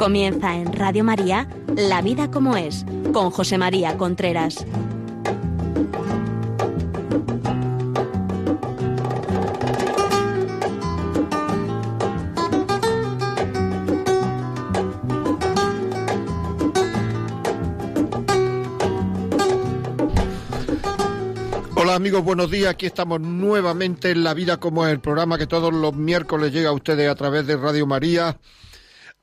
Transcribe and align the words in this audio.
Comienza 0.00 0.56
en 0.56 0.72
Radio 0.72 1.04
María 1.04 1.46
La 1.76 2.00
vida 2.00 2.30
como 2.30 2.56
es, 2.56 2.86
con 3.12 3.30
José 3.30 3.58
María 3.58 3.98
Contreras. 3.98 4.64
Hola 21.76 21.94
amigos, 21.94 22.24
buenos 22.24 22.50
días. 22.50 22.70
Aquí 22.70 22.86
estamos 22.86 23.20
nuevamente 23.20 24.12
en 24.12 24.24
La 24.24 24.32
Vida 24.32 24.56
como 24.56 24.86
es, 24.86 24.92
el 24.94 25.00
programa 25.00 25.36
que 25.36 25.46
todos 25.46 25.74
los 25.74 25.94
miércoles 25.94 26.54
llega 26.54 26.70
a 26.70 26.72
ustedes 26.72 27.06
a 27.10 27.14
través 27.14 27.46
de 27.46 27.58
Radio 27.58 27.86
María 27.86 28.38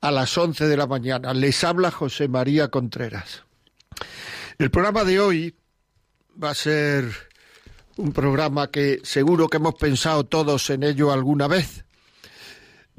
a 0.00 0.10
las 0.10 0.36
11 0.36 0.66
de 0.66 0.76
la 0.76 0.86
mañana. 0.86 1.34
Les 1.34 1.64
habla 1.64 1.90
José 1.90 2.28
María 2.28 2.68
Contreras. 2.68 3.44
El 4.58 4.70
programa 4.70 5.04
de 5.04 5.20
hoy 5.20 5.54
va 6.42 6.50
a 6.50 6.54
ser 6.54 7.04
un 7.96 8.12
programa 8.12 8.70
que 8.70 9.00
seguro 9.02 9.48
que 9.48 9.56
hemos 9.56 9.74
pensado 9.74 10.24
todos 10.24 10.70
en 10.70 10.84
ello 10.84 11.12
alguna 11.12 11.48
vez. 11.48 11.84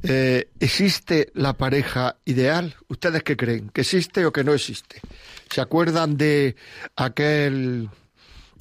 Eh, 0.04 0.50
¿Existe 0.60 1.30
la 1.34 1.54
pareja 1.54 2.18
ideal? 2.26 2.76
¿Ustedes 2.88 3.24
qué 3.24 3.36
creen? 3.36 3.70
¿Que 3.70 3.82
existe 3.82 4.26
o 4.26 4.32
que 4.32 4.44
no 4.44 4.54
existe? 4.54 5.02
¿Se 5.50 5.62
acuerdan 5.62 6.16
de 6.16 6.56
aquel 6.96 7.90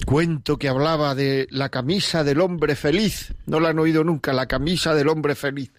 cuento 0.05 0.57
que 0.57 0.67
hablaba 0.67 1.15
de 1.15 1.47
la 1.51 1.69
camisa 1.69 2.23
del 2.23 2.41
hombre 2.41 2.75
feliz? 2.75 3.33
No 3.45 3.59
lo 3.59 3.67
han 3.67 3.79
oído 3.79 4.03
nunca, 4.03 4.33
la 4.33 4.47
camisa 4.47 4.93
del 4.93 5.07
hombre 5.07 5.35
feliz 5.35 5.71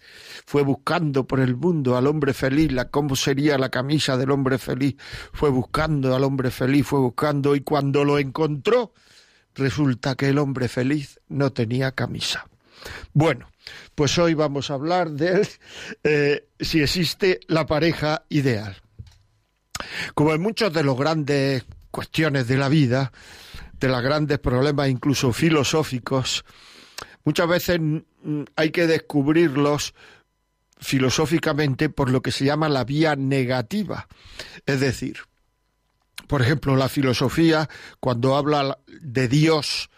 fue 0.51 0.63
buscando 0.63 1.25
por 1.25 1.39
el 1.39 1.55
mundo 1.55 1.95
al 1.95 2.07
hombre 2.07 2.33
feliz, 2.33 2.73
la, 2.73 2.89
cómo 2.89 3.15
sería 3.15 3.57
la 3.57 3.69
camisa 3.69 4.17
del 4.17 4.31
hombre 4.31 4.57
feliz, 4.57 4.97
fue 5.31 5.49
buscando 5.49 6.13
al 6.13 6.25
hombre 6.25 6.51
feliz, 6.51 6.85
fue 6.85 6.99
buscando 6.99 7.55
y 7.55 7.61
cuando 7.61 8.03
lo 8.03 8.19
encontró, 8.19 8.91
resulta 9.55 10.15
que 10.15 10.27
el 10.27 10.37
hombre 10.37 10.67
feliz 10.67 11.21
no 11.29 11.53
tenía 11.53 11.93
camisa. 11.93 12.49
Bueno, 13.13 13.49
pues 13.95 14.19
hoy 14.19 14.33
vamos 14.33 14.69
a 14.69 14.73
hablar 14.73 15.11
de 15.11 15.47
eh, 16.03 16.49
si 16.59 16.81
existe 16.81 17.39
la 17.47 17.65
pareja 17.65 18.25
ideal. 18.27 18.75
Como 20.15 20.33
en 20.33 20.41
muchos 20.41 20.73
de 20.73 20.83
los 20.83 20.97
grandes 20.97 21.63
cuestiones 21.91 22.49
de 22.49 22.57
la 22.57 22.67
vida, 22.67 23.13
de 23.79 23.87
los 23.87 24.01
grandes 24.01 24.39
problemas 24.39 24.89
incluso 24.89 25.31
filosóficos, 25.31 26.43
muchas 27.23 27.47
veces 27.47 27.79
hay 28.57 28.71
que 28.71 28.85
descubrirlos 28.85 29.93
filosóficamente 30.81 31.89
por 31.89 32.09
lo 32.09 32.21
que 32.21 32.31
se 32.31 32.43
llama 32.43 32.67
la 32.67 32.83
vía 32.83 33.15
negativa. 33.15 34.07
Es 34.65 34.79
decir, 34.79 35.19
por 36.27 36.41
ejemplo, 36.41 36.75
la 36.75 36.89
filosofía, 36.89 37.69
cuando 37.99 38.35
habla 38.35 38.79
de 38.87 39.27
Dios, 39.27 39.89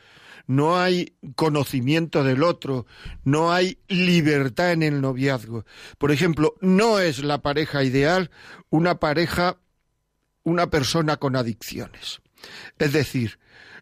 no 0.47 0.77
hay 0.77 1.15
conocimiento 1.35 2.23
del 2.23 2.43
otro, 2.43 2.85
no 3.23 3.51
hay 3.51 3.79
libertad 3.87 4.71
en 4.71 4.83
el 4.83 5.01
noviazgo. 5.01 5.65
Por 5.97 6.11
ejemplo, 6.11 6.55
no 6.61 6.99
es 6.99 7.23
la 7.23 7.41
pareja 7.41 7.83
ideal 7.83 8.29
una 8.69 8.99
pareja, 8.99 9.57
una 10.43 10.69
persona 10.69 11.17
con 11.17 11.35
adicciones. 11.35 12.21
Es 12.77 12.93
decir, 12.93 13.39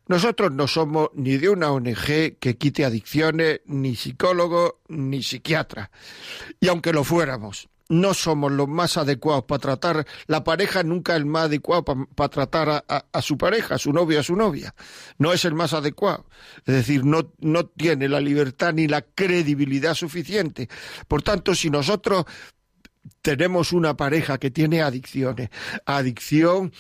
nosotros 0.08 0.52
no 0.52 0.68
somos 0.68 1.10
ni 1.14 1.38
de 1.38 1.50
una 1.50 1.72
ONG 1.72 2.38
que 2.40 2.58
quite 2.58 2.86
adicciones, 2.86 3.62
ni 3.66 3.96
psicólogo, 3.96 4.82
ni 4.88 5.24
psiquiatra. 5.24 5.92
Y 6.60 6.68
aunque 6.68 6.94
lo 6.94 7.04
fuéramos, 7.04 7.70
no 7.94 8.14
somos 8.14 8.52
los 8.52 8.68
más 8.68 8.98
adecuados 8.98 9.44
para 9.46 9.60
tratar, 9.60 10.08
la 10.28 10.44
pareja 10.44 10.84
nunca 10.84 11.14
es 11.14 11.20
el 11.20 11.26
más 11.26 11.46
adecuado 11.46 11.84
para, 11.84 12.30
tratar 12.30 12.84
a, 12.88 13.22
su 13.22 13.38
pareja, 13.38 13.76
a 13.76 13.78
su 13.78 13.94
novio, 13.94 14.20
a 14.20 14.24
su 14.24 14.36
novia. 14.36 14.74
No 15.18 15.32
es 15.32 15.46
el 15.46 15.54
más 15.54 15.74
adecuado. 15.74 16.26
Es 16.66 16.74
decir, 16.74 17.06
no, 17.06 17.32
no 17.40 17.66
tiene 17.66 18.10
la 18.10 18.20
libertad 18.20 18.74
ni 18.74 18.88
la 18.88 19.02
credibilidad 19.02 19.94
suficiente. 19.94 20.70
Por 21.08 21.22
tanto, 21.22 21.54
si 21.56 21.70
nosotros 21.70 22.26
tenemos 23.22 23.72
una 23.72 23.96
pareja 23.96 24.38
que 24.38 24.52
tiene 24.52 24.82
adicciones, 24.82 25.50
adicción, 25.86 26.74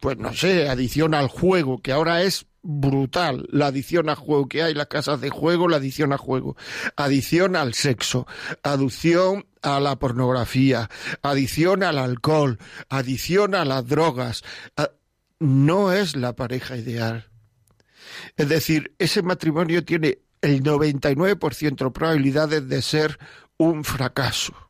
pues 0.00 0.16
no 0.16 0.32
sé, 0.34 0.68
adicción 0.68 1.14
al 1.14 1.28
juego, 1.28 1.80
que 1.82 1.92
ahora 1.92 2.22
es 2.22 2.46
brutal 2.66 3.46
la 3.50 3.68
adicción 3.68 4.08
a 4.08 4.16
juego 4.16 4.48
que 4.48 4.62
hay, 4.62 4.74
las 4.74 4.88
casas 4.88 5.20
de 5.20 5.30
juego, 5.30 5.68
la 5.68 5.76
adicción 5.76 6.12
a 6.12 6.18
juego, 6.18 6.56
adicción 6.96 7.56
al 7.56 7.74
sexo, 7.74 8.26
adicción 8.62 9.46
a 9.62 9.80
la 9.80 9.96
pornografía, 9.96 10.90
adicción 11.22 11.82
al 11.82 11.98
alcohol, 11.98 12.58
adicción 12.88 13.54
a 13.54 13.64
las 13.64 13.86
drogas. 13.86 14.42
No 15.38 15.92
es 15.92 16.16
la 16.16 16.34
pareja 16.34 16.76
ideal. 16.76 17.30
Es 18.36 18.48
decir, 18.48 18.94
ese 18.98 19.22
matrimonio 19.22 19.84
tiene 19.84 20.18
el 20.40 20.62
99% 20.62 21.76
de 21.76 21.90
probabilidades 21.90 22.68
de 22.68 22.82
ser 22.82 23.18
un 23.58 23.84
fracaso. 23.84 24.65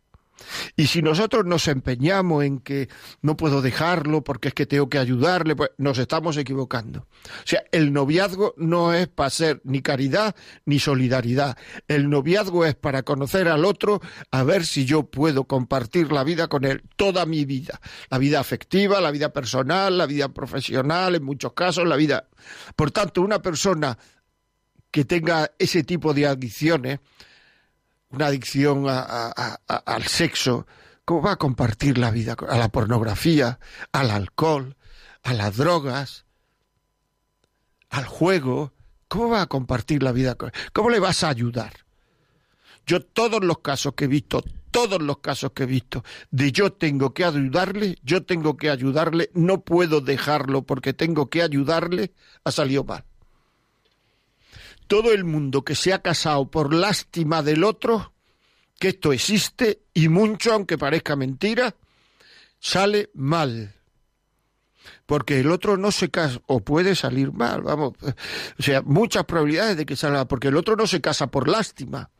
Y 0.76 0.86
si 0.86 1.02
nosotros 1.02 1.44
nos 1.44 1.68
empeñamos 1.68 2.44
en 2.44 2.58
que 2.58 2.88
no 3.22 3.36
puedo 3.36 3.62
dejarlo 3.62 4.22
porque 4.22 4.48
es 4.48 4.54
que 4.54 4.66
tengo 4.66 4.88
que 4.88 4.98
ayudarle, 4.98 5.56
pues 5.56 5.70
nos 5.78 5.98
estamos 5.98 6.36
equivocando. 6.36 7.00
O 7.00 7.46
sea, 7.46 7.64
el 7.72 7.92
noviazgo 7.92 8.54
no 8.56 8.92
es 8.92 9.08
para 9.08 9.30
ser 9.30 9.60
ni 9.64 9.82
caridad 9.82 10.34
ni 10.64 10.78
solidaridad. 10.78 11.56
El 11.88 12.10
noviazgo 12.10 12.64
es 12.64 12.74
para 12.74 13.02
conocer 13.02 13.48
al 13.48 13.64
otro, 13.64 14.00
a 14.30 14.42
ver 14.42 14.66
si 14.66 14.84
yo 14.84 15.04
puedo 15.04 15.44
compartir 15.44 16.12
la 16.12 16.24
vida 16.24 16.48
con 16.48 16.64
él, 16.64 16.82
toda 16.96 17.26
mi 17.26 17.44
vida. 17.44 17.80
La 18.10 18.18
vida 18.18 18.40
afectiva, 18.40 19.00
la 19.00 19.10
vida 19.10 19.32
personal, 19.32 19.96
la 19.98 20.06
vida 20.06 20.28
profesional, 20.28 21.14
en 21.14 21.24
muchos 21.24 21.52
casos, 21.52 21.86
la 21.86 21.96
vida. 21.96 22.28
Por 22.74 22.90
tanto, 22.90 23.22
una 23.22 23.40
persona 23.40 23.98
que 24.90 25.04
tenga 25.04 25.50
ese 25.58 25.82
tipo 25.84 26.14
de 26.14 26.26
adicciones, 26.26 27.00
una 28.10 28.26
adicción 28.26 28.86
al 28.88 30.02
sexo, 30.04 30.66
¿cómo 31.04 31.22
va 31.22 31.32
a 31.32 31.36
compartir 31.36 31.98
la 31.98 32.10
vida? 32.10 32.36
A 32.48 32.56
la 32.56 32.68
pornografía, 32.68 33.58
al 33.92 34.10
alcohol, 34.10 34.76
a 35.22 35.34
las 35.34 35.56
drogas, 35.56 36.24
al 37.90 38.04
juego. 38.04 38.72
¿Cómo 39.08 39.30
va 39.30 39.42
a 39.42 39.46
compartir 39.46 40.02
la 40.02 40.12
vida? 40.12 40.36
¿Cómo 40.72 40.90
le 40.90 40.98
vas 40.98 41.22
a 41.22 41.28
ayudar? 41.28 41.72
Yo 42.86 43.00
todos 43.00 43.42
los 43.42 43.58
casos 43.58 43.94
que 43.94 44.04
he 44.04 44.08
visto, 44.08 44.42
todos 44.70 45.00
los 45.00 45.18
casos 45.18 45.52
que 45.52 45.64
he 45.64 45.66
visto, 45.66 46.04
de 46.30 46.52
yo 46.52 46.72
tengo 46.72 47.14
que 47.14 47.24
ayudarle, 47.24 47.98
yo 48.02 48.24
tengo 48.24 48.56
que 48.56 48.70
ayudarle, 48.70 49.30
no 49.34 49.62
puedo 49.62 50.00
dejarlo 50.00 50.62
porque 50.62 50.92
tengo 50.92 51.30
que 51.30 51.42
ayudarle, 51.42 52.12
ha 52.44 52.50
salido 52.50 52.84
mal. 52.84 53.04
Todo 54.86 55.12
el 55.12 55.24
mundo 55.24 55.64
que 55.64 55.74
se 55.74 55.92
ha 55.92 56.00
casado 56.00 56.50
por 56.50 56.72
lástima 56.72 57.42
del 57.42 57.64
otro, 57.64 58.12
que 58.78 58.88
esto 58.88 59.12
existe 59.12 59.80
y 59.94 60.08
mucho, 60.08 60.52
aunque 60.52 60.78
parezca 60.78 61.16
mentira, 61.16 61.74
sale 62.60 63.10
mal. 63.14 63.74
Porque 65.06 65.40
el 65.40 65.50
otro 65.50 65.76
no 65.76 65.92
se 65.92 66.10
casa, 66.10 66.40
o 66.46 66.60
puede 66.60 66.94
salir 66.94 67.32
mal, 67.32 67.62
vamos. 67.62 67.94
O 68.58 68.62
sea, 68.62 68.82
muchas 68.82 69.24
probabilidades 69.24 69.76
de 69.76 69.86
que 69.86 69.96
salga, 69.96 70.26
porque 70.26 70.48
el 70.48 70.56
otro 70.56 70.76
no 70.76 70.86
se 70.86 71.00
casa 71.00 71.28
por 71.28 71.48
lástima. 71.48 72.10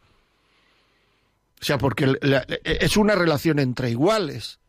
O 1.61 1.65
sea, 1.65 1.79
porque 1.79 2.17
es 2.65 2.97
una 2.97 3.15
relación 3.15 3.59
entre 3.59 3.91
iguales. 3.91 4.61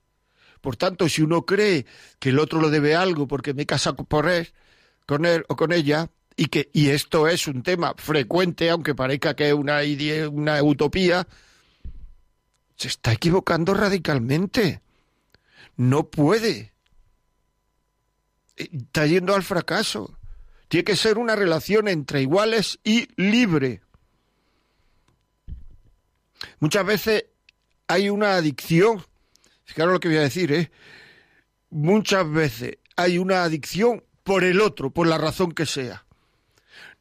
Por 0.61 0.75
tanto, 0.75 1.07
si 1.09 1.21
uno 1.21 1.45
cree 1.45 1.85
que 2.19 2.29
el 2.29 2.39
otro 2.39 2.59
lo 2.59 2.69
debe 2.69 2.95
algo 2.95 3.27
porque 3.27 3.53
me 3.53 3.65
casa 3.65 3.93
por 3.93 4.29
él, 4.29 4.49
con 5.05 5.25
él 5.25 5.45
o 5.47 5.55
con 5.55 5.71
ella, 5.71 6.09
y 6.37 6.45
que 6.45 6.69
y 6.71 6.89
esto 6.89 7.27
es 7.27 7.47
un 7.47 7.63
tema 7.63 7.95
frecuente, 7.97 8.69
aunque 8.69 8.93
parezca 8.93 9.35
que 9.35 9.49
es 9.49 9.53
una, 9.53 9.79
una 10.31 10.63
utopía, 10.63 11.27
se 12.75 12.87
está 12.87 13.11
equivocando 13.11 13.73
radicalmente. 13.73 14.81
No 15.75 16.09
puede. 16.09 16.73
Está 18.55 19.07
yendo 19.07 19.33
al 19.33 19.41
fracaso. 19.41 20.15
Tiene 20.67 20.83
que 20.83 20.95
ser 20.95 21.17
una 21.17 21.35
relación 21.35 21.87
entre 21.87 22.21
iguales 22.21 22.79
y 22.83 23.07
libre. 23.15 23.81
Muchas 26.59 26.85
veces 26.85 27.25
hay 27.87 28.09
una 28.09 28.35
adicción, 28.35 29.03
fijaros 29.63 29.93
lo 29.93 29.99
que 29.99 30.09
voy 30.09 30.17
a 30.17 30.21
decir, 30.21 30.51
¿eh? 30.51 30.71
Muchas 31.71 32.29
veces 32.29 32.77
hay 32.95 33.17
una 33.17 33.43
adicción 33.43 34.03
por 34.23 34.43
el 34.43 34.61
otro, 34.61 34.91
por 34.91 35.07
la 35.07 35.17
razón 35.17 35.51
que 35.51 35.65
sea. 35.65 36.06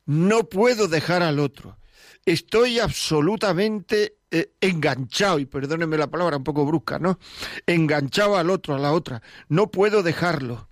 No 0.06 0.48
puedo 0.48 0.88
dejar 0.88 1.22
al 1.22 1.38
otro. 1.38 1.78
Estoy 2.24 2.78
absolutamente 2.78 4.16
eh, 4.30 4.52
enganchado, 4.60 5.38
y 5.38 5.46
perdónenme 5.46 5.98
la 5.98 6.10
palabra 6.10 6.36
un 6.36 6.44
poco 6.44 6.64
brusca, 6.64 6.98
¿no? 6.98 7.18
Enganchado 7.66 8.36
al 8.36 8.50
otro, 8.50 8.74
a 8.74 8.78
la 8.78 8.92
otra. 8.92 9.22
No 9.48 9.70
puedo 9.70 10.02
dejarlo. 10.02 10.68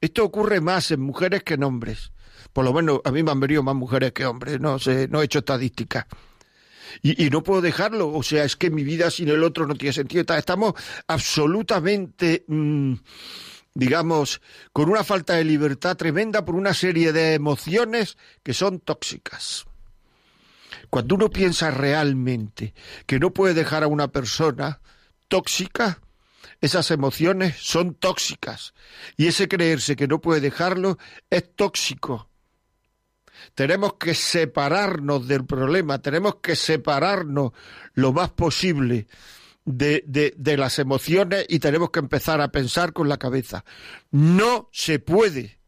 Esto 0.00 0.24
ocurre 0.24 0.60
más 0.60 0.90
en 0.90 1.00
mujeres 1.00 1.42
que 1.42 1.54
en 1.54 1.64
hombres. 1.64 2.12
Por 2.52 2.64
lo 2.64 2.72
menos 2.72 3.00
a 3.04 3.10
mí 3.10 3.22
me 3.22 3.30
han 3.30 3.40
venido 3.40 3.62
más 3.62 3.74
mujeres 3.74 4.12
que 4.12 4.26
hombres, 4.26 4.60
no 4.60 4.78
sé, 4.78 5.08
no 5.08 5.22
he 5.22 5.24
hecho 5.24 5.38
estadísticas 5.38 6.06
y, 7.02 7.30
no 7.30 7.42
puedo 7.42 7.60
dejarlo. 7.60 8.12
O 8.12 8.22
sea, 8.22 8.44
es 8.44 8.56
que 8.56 8.70
mi 8.70 8.84
vida 8.84 9.10
sin 9.10 9.28
el 9.28 9.42
otro 9.42 9.66
no 9.66 9.74
tiene 9.74 9.92
sentido. 9.92 10.24
Estamos 10.36 10.74
absolutamente, 11.06 12.44
mm, 12.46 12.94
digamos, 13.74 14.40
con 14.72 14.88
una 14.88 15.04
falta 15.04 15.34
de 15.34 15.44
libertad 15.44 15.96
tremenda 15.96 16.44
por 16.44 16.54
una 16.54 16.72
serie 16.72 17.12
de 17.12 17.34
emociones 17.34 18.16
que 18.42 18.54
son 18.54 18.80
tóxicas. 18.80 19.66
Cuando 20.90 21.16
uno 21.16 21.28
piensa 21.28 21.70
realmente 21.72 22.72
que 23.06 23.18
no 23.18 23.32
puede 23.32 23.54
dejar 23.54 23.82
a 23.82 23.88
una 23.88 24.08
persona 24.08 24.80
tóxica, 25.28 26.00
esas 26.60 26.90
emociones 26.92 27.56
son 27.58 27.94
tóxicas. 27.94 28.74
Y 29.16 29.26
ese 29.26 29.48
creerse 29.48 29.96
que 29.96 30.06
no 30.06 30.20
puede 30.20 30.40
dejarlo 30.40 30.98
es 31.28 31.54
tóxico. 31.56 32.30
Tenemos 33.54 33.94
que 33.94 34.14
separarnos 34.14 35.26
del 35.26 35.44
problema, 35.44 35.98
tenemos 36.00 36.36
que 36.36 36.54
separarnos 36.54 37.52
lo 37.94 38.12
más 38.12 38.30
posible 38.30 39.08
de, 39.64 40.34
de, 40.36 40.56
las 40.56 40.78
emociones 40.78 41.44
y 41.48 41.58
tenemos 41.58 41.90
que 41.90 41.98
empezar 41.98 42.40
a 42.40 42.46
pensar 42.48 42.92
con 42.92 43.08
la 43.08 43.18
cabeza. 43.18 43.64
No 44.10 44.68
se 44.72 44.98
puede. 44.98 45.58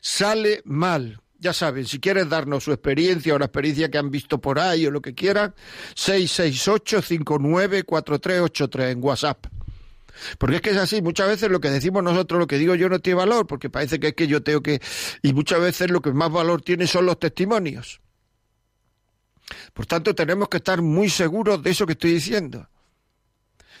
Sale 0.00 0.62
mal. 0.64 1.20
Ya 1.38 1.52
saben, 1.52 1.86
si 1.86 2.00
quieren 2.00 2.28
darnos 2.28 2.64
su 2.64 2.72
experiencia 2.72 3.34
o 3.34 3.38
la 3.38 3.44
experiencia 3.46 3.90
que 3.90 3.98
han 3.98 4.10
visto 4.10 4.40
por 4.40 4.58
ahí 4.58 4.86
o 4.86 4.90
lo 4.90 5.02
que 5.02 5.14
quieran, 5.14 5.54
668-594383 5.94 8.92
en 8.92 9.04
WhatsApp. 9.04 9.46
Porque 10.38 10.56
es 10.56 10.62
que 10.62 10.70
es 10.70 10.76
así, 10.76 11.02
muchas 11.02 11.28
veces 11.28 11.50
lo 11.50 11.60
que 11.60 11.70
decimos 11.70 12.02
nosotros, 12.02 12.38
lo 12.38 12.46
que 12.46 12.56
digo 12.56 12.74
yo 12.76 12.88
no 12.88 13.00
tiene 13.00 13.18
valor, 13.18 13.46
porque 13.46 13.68
parece 13.68 14.00
que 14.00 14.08
es 14.08 14.14
que 14.14 14.26
yo 14.26 14.42
tengo 14.42 14.62
que... 14.62 14.80
Y 15.22 15.34
muchas 15.34 15.60
veces 15.60 15.90
lo 15.90 16.00
que 16.00 16.12
más 16.12 16.30
valor 16.30 16.62
tiene 16.62 16.86
son 16.86 17.04
los 17.04 17.18
testimonios. 17.18 18.00
Por 19.74 19.84
tanto, 19.86 20.14
tenemos 20.14 20.48
que 20.48 20.56
estar 20.58 20.80
muy 20.80 21.10
seguros 21.10 21.60
de 21.62 21.70
eso 21.70 21.84
que 21.84 21.92
estoy 21.92 22.12
diciendo. 22.12 22.66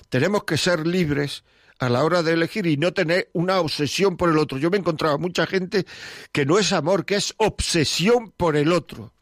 Tenemos 0.08 0.44
que 0.44 0.56
ser 0.56 0.86
libres 0.86 1.44
a 1.78 1.88
la 1.88 2.04
hora 2.04 2.22
de 2.22 2.32
elegir 2.32 2.66
y 2.66 2.76
no 2.76 2.92
tener 2.92 3.30
una 3.32 3.60
obsesión 3.60 4.16
por 4.16 4.30
el 4.30 4.38
otro. 4.38 4.58
Yo 4.58 4.70
me 4.70 4.76
he 4.76 4.80
encontrado 4.80 5.18
mucha 5.18 5.46
gente 5.46 5.86
que 6.32 6.46
no 6.46 6.58
es 6.58 6.72
amor, 6.72 7.04
que 7.04 7.16
es 7.16 7.34
obsesión 7.38 8.32
por 8.36 8.56
el 8.56 8.72
otro. 8.72 9.12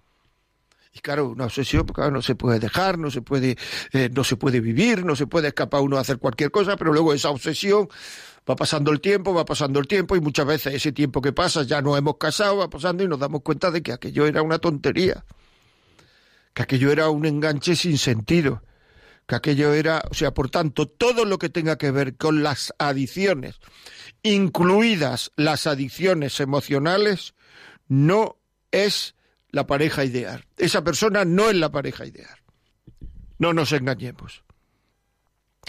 Y 0.94 1.00
claro, 1.00 1.30
una 1.30 1.46
obsesión, 1.46 1.86
porque 1.86 2.10
no 2.10 2.20
se 2.20 2.34
puede 2.34 2.58
dejar, 2.58 2.98
no 2.98 3.10
se 3.10 3.22
puede, 3.22 3.56
eh, 3.92 4.10
no 4.12 4.24
se 4.24 4.36
puede 4.36 4.60
vivir, 4.60 5.04
no 5.04 5.16
se 5.16 5.26
puede 5.26 5.48
escapar 5.48 5.80
uno 5.80 5.96
a 5.96 6.00
hacer 6.00 6.18
cualquier 6.18 6.50
cosa, 6.50 6.76
pero 6.76 6.92
luego 6.92 7.14
esa 7.14 7.30
obsesión 7.30 7.88
va 8.48 8.56
pasando 8.56 8.92
el 8.92 9.00
tiempo, 9.00 9.32
va 9.32 9.46
pasando 9.46 9.80
el 9.80 9.86
tiempo, 9.86 10.16
y 10.16 10.20
muchas 10.20 10.44
veces 10.44 10.74
ese 10.74 10.92
tiempo 10.92 11.22
que 11.22 11.32
pasa 11.32 11.62
ya 11.62 11.80
nos 11.80 11.96
hemos 11.96 12.18
casado, 12.18 12.58
va 12.58 12.68
pasando 12.68 13.02
y 13.02 13.08
nos 13.08 13.18
damos 13.18 13.40
cuenta 13.40 13.70
de 13.70 13.82
que 13.82 13.92
aquello 13.92 14.26
era 14.26 14.42
una 14.42 14.58
tontería, 14.58 15.24
que 16.52 16.62
aquello 16.62 16.92
era 16.92 17.08
un 17.08 17.24
enganche 17.24 17.74
sin 17.74 17.96
sentido, 17.96 18.62
que 19.26 19.34
aquello 19.34 19.72
era, 19.72 20.02
o 20.10 20.14
sea, 20.14 20.34
por 20.34 20.50
tanto, 20.50 20.88
todo 20.88 21.24
lo 21.24 21.38
que 21.38 21.48
tenga 21.48 21.78
que 21.78 21.90
ver 21.90 22.16
con 22.16 22.42
las 22.42 22.74
adicciones, 22.78 23.60
incluidas 24.22 25.32
las 25.36 25.66
adicciones 25.66 26.40
emocionales, 26.40 27.34
no 27.88 28.38
es 28.70 29.14
la 29.50 29.66
pareja 29.66 30.04
ideal. 30.04 30.46
Esa 30.56 30.82
persona 30.82 31.24
no 31.24 31.50
es 31.50 31.56
la 31.56 31.70
pareja 31.70 32.06
ideal. 32.06 32.38
No 33.38 33.52
nos 33.52 33.72
engañemos. 33.72 34.42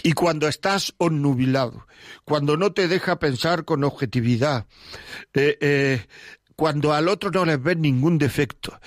Y 0.02 0.12
cuando 0.12 0.48
estás 0.48 0.94
onnubilado, 0.98 1.86
cuando 2.24 2.56
no 2.56 2.72
te 2.72 2.88
deja 2.88 3.18
pensar 3.18 3.64
con 3.64 3.84
objetividad, 3.84 4.66
eh, 5.32 5.56
eh, 5.60 6.06
cuando 6.56 6.92
al 6.92 7.08
otro 7.08 7.30
no 7.30 7.44
le 7.44 7.56
ves 7.56 7.76
ningún 7.76 8.18
defecto, 8.18 8.80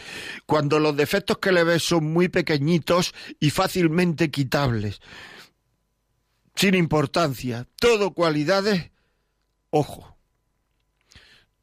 cuando 0.45 0.79
los 0.79 0.95
defectos 0.95 1.37
que 1.39 1.51
le 1.51 1.63
ves 1.63 1.83
son 1.83 2.11
muy 2.11 2.29
pequeñitos 2.29 3.13
y 3.39 3.49
fácilmente 3.49 4.31
quitables, 4.31 5.01
sin 6.55 6.75
importancia, 6.75 7.67
todo 7.79 8.11
cualidades, 8.11 8.91
ojo, 9.69 10.17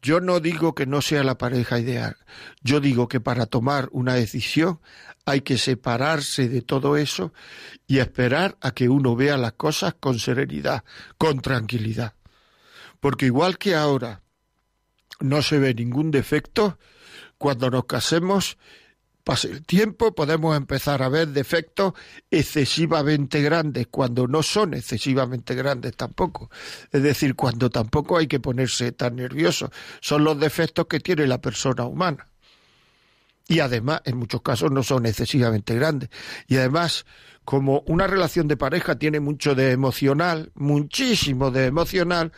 yo 0.02 0.21
no 0.21 0.40
digo 0.40 0.75
que 0.75 0.87
no 0.87 1.00
sea 1.00 1.25
la 1.25 1.38
pareja 1.38 1.79
ideal, 1.79 2.17
yo 2.62 2.81
digo 2.81 3.09
que 3.09 3.21
para 3.21 3.47
tomar 3.47 3.88
una 3.90 4.14
decisión 4.14 4.81
hay 5.25 5.40
que 5.40 5.57
separarse 5.57 6.49
de 6.49 6.61
todo 6.61 6.97
eso 6.99 7.33
y 7.87 7.99
esperar 7.99 8.59
a 8.61 8.73
que 8.73 8.90
uno 8.90 9.17
vea 9.17 9.38
las 9.38 9.55
cosas 9.55 9.95
con 9.99 10.19
serenidad, 10.19 10.85
con 11.17 11.40
tranquilidad. 11.40 12.14
Porque 13.00 13.26
igual 13.26 13.57
que 13.57 13.75
ahora 13.75 14.24
no 15.21 15.42
se 15.42 15.59
ve 15.59 15.75
ningún 15.75 16.11
defecto, 16.11 16.78
cuando 17.38 17.71
nos 17.71 17.85
casemos 17.85 18.56
pase 19.25 19.50
el 19.50 19.64
tiempo, 19.64 20.14
podemos 20.14 20.56
empezar 20.56 21.02
a 21.02 21.09
ver 21.09 21.28
defectos 21.28 21.94
excesivamente 22.30 23.40
grandes, 23.40 23.87
cuando 23.90 24.28
no 24.28 24.42
son 24.42 24.75
excesivamente 24.75 25.54
grandes 25.54 25.97
tampoco. 25.97 26.50
Es 26.92 27.02
decir, 27.02 27.35
cuando 27.35 27.71
tampoco 27.71 28.18
hay 28.18 28.26
que 28.26 28.38
ponerse 28.38 28.92
tan 28.92 29.16
nervioso. 29.16 29.71
Son 30.00 30.23
los 30.23 30.38
defectos 30.38 30.87
que 30.87 31.00
tiene 31.00 31.26
la 31.26 31.40
persona 31.40 31.85
humana. 31.85 32.28
Y 33.49 33.61
además, 33.61 34.02
en 34.04 34.18
muchos 34.18 34.42
casos, 34.42 34.71
no 34.71 34.83
son 34.83 35.06
excesivamente 35.06 35.75
grandes. 35.75 36.11
Y 36.47 36.56
además, 36.56 37.04
como 37.44 37.83
una 37.87 38.06
relación 38.06 38.47
de 38.47 38.56
pareja 38.56 38.99
tiene 38.99 39.21
mucho 39.21 39.54
de 39.54 39.71
emocional, 39.73 40.50
muchísimo 40.54 41.50
de 41.50 41.66
emocional, 41.66 42.33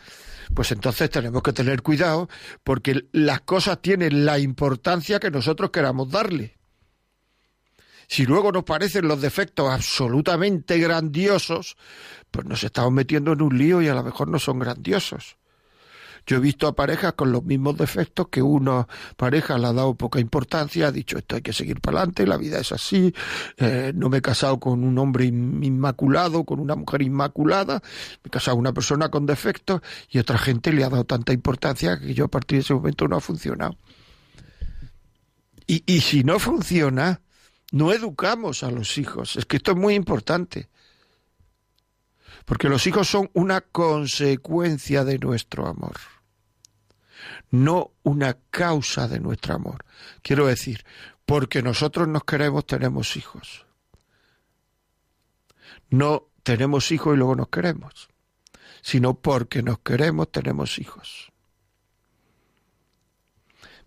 pues 0.53 0.71
entonces 0.71 1.09
tenemos 1.09 1.43
que 1.43 1.53
tener 1.53 1.81
cuidado 1.81 2.29
porque 2.63 3.07
las 3.11 3.41
cosas 3.41 3.81
tienen 3.81 4.25
la 4.25 4.39
importancia 4.39 5.19
que 5.19 5.31
nosotros 5.31 5.71
queramos 5.71 6.09
darle. 6.09 6.57
Si 8.07 8.25
luego 8.25 8.51
nos 8.51 8.63
parecen 8.63 9.07
los 9.07 9.21
defectos 9.21 9.69
absolutamente 9.69 10.77
grandiosos, 10.79 11.75
pues 12.31 12.45
nos 12.45 12.63
estamos 12.63 12.91
metiendo 12.93 13.33
en 13.33 13.41
un 13.41 13.57
lío 13.57 13.81
y 13.81 13.89
a 13.89 13.93
lo 13.93 14.03
mejor 14.03 14.29
no 14.29 14.39
son 14.39 14.59
grandiosos. 14.59 15.37
Yo 16.27 16.37
he 16.37 16.39
visto 16.41 16.67
a 16.67 16.75
parejas 16.75 17.13
con 17.13 17.31
los 17.31 17.45
mismos 17.45 17.77
defectos 17.77 18.27
que 18.27 18.41
una 18.41 18.85
pareja 19.15 19.57
le 19.57 19.67
ha 19.67 19.73
dado 19.73 19.95
poca 19.95 20.19
importancia, 20.19 20.87
ha 20.87 20.91
dicho 20.91 21.17
esto 21.17 21.37
hay 21.37 21.41
que 21.41 21.53
seguir 21.53 21.79
para 21.79 21.99
adelante, 21.99 22.27
la 22.27 22.35
vida 22.35 22.59
es 22.59 22.73
así, 22.73 23.13
eh, 23.55 23.93
no 23.95 24.09
me 24.09 24.17
he 24.17 24.21
casado 24.21 24.59
con 24.59 24.83
un 24.83 24.97
hombre 24.97 25.25
inmaculado, 25.25 26.43
con 26.43 26.59
una 26.59 26.75
mujer 26.75 27.01
inmaculada, 27.01 27.81
me 28.23 28.27
he 28.27 28.29
casado 28.29 28.57
con 28.57 28.61
una 28.61 28.73
persona 28.73 29.09
con 29.09 29.25
defectos 29.25 29.81
y 30.09 30.19
otra 30.19 30.37
gente 30.37 30.73
le 30.73 30.83
ha 30.83 30.89
dado 30.89 31.05
tanta 31.05 31.31
importancia 31.31 31.97
que 31.97 32.13
yo 32.13 32.25
a 32.25 32.27
partir 32.27 32.57
de 32.57 32.63
ese 32.63 32.73
momento 32.73 33.07
no 33.07 33.15
ha 33.15 33.21
funcionado. 33.21 33.77
Y, 35.65 35.83
y 35.85 36.01
si 36.01 36.25
no 36.25 36.39
funciona, 36.39 37.21
no 37.71 37.93
educamos 37.93 38.63
a 38.63 38.71
los 38.71 38.97
hijos. 38.97 39.35
Es 39.35 39.45
que 39.45 39.57
esto 39.57 39.71
es 39.71 39.77
muy 39.77 39.95
importante. 39.95 40.69
Porque 42.45 42.69
los 42.69 42.87
hijos 42.87 43.09
son 43.09 43.29
una 43.33 43.59
consecuencia 43.59 45.03
de 45.03 45.19
nuestro 45.19 45.67
amor, 45.67 45.97
no 47.51 47.91
una 48.03 48.37
causa 48.49 49.07
de 49.07 49.19
nuestro 49.19 49.55
amor. 49.55 49.85
Quiero 50.21 50.47
decir, 50.47 50.85
porque 51.25 51.61
nosotros 51.61 52.07
nos 52.07 52.23
queremos, 52.23 52.65
tenemos 52.65 53.15
hijos. 53.15 53.65
No 55.89 56.27
tenemos 56.43 56.91
hijos 56.91 57.15
y 57.15 57.17
luego 57.17 57.35
nos 57.35 57.49
queremos, 57.49 58.09
sino 58.81 59.15
porque 59.15 59.63
nos 59.63 59.79
queremos, 59.79 60.31
tenemos 60.31 60.79
hijos. 60.79 61.31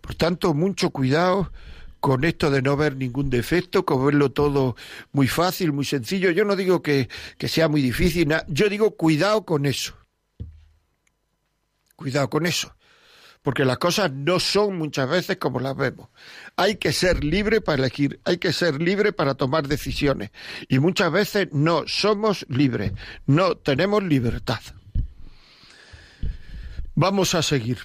Por 0.01 0.15
tanto, 0.15 0.53
mucho 0.53 0.89
cuidado 0.89 1.51
con 1.99 2.23
esto 2.23 2.49
de 2.49 2.63
no 2.63 2.75
ver 2.75 2.97
ningún 2.97 3.29
defecto, 3.29 3.85
con 3.85 4.03
verlo 4.03 4.31
todo 4.31 4.75
muy 5.11 5.27
fácil, 5.27 5.71
muy 5.71 5.85
sencillo. 5.85 6.31
Yo 6.31 6.43
no 6.43 6.55
digo 6.55 6.81
que, 6.81 7.07
sea 7.47 7.69
muy 7.69 7.81
difícil, 7.81 8.27
yo 8.47 8.67
digo 8.67 8.97
cuidado 8.97 9.45
con 9.45 9.67
eso. 9.67 9.95
Cuidado 11.95 12.29
con 12.29 12.47
eso. 12.47 12.75
Porque 13.41 13.65
las 13.65 13.79
cosas 13.79 14.11
no 14.11 14.39
son 14.39 14.77
muchas 14.77 15.09
veces 15.09 15.37
como 15.37 15.59
las 15.59 15.75
vemos. 15.75 16.09
Hay 16.55 16.75
que 16.75 16.93
ser 16.93 17.23
libre 17.23 17.59
para 17.59 17.79
elegir, 17.79 18.19
hay 18.23 18.37
que 18.37 18.53
ser 18.53 18.79
libre 18.81 19.13
para 19.13 19.33
tomar 19.33 19.67
decisiones. 19.67 20.31
Y 20.67 20.77
muchas 20.79 21.11
veces 21.11 21.47
no 21.51 21.87
somos 21.87 22.45
libres, 22.49 22.93
no 23.25 23.57
tenemos 23.57 24.03
libertad. 24.03 24.61
Vamos 26.93 27.33
a 27.33 27.41
seguir. 27.41 27.79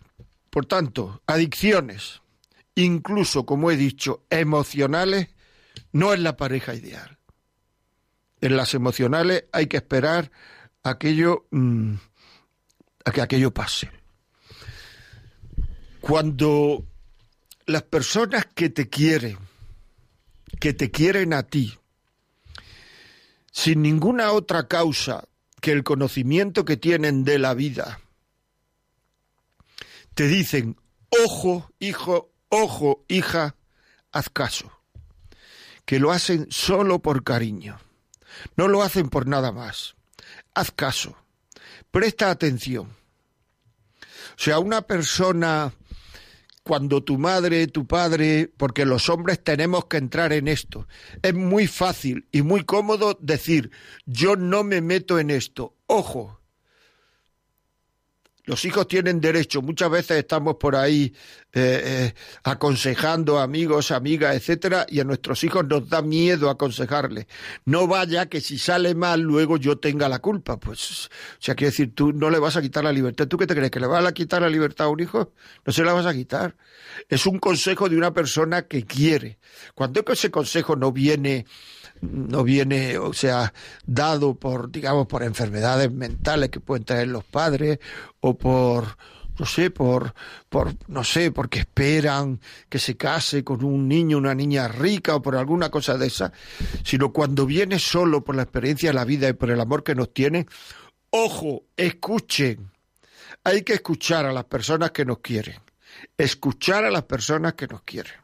Por 0.51 0.67
tanto, 0.67 1.23
adicciones, 1.27 2.21
incluso, 2.75 3.47
como 3.47 3.71
he 3.71 3.77
dicho, 3.77 4.25
emocionales, 4.29 5.29
no 5.93 6.13
es 6.13 6.21
la 6.21 6.37
pareja 6.37 6.75
ideal. 6.75 7.19
En 8.41 8.57
las 8.57 8.75
emocionales 8.75 9.45
hay 9.53 9.67
que 9.67 9.79
esperar 9.79 10.31
aquello, 10.83 11.47
mm, 11.51 11.95
a 13.07 13.11
que 13.11 13.23
aquello 13.23 13.53
pase. 13.53 13.91
Cuando 16.07 16.85
las 17.67 17.83
personas 17.83 18.47
que 18.55 18.71
te 18.71 18.89
quieren, 18.89 19.39
que 20.61 20.73
te 20.73 20.93
quieren 20.93 21.33
a 21.33 21.43
ti, 21.43 21.77
sin 23.51 23.83
ninguna 23.83 24.31
otra 24.31 24.69
causa 24.69 25.27
que 25.61 25.73
el 25.73 25.83
conocimiento 25.83 26.65
que 26.65 26.77
tienen 26.77 27.25
de 27.25 27.41
la 27.41 27.55
vida, 27.55 27.99
te 30.15 30.29
dicen, 30.29 30.77
ojo, 31.25 31.73
hijo, 31.81 32.31
ojo, 32.51 33.05
hija, 33.09 33.57
haz 34.13 34.31
caso, 34.31 34.71
que 35.87 35.99
lo 35.99 36.13
hacen 36.13 36.47
solo 36.51 37.01
por 37.01 37.25
cariño, 37.25 37.81
no 38.55 38.69
lo 38.69 38.85
hacen 38.85 39.09
por 39.09 39.27
nada 39.27 39.51
más. 39.51 39.97
Haz 40.55 40.71
caso, 40.71 41.17
presta 41.91 42.31
atención. 42.31 42.95
O 44.39 44.39
sea, 44.39 44.61
una 44.61 44.83
persona, 44.83 45.73
cuando 46.67 47.01
tu 47.01 47.17
madre, 47.17 47.69
tu 47.69 47.87
padre, 47.87 48.51
porque 48.57 48.85
los 48.85 49.09
hombres 49.09 49.43
tenemos 49.43 49.87
que 49.87 49.99
entrar 49.99 50.33
en 50.33 50.49
esto, 50.49 50.89
es 51.23 51.33
muy 51.33 51.69
fácil 51.69 52.27
y 52.33 52.43
muy 52.43 52.65
cómodo 52.65 53.17
decir, 53.21 53.71
yo 54.05 54.35
no 54.35 54.65
me 54.65 54.81
meto 54.81 55.21
en 55.21 55.31
esto. 55.31 55.77
Ojo, 55.87 56.36
los 58.47 58.65
hijos 58.65 58.89
tienen 58.89 59.21
derecho. 59.21 59.61
Muchas 59.61 59.91
veces 59.91 60.19
estamos 60.19 60.55
por 60.55 60.77
ahí 60.77 61.13
eh, 61.53 61.83
eh, 61.85 62.15
aconsejando 62.45 63.39
a 63.39 63.43
amigos, 63.43 63.91
amigas, 63.91 64.37
etcétera, 64.37 64.87
y 64.89 65.01
a 65.01 65.05
nuestros 65.05 65.43
hijos 65.45 65.67
nos 65.67 65.89
da 65.89 66.01
miedo 66.01 66.49
aconsejarles. 66.49 67.27
No 67.65 67.89
vaya 67.89 68.27
que 68.27 68.41
si 68.41 68.57
sale 68.57 68.95
mal 68.95 69.21
luego 69.21 69.57
yo 69.57 69.79
tenga 69.79 70.09
la 70.09 70.21
culpa. 70.21 70.59
Pues, 70.59 71.07
o 71.07 71.11
sea, 71.41 71.57
quiere 71.57 71.73
decir, 71.73 71.95
tú 71.95 72.13
no 72.13 72.31
le 72.31 72.39
vas 72.39 72.57
a 72.57 72.63
quitar 72.63 72.85
la 72.85 72.93
libertad. 72.93 73.27
¿Tú 73.27 73.37
qué 73.37 73.47
te 73.47 73.55
crees? 73.55 73.71
¿Que 73.71 73.81
le 73.81 73.89
vas 73.89 74.05
a 74.05 74.13
quitar 74.13 74.41
la 74.43 74.49
libertad 74.49 74.87
a 74.87 74.91
un 74.91 75.01
hijo? 75.01 75.33
No 75.65 75.73
se 75.73 75.83
la 75.83 75.93
vas 75.93 76.07
a 76.07 76.15
quitar. 76.15 76.57
Es 77.09 77.27
un 77.27 77.39
consejo 77.41 77.89
de 77.89 77.97
una 77.97 78.15
persona 78.15 78.63
que 78.63 78.85
quiere. 78.85 79.39
Cuando 79.75 80.05
ese 80.07 80.31
consejo 80.31 80.77
no 80.77 80.93
viene 80.93 81.47
no 82.01 82.45
viene, 82.45 82.99
o 82.99 83.13
sea, 83.13 83.53
dado 83.85 84.35
por, 84.35 84.71
digamos, 84.71 85.07
por 85.07 85.23
enfermedades 85.23 85.91
mentales 85.93 86.51
que 86.51 86.61
pueden 86.61 86.85
tener 86.85 87.09
los 87.09 87.25
padres 87.25 87.79
o 88.21 88.37
por, 88.37 88.97
no 89.39 89.47
sé, 89.47 89.71
por, 89.71 90.15
por, 90.49 90.75
no 90.89 91.05
sé, 91.05 91.31
porque 91.31 91.61
esperan 91.61 92.41
que 92.69 92.79
se 92.79 92.97
case 92.97 93.45
con 93.45 93.65
un 93.65 93.89
niño, 93.89 94.19
una 94.19 94.35
niña 94.35 94.69
rica 94.69 95.17
o 95.17 95.23
por 95.23 95.37
alguna 95.37 95.71
cosa 95.71 95.99
de 95.99 96.07
esa, 96.07 96.33
sino 96.85 97.13
cuando 97.13 97.47
viene 97.47 97.79
solo 97.79 98.25
por 98.25 98.35
la 98.37 98.43
experiencia 98.43 98.91
de 98.91 98.95
la 98.95 99.05
vida 99.05 99.29
y 99.29 99.35
por 99.35 99.51
el 99.51 99.61
amor 99.61 99.85
que 99.85 99.95
nos 99.95 100.13
tiene, 100.13 100.47
ojo, 101.11 101.65
escuchen. 101.77 102.71
Hay 103.45 103.63
que 103.63 103.75
escuchar 103.75 104.27
a 104.27 104.33
las 104.33 104.45
personas 104.45 104.91
que 104.91 105.05
nos 105.05 105.19
quieren. 105.19 105.61
Escuchar 106.19 106.85
a 106.85 106.91
las 106.91 107.05
personas 107.05 107.55
que 107.55 107.67
nos 107.69 107.83
quieren. 107.83 108.15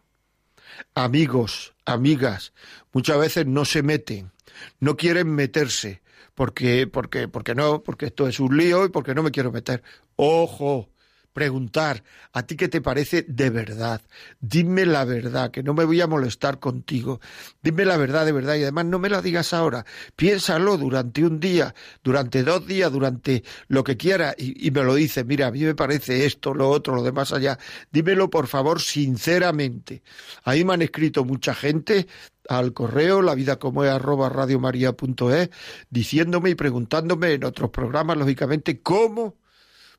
Amigos, 0.94 1.71
amigas, 1.84 2.52
muchas 2.92 3.18
veces 3.18 3.46
no 3.46 3.64
se 3.64 3.82
meten, 3.82 4.32
no 4.80 4.96
quieren 4.96 5.34
meterse, 5.34 6.02
porque, 6.34 6.86
porque, 6.86 7.28
porque 7.28 7.54
no, 7.54 7.82
porque 7.82 8.06
esto 8.06 8.26
es 8.28 8.40
un 8.40 8.56
lío 8.56 8.84
y 8.84 8.88
porque 8.88 9.14
no 9.14 9.22
me 9.22 9.30
quiero 9.30 9.52
meter. 9.52 9.82
Ojo, 10.16 10.88
preguntar, 11.32 12.04
¿a 12.32 12.44
ti 12.44 12.56
qué 12.56 12.68
te 12.68 12.80
parece 12.80 13.24
de 13.26 13.50
verdad? 13.50 14.00
Dime 14.40 14.86
la 14.86 15.04
verdad, 15.04 15.50
que 15.50 15.62
no 15.62 15.74
me 15.74 15.84
voy 15.84 16.00
a 16.00 16.06
molestar 16.06 16.58
contigo. 16.58 17.20
Dime 17.62 17.84
la 17.84 17.96
verdad 17.96 18.26
de 18.26 18.32
verdad 18.32 18.56
y 18.56 18.62
además 18.62 18.86
no 18.86 18.98
me 18.98 19.08
la 19.08 19.22
digas 19.22 19.52
ahora. 19.52 19.84
Piénsalo 20.16 20.76
durante 20.76 21.24
un 21.24 21.40
día, 21.40 21.74
durante 22.02 22.42
dos 22.42 22.66
días, 22.66 22.92
durante 22.92 23.42
lo 23.68 23.84
que 23.84 23.96
quiera 23.96 24.34
y, 24.36 24.70
me 24.70 24.82
lo 24.82 24.94
dices. 24.94 25.24
Mira, 25.24 25.48
a 25.48 25.50
mí 25.50 25.60
me 25.60 25.74
parece 25.74 26.26
esto, 26.26 26.54
lo 26.54 26.68
otro, 26.68 26.94
lo 26.94 27.02
demás 27.02 27.32
allá. 27.32 27.58
Dímelo 27.90 28.30
por 28.30 28.46
favor 28.46 28.80
sinceramente. 28.80 30.02
Ahí 30.44 30.64
me 30.64 30.74
han 30.74 30.82
escrito 30.82 31.24
mucha 31.24 31.54
gente 31.54 32.06
al 32.48 32.72
correo 32.72 33.22
la 33.22 33.34
vida 33.34 33.58
como 33.58 33.84
es 33.84 33.90
arroba 33.90 34.28
radiomaria.es 34.28 35.50
diciéndome 35.90 36.50
y 36.50 36.54
preguntándome 36.56 37.34
en 37.34 37.44
otros 37.44 37.70
programas 37.70 38.16
lógicamente 38.16 38.80
cómo 38.80 39.36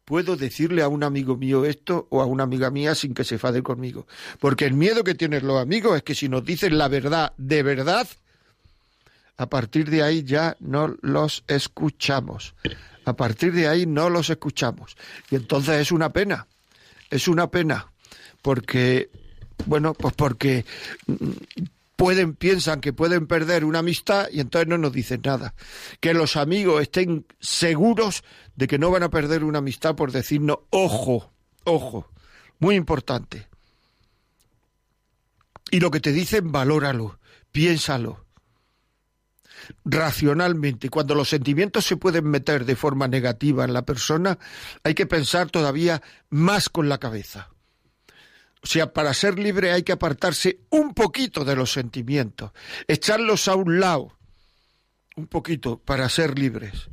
puedo 0.06 0.36
decirle 0.36 0.82
a 0.82 0.88
un 0.88 1.04
amigo 1.04 1.38
mío 1.38 1.66
esto 1.66 2.08
o 2.10 2.22
a 2.22 2.26
una 2.26 2.44
amiga 2.44 2.70
mía 2.70 2.96
sin 2.96 3.14
que 3.14 3.24
se 3.24 3.38
fade 3.38 3.64
conmigo. 3.64 4.08
Porque 4.40 4.66
el 4.66 4.74
miedo 4.74 5.04
que 5.04 5.16
tienen 5.16 5.48
los 5.48 5.62
amigos 5.62 5.96
es 5.98 6.04
que 6.04 6.16
si 6.16 6.30
nos 6.30 6.44
dicen 6.44 6.78
la 6.78 6.88
verdad 6.88 7.34
de 7.38 7.64
verdad, 7.64 8.08
a 9.38 9.48
partir 9.48 9.90
de 9.90 10.04
ahí 10.04 10.24
ya 10.24 10.56
no 10.60 10.96
los 11.02 11.44
escuchamos. 11.48 12.54
A 13.06 13.14
partir 13.14 13.54
de 13.54 13.68
ahí 13.68 13.86
no 13.86 14.10
los 14.10 14.30
escuchamos. 14.30 14.96
Y 15.30 15.36
entonces 15.36 15.82
es 15.82 15.92
una 15.92 16.12
pena, 16.12 16.48
es 17.10 17.28
una 17.28 17.50
pena, 17.50 17.92
porque, 18.42 19.10
bueno, 19.66 19.94
pues 19.94 20.14
porque 20.14 20.66
pueden, 22.04 22.36
piensan 22.36 22.82
que 22.82 22.92
pueden 22.92 23.28
perder 23.28 23.64
una 23.64 23.80
amistad 23.80 24.28
y 24.30 24.42
entonces 24.42 24.68
no 24.68 24.78
nos 24.78 24.92
dicen 24.92 25.22
nada. 25.24 25.56
Que 26.02 26.14
los 26.14 26.36
amigos 26.36 26.82
estén 26.82 27.26
seguros 27.40 28.26
de 28.58 28.68
que 28.68 28.78
no 28.78 28.92
van 28.92 29.04
a 29.04 29.10
perder 29.10 29.46
una 29.46 29.60
amistad 29.60 29.96
por 29.96 30.12
decirnos, 30.12 30.58
ojo, 30.70 31.32
ojo, 31.64 32.12
muy 32.60 32.76
importante. 32.76 33.48
Y 35.72 35.80
lo 35.80 35.92
que 35.92 36.02
te 36.02 36.12
dicen, 36.12 36.52
valóralo, 36.52 37.20
piénsalo. 37.54 38.26
Racionalmente, 39.86 40.90
cuando 40.90 41.16
los 41.16 41.30
sentimientos 41.30 41.86
se 41.86 41.96
pueden 41.96 42.26
meter 42.26 42.66
de 42.66 42.76
forma 42.76 43.08
negativa 43.08 43.64
en 43.64 43.72
la 43.72 43.86
persona, 43.86 44.38
hay 44.84 44.94
que 44.94 45.06
pensar 45.06 45.50
todavía 45.50 46.02
más 46.30 46.68
con 46.68 46.90
la 46.90 46.98
cabeza. 46.98 47.53
O 48.64 48.68
sea, 48.68 48.94
para 48.94 49.14
ser 49.14 49.38
libre 49.40 49.74
hay 49.74 49.84
que 49.84 49.92
apartarse 49.92 50.62
un 50.70 50.94
poquito 50.94 51.44
de 51.44 51.56
los 51.56 51.74
sentimientos, 51.74 52.52
echarlos 52.88 53.50
a 53.50 53.56
un 53.56 53.82
lado, 53.82 54.18
un 55.18 55.28
poquito, 55.28 55.80
para 55.80 56.08
ser 56.08 56.40
libres. 56.40 56.88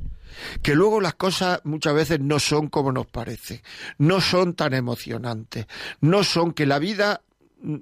Que 0.61 0.75
luego 0.75 0.99
las 0.99 1.15
cosas 1.15 1.61
muchas 1.63 1.93
veces 1.93 2.19
no 2.19 2.39
son 2.39 2.67
como 2.67 2.91
nos 2.91 3.07
parece, 3.07 3.63
no 3.97 4.19
son 4.19 4.53
tan 4.53 4.73
emocionantes, 4.73 5.65
no 6.01 6.23
son 6.23 6.51
que 6.53 6.65
la 6.65 6.79
vida 6.79 7.21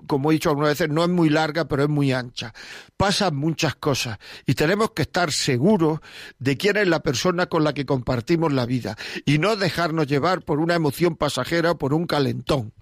como 0.08 0.30
he 0.30 0.34
dicho 0.34 0.50
algunas 0.50 0.72
veces, 0.72 0.90
no 0.90 1.04
es 1.04 1.10
muy 1.10 1.30
larga, 1.30 1.66
pero 1.66 1.84
es 1.84 1.90
muy 1.90 2.12
ancha. 2.12 2.54
Pasan 2.98 3.38
muchas 3.38 3.76
cosas 3.76 4.20
y 4.46 4.54
tenemos 4.54 4.92
que 4.92 5.04
estar 5.04 5.32
seguros 5.32 6.00
de 6.38 6.58
quién 6.58 6.76
es 6.76 6.88
la 6.90 7.00
persona 7.00 7.46
con 7.46 7.64
la 7.64 7.74
que 7.74 7.86
compartimos 7.86 8.52
la 8.52 8.66
vida 8.66 8.98
y 9.26 9.38
no 9.38 9.56
dejarnos 9.56 10.08
llevar 10.08 10.42
por 10.42 10.60
una 10.60 10.76
emoción 10.76 11.16
pasajera 11.16 11.72
o 11.72 11.78
por 11.78 11.94
un 11.94 12.08
calentón 12.08 12.74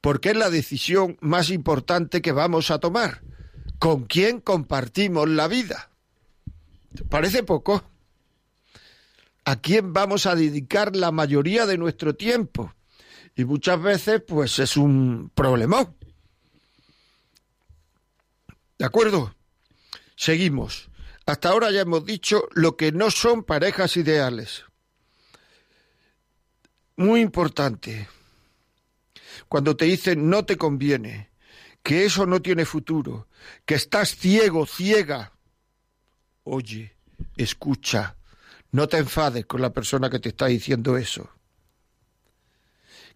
porque 0.00 0.30
es 0.30 0.36
la 0.36 0.50
decisión 0.50 1.16
más 1.20 1.50
importante 1.50 2.22
que 2.22 2.32
vamos 2.32 2.70
a 2.70 2.78
tomar. 2.78 3.22
¿Con 3.78 4.04
quién 4.04 4.40
compartimos 4.40 5.28
la 5.28 5.48
vida? 5.48 5.90
¿Parece 7.08 7.42
poco? 7.42 7.84
¿A 9.44 9.60
quién 9.60 9.92
vamos 9.92 10.26
a 10.26 10.34
dedicar 10.34 10.94
la 10.96 11.12
mayoría 11.12 11.66
de 11.66 11.78
nuestro 11.78 12.14
tiempo? 12.14 12.74
Y 13.34 13.44
muchas 13.44 13.80
veces, 13.80 14.22
pues 14.26 14.58
es 14.58 14.76
un 14.76 15.30
problemón. 15.34 15.96
¿De 18.78 18.84
acuerdo? 18.84 19.34
Seguimos. 20.16 20.90
Hasta 21.26 21.50
ahora 21.50 21.70
ya 21.70 21.82
hemos 21.82 22.04
dicho 22.04 22.48
lo 22.52 22.76
que 22.76 22.90
no 22.90 23.10
son 23.10 23.44
parejas 23.44 23.96
ideales. 23.96 24.64
Muy 26.96 27.20
importante. 27.20 28.08
Cuando 29.48 29.76
te 29.76 29.86
dicen 29.86 30.28
no 30.28 30.44
te 30.44 30.56
conviene, 30.56 31.30
que 31.82 32.04
eso 32.04 32.26
no 32.26 32.42
tiene 32.42 32.64
futuro, 32.64 33.28
que 33.64 33.74
estás 33.74 34.16
ciego, 34.16 34.66
ciega. 34.66 35.32
Oye, 36.44 36.96
escucha, 37.36 38.16
no 38.72 38.88
te 38.88 38.98
enfades 38.98 39.46
con 39.46 39.62
la 39.62 39.72
persona 39.72 40.10
que 40.10 40.18
te 40.18 40.30
está 40.30 40.46
diciendo 40.46 40.96
eso. 40.96 41.30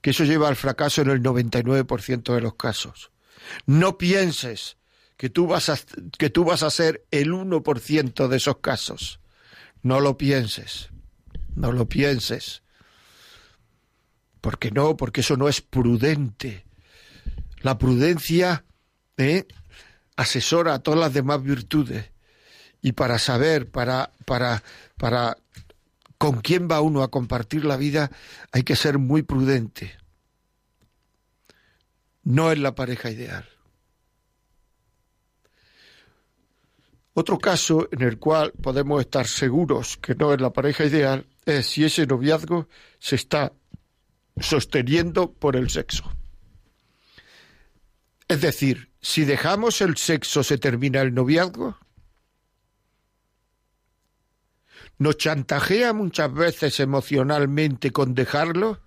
Que 0.00 0.10
eso 0.10 0.24
lleva 0.24 0.48
al 0.48 0.56
fracaso 0.56 1.02
en 1.02 1.10
el 1.10 1.22
99% 1.22 2.34
de 2.34 2.40
los 2.40 2.54
casos. 2.54 3.12
No 3.66 3.98
pienses 3.98 4.76
que 5.16 5.30
tú 5.30 5.46
vas 5.46 5.68
a, 5.68 5.78
que 6.18 6.30
tú 6.30 6.44
vas 6.44 6.62
a 6.62 6.70
ser 6.70 7.04
el 7.10 7.32
1% 7.32 8.28
de 8.28 8.36
esos 8.36 8.58
casos. 8.58 9.20
No 9.82 10.00
lo 10.00 10.16
pienses, 10.16 10.88
no 11.54 11.72
lo 11.72 11.88
pienses. 11.88 12.61
Porque 14.42 14.72
no, 14.72 14.96
porque 14.96 15.22
eso 15.22 15.38
no 15.38 15.48
es 15.48 15.62
prudente. 15.62 16.66
La 17.60 17.78
prudencia 17.78 18.64
¿eh? 19.16 19.46
asesora 20.16 20.74
a 20.74 20.78
todas 20.80 21.00
las 21.00 21.14
demás 21.14 21.42
virtudes. 21.42 22.10
Y 22.82 22.92
para 22.92 23.20
saber, 23.20 23.70
para, 23.70 24.10
para, 24.26 24.62
para 24.98 25.38
con 26.18 26.40
quién 26.40 26.68
va 26.68 26.80
uno 26.80 27.04
a 27.04 27.10
compartir 27.10 27.64
la 27.64 27.76
vida, 27.76 28.10
hay 28.50 28.64
que 28.64 28.74
ser 28.74 28.98
muy 28.98 29.22
prudente. 29.22 29.92
No 32.24 32.50
es 32.50 32.58
la 32.58 32.74
pareja 32.74 33.10
ideal. 33.10 33.48
Otro 37.14 37.38
caso 37.38 37.88
en 37.92 38.02
el 38.02 38.18
cual 38.18 38.52
podemos 38.60 39.00
estar 39.00 39.28
seguros 39.28 39.98
que 39.98 40.16
no 40.16 40.34
es 40.34 40.40
la 40.40 40.52
pareja 40.52 40.84
ideal 40.84 41.26
es 41.44 41.66
si 41.66 41.84
ese 41.84 42.06
noviazgo 42.06 42.68
se 42.98 43.16
está 43.16 43.52
sosteniendo 44.38 45.32
por 45.32 45.56
el 45.56 45.70
sexo. 45.70 46.12
Es 48.28 48.40
decir, 48.40 48.90
si 49.00 49.24
dejamos 49.24 49.80
el 49.80 49.96
sexo 49.96 50.42
se 50.42 50.58
termina 50.58 51.00
el 51.00 51.12
noviazgo. 51.12 51.78
¿Nos 54.98 55.16
chantajea 55.18 55.92
muchas 55.92 56.32
veces 56.32 56.80
emocionalmente 56.80 57.92
con 57.92 58.14
dejarlo? 58.14 58.80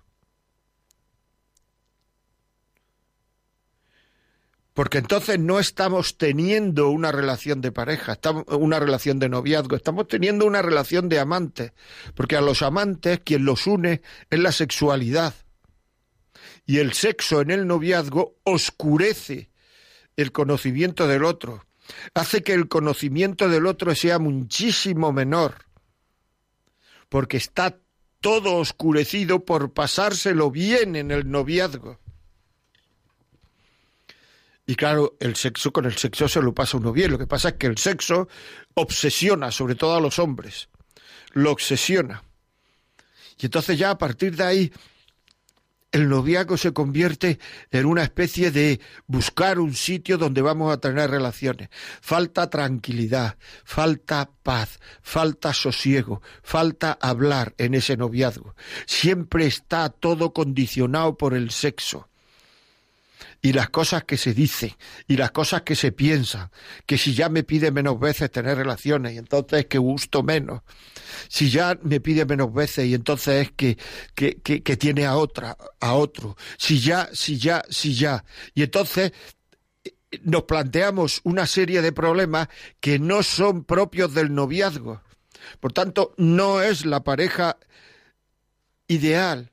Porque 4.76 4.98
entonces 4.98 5.38
no 5.38 5.58
estamos 5.58 6.18
teniendo 6.18 6.90
una 6.90 7.10
relación 7.10 7.62
de 7.62 7.72
pareja, 7.72 8.12
estamos, 8.12 8.44
una 8.48 8.78
relación 8.78 9.18
de 9.18 9.30
noviazgo, 9.30 9.74
estamos 9.74 10.06
teniendo 10.06 10.44
una 10.44 10.60
relación 10.60 11.08
de 11.08 11.18
amantes, 11.18 11.72
porque 12.14 12.36
a 12.36 12.42
los 12.42 12.60
amantes 12.60 13.20
quien 13.24 13.46
los 13.46 13.66
une 13.66 14.02
es 14.28 14.38
la 14.38 14.52
sexualidad. 14.52 15.32
Y 16.66 16.76
el 16.76 16.92
sexo 16.92 17.40
en 17.40 17.52
el 17.52 17.66
noviazgo 17.66 18.36
oscurece 18.44 19.48
el 20.14 20.30
conocimiento 20.30 21.08
del 21.08 21.24
otro, 21.24 21.64
hace 22.12 22.42
que 22.42 22.52
el 22.52 22.68
conocimiento 22.68 23.48
del 23.48 23.64
otro 23.64 23.94
sea 23.94 24.18
muchísimo 24.18 25.10
menor, 25.10 25.54
porque 27.08 27.38
está 27.38 27.78
todo 28.20 28.56
oscurecido 28.56 29.46
por 29.46 29.72
pasárselo 29.72 30.50
bien 30.50 30.96
en 30.96 31.12
el 31.12 31.30
noviazgo. 31.30 31.98
Y 34.66 34.74
claro, 34.74 35.16
el 35.20 35.36
sexo 35.36 35.72
con 35.72 35.84
el 35.84 35.96
sexo 35.96 36.28
se 36.28 36.42
lo 36.42 36.52
pasa 36.52 36.76
uno 36.76 36.92
bien. 36.92 37.12
Lo 37.12 37.18
que 37.18 37.28
pasa 37.28 37.50
es 37.50 37.54
que 37.54 37.68
el 37.68 37.78
sexo 37.78 38.28
obsesiona, 38.74 39.52
sobre 39.52 39.76
todo 39.76 39.94
a 39.94 40.00
los 40.00 40.18
hombres. 40.18 40.68
Lo 41.32 41.52
obsesiona. 41.52 42.24
Y 43.38 43.46
entonces 43.46 43.78
ya 43.78 43.90
a 43.90 43.98
partir 43.98 44.34
de 44.34 44.44
ahí 44.44 44.72
el 45.92 46.08
noviazgo 46.08 46.56
se 46.56 46.72
convierte 46.72 47.38
en 47.70 47.86
una 47.86 48.02
especie 48.02 48.50
de 48.50 48.80
buscar 49.06 49.60
un 49.60 49.74
sitio 49.74 50.18
donde 50.18 50.42
vamos 50.42 50.72
a 50.72 50.80
tener 50.80 51.10
relaciones. 51.10 51.68
Falta 52.00 52.50
tranquilidad, 52.50 53.38
falta 53.64 54.28
paz, 54.42 54.80
falta 55.00 55.54
sosiego, 55.54 56.22
falta 56.42 56.98
hablar 57.00 57.54
en 57.58 57.74
ese 57.74 57.96
noviazgo. 57.96 58.56
Siempre 58.86 59.46
está 59.46 59.90
todo 59.90 60.32
condicionado 60.32 61.16
por 61.16 61.34
el 61.34 61.50
sexo 61.50 62.08
y 63.42 63.52
las 63.52 63.70
cosas 63.70 64.04
que 64.04 64.16
se 64.16 64.34
dicen 64.34 64.72
y 65.06 65.16
las 65.16 65.30
cosas 65.30 65.62
que 65.62 65.76
se 65.76 65.92
piensan, 65.92 66.50
que 66.86 66.98
si 66.98 67.14
ya 67.14 67.28
me 67.28 67.42
pide 67.42 67.70
menos 67.70 67.98
veces 67.98 68.30
tener 68.30 68.56
relaciones 68.56 69.14
y 69.14 69.18
entonces 69.18 69.60
es 69.60 69.66
que 69.66 69.78
gusto 69.78 70.22
menos, 70.22 70.62
si 71.28 71.50
ya 71.50 71.78
me 71.82 72.00
pide 72.00 72.24
menos 72.24 72.52
veces 72.52 72.86
y 72.86 72.94
entonces 72.94 73.46
es 73.46 73.52
que, 73.52 73.78
que, 74.14 74.40
que, 74.40 74.62
que 74.62 74.76
tiene 74.76 75.06
a 75.06 75.16
otra, 75.16 75.56
a 75.80 75.94
otro, 75.94 76.36
si 76.58 76.80
ya, 76.80 77.08
si 77.12 77.38
ya, 77.38 77.62
si 77.68 77.94
ya, 77.94 78.24
y 78.54 78.62
entonces 78.62 79.12
eh, 79.84 79.92
nos 80.22 80.44
planteamos 80.44 81.20
una 81.24 81.46
serie 81.46 81.82
de 81.82 81.92
problemas 81.92 82.48
que 82.80 82.98
no 82.98 83.22
son 83.22 83.64
propios 83.64 84.14
del 84.14 84.34
noviazgo. 84.34 85.02
Por 85.60 85.72
tanto, 85.72 86.12
no 86.16 86.62
es 86.62 86.84
la 86.84 87.04
pareja 87.04 87.56
ideal 88.88 89.52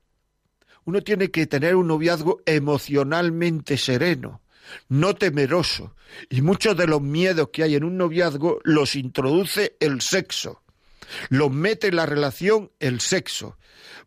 uno 0.86 1.02
tiene 1.02 1.32
que 1.32 1.48
tener 1.48 1.76
un 1.76 1.88
noviazgo 1.88 2.42
emocionalmente 2.46 3.78
sereno, 3.78 4.42
no 4.90 5.16
temeroso, 5.16 5.96
y 6.30 6.42
muchos 6.42 6.76
de 6.78 6.88
los 6.88 7.02
miedos 7.02 7.50
que 7.52 7.64
hay 7.64 7.76
en 7.76 7.84
un 7.84 7.98
noviazgo 7.98 8.60
los 8.64 8.96
introduce 8.96 9.78
el 9.80 10.02
sexo, 10.02 10.62
los 11.30 11.52
mete 11.52 11.88
en 11.88 11.96
la 11.96 12.06
relación 12.06 12.72
el 12.80 13.00
sexo. 13.00 13.58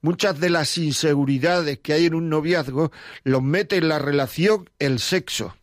Muchas 0.03 0.39
de 0.39 0.51
las 0.51 0.77
inseguridades 0.79 1.79
que 1.79 1.93
hay 1.93 2.07
en 2.07 2.15
un 2.15 2.29
noviazgo 2.29 2.93
los 3.25 3.43
mete 3.43 3.77
en 3.77 3.89
la 3.89 3.99
relación 3.99 4.71
el 4.79 4.99
sexo. 4.99 5.57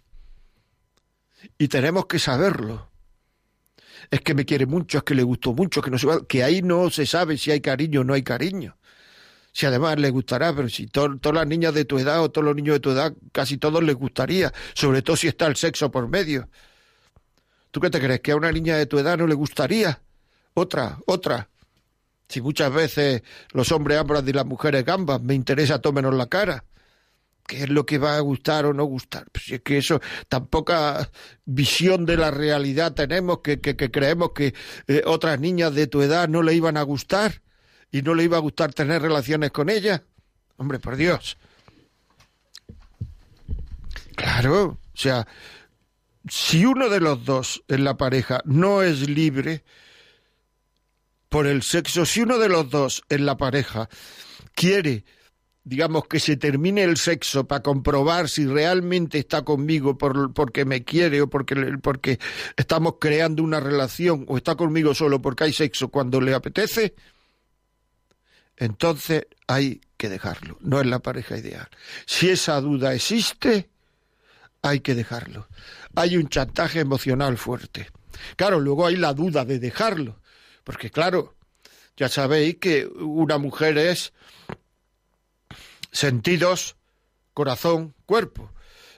Y 1.58 1.67
tenemos 1.67 2.08
que 2.08 2.19
saberlo. 2.19 2.89
Es 4.12 4.21
que 4.21 4.34
me 4.34 4.45
quiere 4.45 4.65
mucho, 4.65 4.99
es 4.99 5.04
que 5.04 5.15
le 5.15 5.23
gustó 5.23 5.54
mucho, 5.54 5.82
que 5.82 5.89
no 5.89 5.97
se 5.97 6.08
que 6.28 6.43
ahí 6.43 6.62
no 6.62 6.89
se 6.89 7.06
sabe 7.06 7.38
si 7.38 7.52
hay 7.52 7.62
cariño 7.62 8.02
o 8.02 8.04
no 8.04 8.13
hay 8.13 8.23
cariño 8.23 8.78
si 9.54 9.68
además 9.68 10.00
les 10.00 10.12
gustará, 10.12 10.54
pero 10.54 10.68
si 10.68 10.88
todas 10.88 11.20
las 11.32 11.48
niñas 11.48 11.76
de 11.76 11.86
tu 11.86 12.00
edad 12.00 12.22
o 12.24 12.32
todos 12.32 12.44
los 12.44 12.56
niños 12.56 12.76
de 12.76 12.80
tu 12.80 12.89
edad, 12.89 13.13
casi 13.32 13.58
todos 13.58 13.84
les 13.84 13.96
gustaría, 13.96 14.52
sobre 14.74 15.04
todo 15.04 15.16
si 15.16 15.28
está 15.28 15.46
el 15.46 15.56
sexo 15.56 15.92
por 15.92 16.10
medio. 16.10 16.50
¿Tú 17.70 17.80
qué 17.80 17.92
te 17.92 18.00
crees? 18.00 18.22
¿Que 18.22 18.32
a 18.32 18.36
una 18.36 18.52
niña 18.52 18.76
de 18.76 18.88
tu 18.88 18.98
edad 18.98 19.16
no 19.16 19.28
le 19.28 19.36
gustaría? 19.36 20.02
Otra, 20.56 20.98
otra. 21.06 21.50
Si 22.28 22.42
muchas 22.42 22.74
veces 22.74 23.22
los 23.52 23.72
hombres 23.72 24.00
hablan 24.00 24.26
de 24.26 24.34
las 24.34 24.46
mujeres 24.46 24.84
gambas, 24.86 25.22
me 25.22 25.36
interesa 25.36 25.80
todo 25.80 25.94
menos 25.94 26.16
la 26.16 26.28
cara. 26.28 26.66
¿Qué 27.46 27.63
es 27.63 27.70
lo 27.70 27.86
que 27.86 28.00
va 28.00 28.16
a 28.16 28.22
gustar 28.22 28.66
o 28.66 28.74
no 28.74 28.86
gustar? 28.86 29.28
Pues 29.32 29.52
es 29.52 29.62
que 29.62 29.78
eso, 29.78 30.02
tan 30.30 30.48
poca 30.48 31.12
visión 31.46 32.06
de 32.06 32.18
la 32.18 32.32
realidad 32.32 32.94
tenemos 32.94 33.39
que, 33.44 33.60
que, 33.60 33.76
creemos 33.76 34.32
que 34.34 34.56
eh, 34.88 35.04
otras 35.06 35.39
niñas 35.39 35.76
de 35.76 35.86
tu 35.86 36.02
edad 36.02 36.28
no 36.28 36.42
le 36.42 36.56
iban 36.56 36.78
a 36.78 36.82
gustar 36.82 37.42
y 37.93 38.01
no 38.01 38.15
le 38.15 38.23
iba 38.23 38.38
a 38.38 38.41
gustar 38.41 38.73
tener 38.73 39.03
relaciones 39.03 39.51
con 39.51 39.69
ella. 39.69 40.03
Hombre, 40.58 40.79
por 40.79 40.95
Dios. 40.95 41.38
Claro, 44.15 44.63
o 44.63 44.97
sea, 44.97 45.27
si 46.27 46.65
uno 46.65 46.89
de 46.89 46.99
los 46.99 47.23
dos 47.23 47.63
en 47.67 47.84
la 47.84 47.95
pareja 47.95 48.41
no 48.45 48.82
es 48.82 49.08
libre 49.08 49.63
por 51.29 51.45
el 51.45 51.62
sexo, 51.62 52.06
si 52.06 52.21
uno 52.21 52.39
de 52.39 52.49
los 52.49 52.67
dos 52.69 53.03
en 53.10 53.27
la 53.27 53.38
pareja 53.38 53.88
quiere, 54.56 55.06
digamos, 55.63 56.08
que 56.08 56.19
se 56.19 56.36
termine 56.36 56.84
el 56.84 56.97
sexo 56.97 57.47
para 57.47 57.62
comprobar 57.62 58.27
si 58.27 58.47
realmente 58.47 59.19
está 59.19 59.43
conmigo 59.43 59.99
por, 59.99 60.34
porque 60.34 60.65
me 60.65 60.84
quiere 60.84 61.21
o 61.21 61.29
porque, 61.29 61.77
porque 61.79 62.19
estamos 62.58 62.95
creando 62.99 63.43
una 63.43 63.60
relación 63.60 64.25
o 64.27 64.38
está 64.38 64.56
conmigo 64.56 64.95
solo 64.95 65.21
porque 65.21 65.43
hay 65.43 65.53
sexo 65.53 65.89
cuando 65.89 66.19
le 66.19 66.34
apetece, 66.34 66.95
entonces 68.58 69.28
hay 69.48 69.82
que 69.98 70.10
dejarlo. 70.10 70.58
No 70.62 70.80
es 70.80 70.86
la 70.86 71.00
pareja 71.00 71.38
ideal. 71.38 71.68
Si 72.06 72.30
esa 72.30 72.60
duda 72.62 72.94
existe, 72.94 73.70
hay 74.62 74.80
que 74.80 74.96
dejarlo. 74.96 75.48
Hay 75.96 76.18
un 76.18 76.30
chantaje 76.30 76.80
emocional 76.80 77.38
fuerte. 77.38 77.89
Claro, 78.36 78.60
luego 78.60 78.86
hay 78.88 78.96
la 78.96 79.13
duda 79.13 79.46
de 79.46 79.60
dejarlo. 79.60 80.20
Porque 80.63 80.89
claro, 80.89 81.36
ya 81.98 82.10
sabéis 82.10 82.58
que 82.58 82.86
una 82.86 83.38
mujer 83.38 83.78
es 83.78 84.13
sentidos, 85.92 86.76
corazón, 87.34 87.94
cuerpo. 88.06 88.52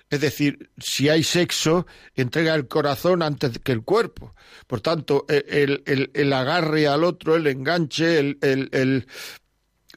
Es 0.09 0.21
decir, 0.21 0.69
si 0.77 1.09
hay 1.09 1.23
sexo, 1.23 1.87
entrega 2.13 2.53
el 2.53 2.67
corazón 2.67 3.23
antes 3.23 3.59
que 3.59 3.71
el 3.71 3.83
cuerpo. 3.83 4.35
Por 4.67 4.81
tanto, 4.81 5.25
el, 5.27 5.83
el, 5.85 6.11
el 6.13 6.33
agarre 6.33 6.87
al 6.87 7.03
otro, 7.03 7.35
el 7.35 7.47
enganche, 7.47 8.19
el, 8.19 8.37
el, 8.41 9.07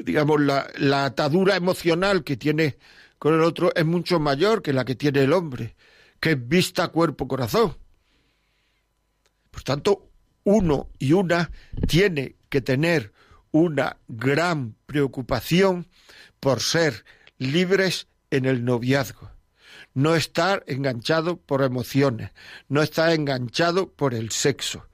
digamos, 0.05 0.41
la, 0.41 1.05
atadura 1.05 1.57
emocional 1.57 2.25
que 2.25 2.37
tiene 2.37 2.79
con 3.19 3.35
el 3.35 3.41
otro 3.41 3.75
es 3.75 3.85
mucho 3.85 4.21
mayor 4.21 4.63
que 4.63 4.73
la 4.73 4.85
que 4.85 4.95
tiene 4.95 5.23
el 5.23 5.33
hombre, 5.33 5.77
que 6.21 6.33
es 6.33 6.49
vista, 6.49 6.89
cuerpo, 6.89 7.27
corazón. 7.27 7.77
Por 9.51 9.63
tanto, 9.63 10.11
uno 10.45 10.89
y 10.99 11.13
una 11.13 11.51
tiene 11.87 12.37
que 12.49 12.61
tener 12.61 13.13
una 13.51 13.97
gran 14.07 14.77
preocupación 14.87 15.89
por 16.41 16.61
ser 16.61 17.05
libres 17.39 18.07
en 18.31 18.45
el 18.45 18.65
noviazgo, 18.65 19.31
no 19.95 20.15
estar 20.15 20.63
enganchado 20.67 21.39
por 21.39 21.63
emociones, 21.63 22.31
no 22.69 22.83
estar 22.83 23.11
enganchado 23.13 23.91
por 23.93 24.15
el 24.15 24.31
sexo, 24.31 24.88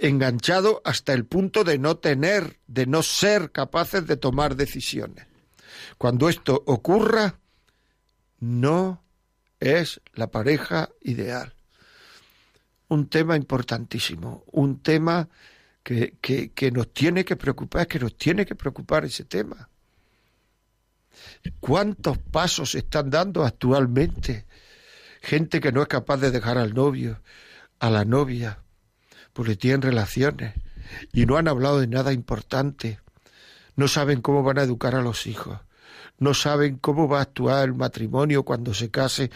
enganchado 0.00 0.80
hasta 0.84 1.12
el 1.12 1.26
punto 1.26 1.64
de 1.64 1.78
no 1.78 1.98
tener, 1.98 2.58
de 2.66 2.86
no 2.86 3.02
ser 3.02 3.52
capaces 3.52 4.06
de 4.06 4.16
tomar 4.16 4.56
decisiones. 4.56 5.26
Cuando 5.98 6.28
esto 6.28 6.62
ocurra, 6.66 7.38
no 8.40 9.02
es 9.60 10.00
la 10.14 10.30
pareja 10.30 10.90
ideal. 11.02 11.54
Un 12.88 13.08
tema 13.08 13.36
importantísimo, 13.36 14.44
un 14.50 14.80
tema 14.80 15.28
que, 15.82 16.16
que, 16.20 16.70
nos 16.70 16.92
tiene 16.92 17.24
que 17.24 17.36
preocupar, 17.36 17.86
que 17.86 17.98
nos 17.98 18.16
tiene 18.16 18.44
que 18.44 18.54
preocupar 18.54 19.04
ese 19.04 19.24
tema. 19.24 19.68
¿Cuántos 21.60 22.18
pasos 22.18 22.74
están 22.74 23.10
dando 23.10 23.44
actualmente? 23.44 24.46
Gente 25.20 25.60
que 25.60 25.72
no 25.72 25.82
es 25.82 25.88
capaz 25.88 26.16
de 26.16 26.30
dejar 26.30 26.58
al 26.58 26.74
novio, 26.74 27.20
a 27.78 27.90
la 27.90 28.04
novia, 28.04 28.62
tienen 29.56 29.82
relaciones 29.82 30.54
y 31.12 31.26
no 31.26 31.36
han 31.36 31.48
hablado 31.48 31.80
de 31.80 31.86
nada 31.86 32.12
importante. 32.12 32.98
No 33.76 33.88
saben 33.88 34.20
cómo 34.20 34.42
van 34.42 34.58
a 34.58 34.62
educar 34.62 34.94
a 34.94 35.02
los 35.02 35.26
hijos. 35.26 35.58
No 36.18 36.34
saben 36.34 36.76
cómo 36.76 37.08
va 37.08 37.20
a 37.20 37.22
actuar 37.22 37.64
el 37.68 37.74
matrimonio 37.74 38.42
cuando 38.42 38.74
se 38.74 38.90
case 38.90 39.30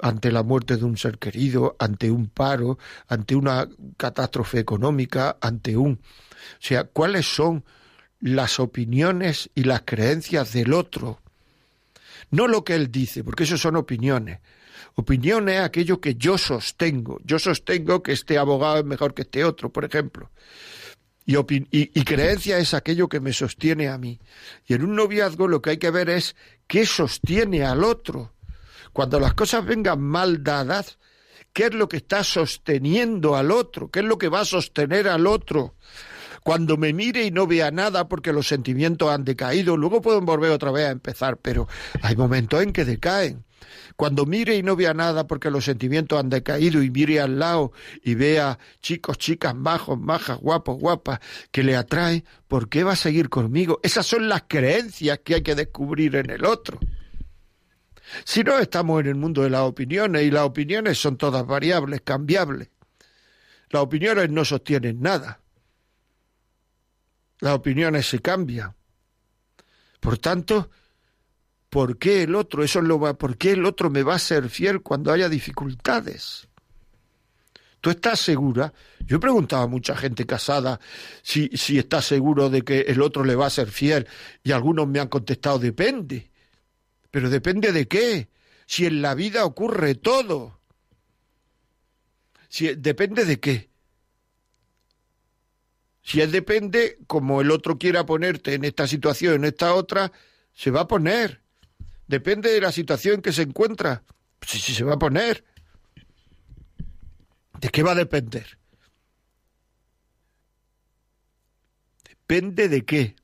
ante 0.00 0.30
la 0.30 0.44
muerte 0.44 0.76
de 0.76 0.84
un 0.84 0.96
ser 0.96 1.18
querido, 1.18 1.74
ante 1.80 2.10
un 2.10 2.28
paro, 2.28 2.78
ante 3.08 3.34
una 3.34 3.68
catástrofe 3.96 4.60
económica, 4.60 5.36
ante 5.40 5.76
un... 5.76 5.94
O 5.94 6.60
sea, 6.60 6.84
¿cuáles 6.84 7.26
son 7.26 7.64
las 8.20 8.60
opiniones 8.60 9.50
y 9.54 9.64
las 9.64 9.82
creencias 9.84 10.52
del 10.52 10.72
otro? 10.72 11.20
No 12.30 12.48
lo 12.48 12.64
que 12.64 12.74
él 12.74 12.90
dice, 12.90 13.24
porque 13.24 13.44
eso 13.44 13.56
son 13.56 13.76
opiniones. 13.76 14.40
Opinión 14.94 15.48
es 15.48 15.60
aquello 15.60 16.00
que 16.00 16.16
yo 16.16 16.38
sostengo. 16.38 17.20
Yo 17.24 17.38
sostengo 17.38 18.02
que 18.02 18.12
este 18.12 18.36
abogado 18.36 18.78
es 18.78 18.84
mejor 18.84 19.14
que 19.14 19.22
este 19.22 19.44
otro, 19.44 19.72
por 19.72 19.84
ejemplo. 19.84 20.30
Y, 21.24 21.36
y, 21.70 22.04
creencia 22.04 22.58
es 22.58 22.72
aquello 22.72 23.08
que 23.08 23.20
me 23.20 23.34
sostiene 23.34 23.88
a 23.88 23.98
mí. 23.98 24.18
Y 24.66 24.74
en 24.74 24.82
un 24.82 24.96
noviazgo 24.96 25.46
lo 25.46 25.60
que 25.60 25.70
hay 25.70 25.76
que 25.76 25.90
ver 25.90 26.08
es 26.08 26.34
qué 26.66 26.86
sostiene 26.86 27.64
al 27.64 27.84
otro. 27.84 28.32
Cuando 28.94 29.20
las 29.20 29.34
cosas 29.34 29.66
vengan 29.66 30.00
mal 30.00 30.42
dadas, 30.42 30.98
¿qué 31.52 31.66
es 31.66 31.74
lo 31.74 31.86
que 31.86 31.98
está 31.98 32.24
sosteniendo 32.24 33.36
al 33.36 33.50
otro? 33.50 33.90
¿Qué 33.90 34.00
es 34.00 34.06
lo 34.06 34.16
que 34.16 34.28
va 34.28 34.40
a 34.40 34.46
sostener 34.46 35.06
al 35.06 35.26
otro? 35.26 35.74
Cuando 36.42 36.76
me 36.76 36.92
mire 36.92 37.24
y 37.24 37.30
no 37.30 37.46
vea 37.46 37.70
nada 37.70 38.08
porque 38.08 38.32
los 38.32 38.48
sentimientos 38.48 39.10
han 39.10 39.24
decaído, 39.24 39.76
luego 39.76 40.00
pueden 40.00 40.24
volver 40.24 40.50
otra 40.50 40.70
vez 40.70 40.86
a 40.86 40.90
empezar, 40.90 41.36
pero 41.38 41.68
hay 42.02 42.16
momentos 42.16 42.62
en 42.62 42.72
que 42.72 42.84
decaen. 42.84 43.44
Cuando 43.96 44.26
mire 44.26 44.56
y 44.56 44.62
no 44.62 44.76
vea 44.76 44.94
nada 44.94 45.26
porque 45.26 45.50
los 45.50 45.64
sentimientos 45.64 46.18
han 46.18 46.30
decaído 46.30 46.82
y 46.82 46.90
mire 46.90 47.20
al 47.20 47.38
lado 47.38 47.72
y 48.02 48.14
vea 48.14 48.58
chicos, 48.80 49.18
chicas, 49.18 49.54
majos, 49.54 49.98
majas, 49.98 50.38
guapos, 50.38 50.78
guapas, 50.78 51.18
que 51.50 51.64
le 51.64 51.76
atrae, 51.76 52.24
¿por 52.46 52.68
qué 52.68 52.84
va 52.84 52.92
a 52.92 52.96
seguir 52.96 53.28
conmigo? 53.28 53.80
Esas 53.82 54.06
son 54.06 54.28
las 54.28 54.44
creencias 54.46 55.20
que 55.24 55.36
hay 55.36 55.42
que 55.42 55.54
descubrir 55.54 56.16
en 56.16 56.30
el 56.30 56.44
otro. 56.44 56.78
Si 58.24 58.42
no, 58.42 58.58
estamos 58.58 59.00
en 59.00 59.08
el 59.08 59.14
mundo 59.16 59.42
de 59.42 59.50
las 59.50 59.62
opiniones 59.62 60.22
y 60.22 60.30
las 60.30 60.44
opiniones 60.44 60.98
son 60.98 61.16
todas 61.16 61.46
variables, 61.46 62.00
cambiables. 62.02 62.70
Las 63.70 63.82
opiniones 63.82 64.30
no 64.30 64.44
sostienen 64.44 65.00
nada. 65.00 65.40
Las 67.40 67.54
opiniones 67.54 68.08
se 68.08 68.20
cambian. 68.20 68.74
Por 70.00 70.18
tanto, 70.18 70.70
¿por 71.68 71.98
qué 71.98 72.22
el 72.22 72.34
otro, 72.34 72.64
eso 72.64 72.80
lo 72.80 72.98
va, 72.98 73.14
por 73.14 73.36
qué 73.36 73.52
el 73.52 73.64
otro 73.64 73.90
me 73.90 74.02
va 74.02 74.14
a 74.14 74.18
ser 74.18 74.48
fiel 74.48 74.82
cuando 74.82 75.12
haya 75.12 75.28
dificultades? 75.28 76.48
¿Tú 77.80 77.90
estás 77.90 78.18
segura? 78.18 78.72
Yo 79.06 79.16
he 79.16 79.20
preguntado 79.20 79.62
a 79.62 79.68
mucha 79.68 79.96
gente 79.96 80.26
casada 80.26 80.80
si, 81.22 81.48
si 81.54 81.78
está 81.78 82.02
seguro 82.02 82.50
de 82.50 82.62
que 82.62 82.80
el 82.80 83.00
otro 83.00 83.24
le 83.24 83.36
va 83.36 83.46
a 83.46 83.50
ser 83.50 83.70
fiel 83.70 84.08
y 84.42 84.50
algunos 84.50 84.88
me 84.88 84.98
han 84.98 85.08
contestado 85.08 85.58
depende. 85.58 86.30
Pero 87.10 87.30
depende 87.30 87.72
de 87.72 87.86
qué. 87.86 88.28
Si 88.66 88.84
en 88.84 89.00
la 89.00 89.14
vida 89.14 89.44
ocurre 89.44 89.94
todo. 89.94 90.60
Si, 92.48 92.74
depende 92.74 93.24
de 93.24 93.38
qué. 93.38 93.67
Si 96.08 96.22
él 96.22 96.32
depende, 96.32 96.96
como 97.06 97.42
el 97.42 97.50
otro 97.50 97.76
quiera 97.76 98.06
ponerte 98.06 98.54
en 98.54 98.64
esta 98.64 98.88
situación, 98.88 99.34
en 99.34 99.44
esta 99.44 99.74
otra, 99.74 100.10
se 100.54 100.70
va 100.70 100.80
a 100.80 100.88
poner. 100.88 101.42
Depende 102.06 102.50
de 102.50 102.62
la 102.62 102.72
situación 102.72 103.20
que 103.20 103.30
se 103.30 103.42
encuentra. 103.42 104.04
Si, 104.40 104.58
si 104.58 104.72
se 104.72 104.84
va 104.84 104.94
a 104.94 104.98
poner. 104.98 105.44
¿De 107.60 107.68
qué 107.68 107.82
va 107.82 107.92
a 107.92 107.94
depender? 107.94 108.58
Depende 112.08 112.70
de 112.70 112.86
qué. 112.86 113.14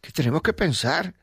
que 0.00 0.12
tenemos 0.12 0.40
que 0.40 0.54
pensar 0.54 1.14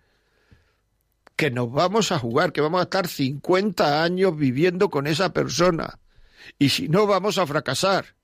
que 1.36 1.50
nos 1.50 1.72
vamos 1.72 2.12
a 2.12 2.20
jugar, 2.20 2.54
que 2.54 2.62
vamos 2.62 2.80
a 2.80 2.84
estar 2.84 3.08
50 3.08 4.04
años 4.04 4.38
viviendo 4.38 4.92
con 4.92 5.08
esa 5.08 5.34
persona. 5.34 6.00
Y 6.60 6.70
si 6.70 6.90
no, 6.90 7.08
vamos 7.08 7.40
a 7.40 7.48
fracasar 7.48 8.17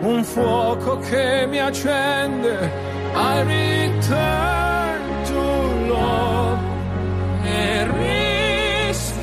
un 0.00 0.22
fuoco 0.22 0.98
che 0.98 1.46
mi 1.48 1.58
accende. 1.58 2.70
I 3.14 3.42
return 3.42 5.00
to 5.24 5.40
love 5.86 6.58
e 7.42 7.86
rischierò 8.86 9.16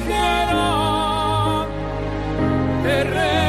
more 2.81 3.42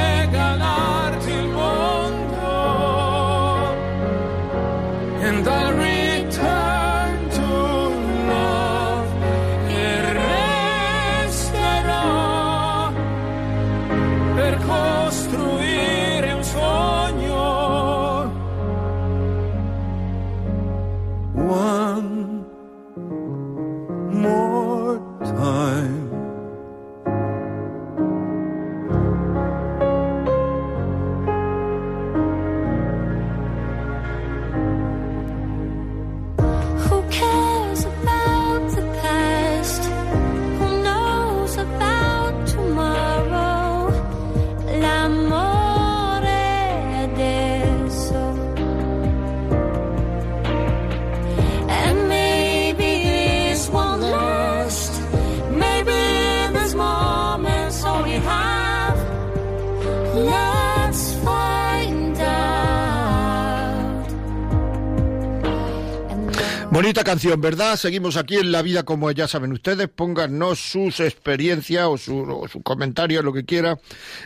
Bonita 66.94 67.11
canción, 67.11 67.40
¿verdad? 67.40 67.76
Seguimos 67.76 68.16
aquí 68.16 68.37
en 68.37 68.52
La 68.52 68.62
Vida 68.62 68.85
como 68.85 69.11
ya 69.11 69.26
saben 69.26 69.50
ustedes. 69.50 69.88
Pónganos 69.88 70.61
sus 70.61 71.00
experiencias 71.00 71.88
o 71.88 71.98
su, 71.98 72.20
o 72.20 72.46
su 72.46 72.62
comentario, 72.62 73.20
lo 73.20 73.33
que 73.33 73.44
quiera, 73.44 73.80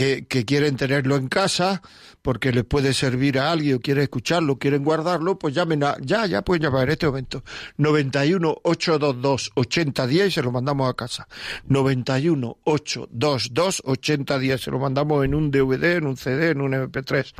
que, 0.00 0.44
quieren 0.46 0.76
tenerlo 0.76 1.16
en 1.16 1.28
casa 1.28 1.82
porque 2.22 2.52
les 2.52 2.64
puede 2.64 2.94
servir 2.94 3.38
a 3.38 3.52
alguien 3.52 3.76
o 3.76 3.80
quieren 3.80 4.04
escucharlo, 4.04 4.58
quieren 4.58 4.82
guardarlo, 4.82 5.38
pues 5.38 5.54
llamen 5.54 5.84
a, 5.84 5.96
ya, 6.00 6.24
ya 6.24 6.42
pueden 6.42 6.62
llamar 6.62 6.84
en 6.84 6.92
este 6.92 7.06
momento 7.06 7.44
91 7.76 8.60
822 8.62 9.52
8010 9.54 10.26
y 10.26 10.30
se 10.30 10.42
lo 10.42 10.52
mandamos 10.52 10.88
a 10.88 10.94
casa. 10.94 11.28
91 11.66 12.56
822 12.64 13.82
8010 13.84 14.60
se 14.60 14.70
lo 14.70 14.78
mandamos 14.78 15.22
en 15.24 15.34
un 15.34 15.50
DVD, 15.50 15.96
en 15.96 16.06
un 16.06 16.16
CD, 16.16 16.50
en 16.50 16.62
un 16.62 16.72
MP3. 16.72 17.34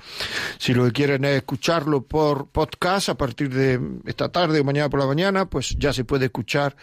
Si 0.58 0.74
lo 0.74 0.84
que 0.84 0.92
quieren 0.92 1.24
es 1.24 1.38
escucharlo 1.38 2.02
por 2.02 2.48
podcast 2.48 3.08
a 3.08 3.14
partir 3.14 3.54
de 3.54 3.80
esta 4.04 4.28
tarde 4.30 4.60
o 4.60 4.64
mañana 4.64 4.90
por 4.90 5.00
la 5.00 5.06
mañana, 5.06 5.48
pues 5.48 5.76
ya 5.78 5.94
se 5.94 6.04
puede 6.04 6.26
escuchar 6.26 6.76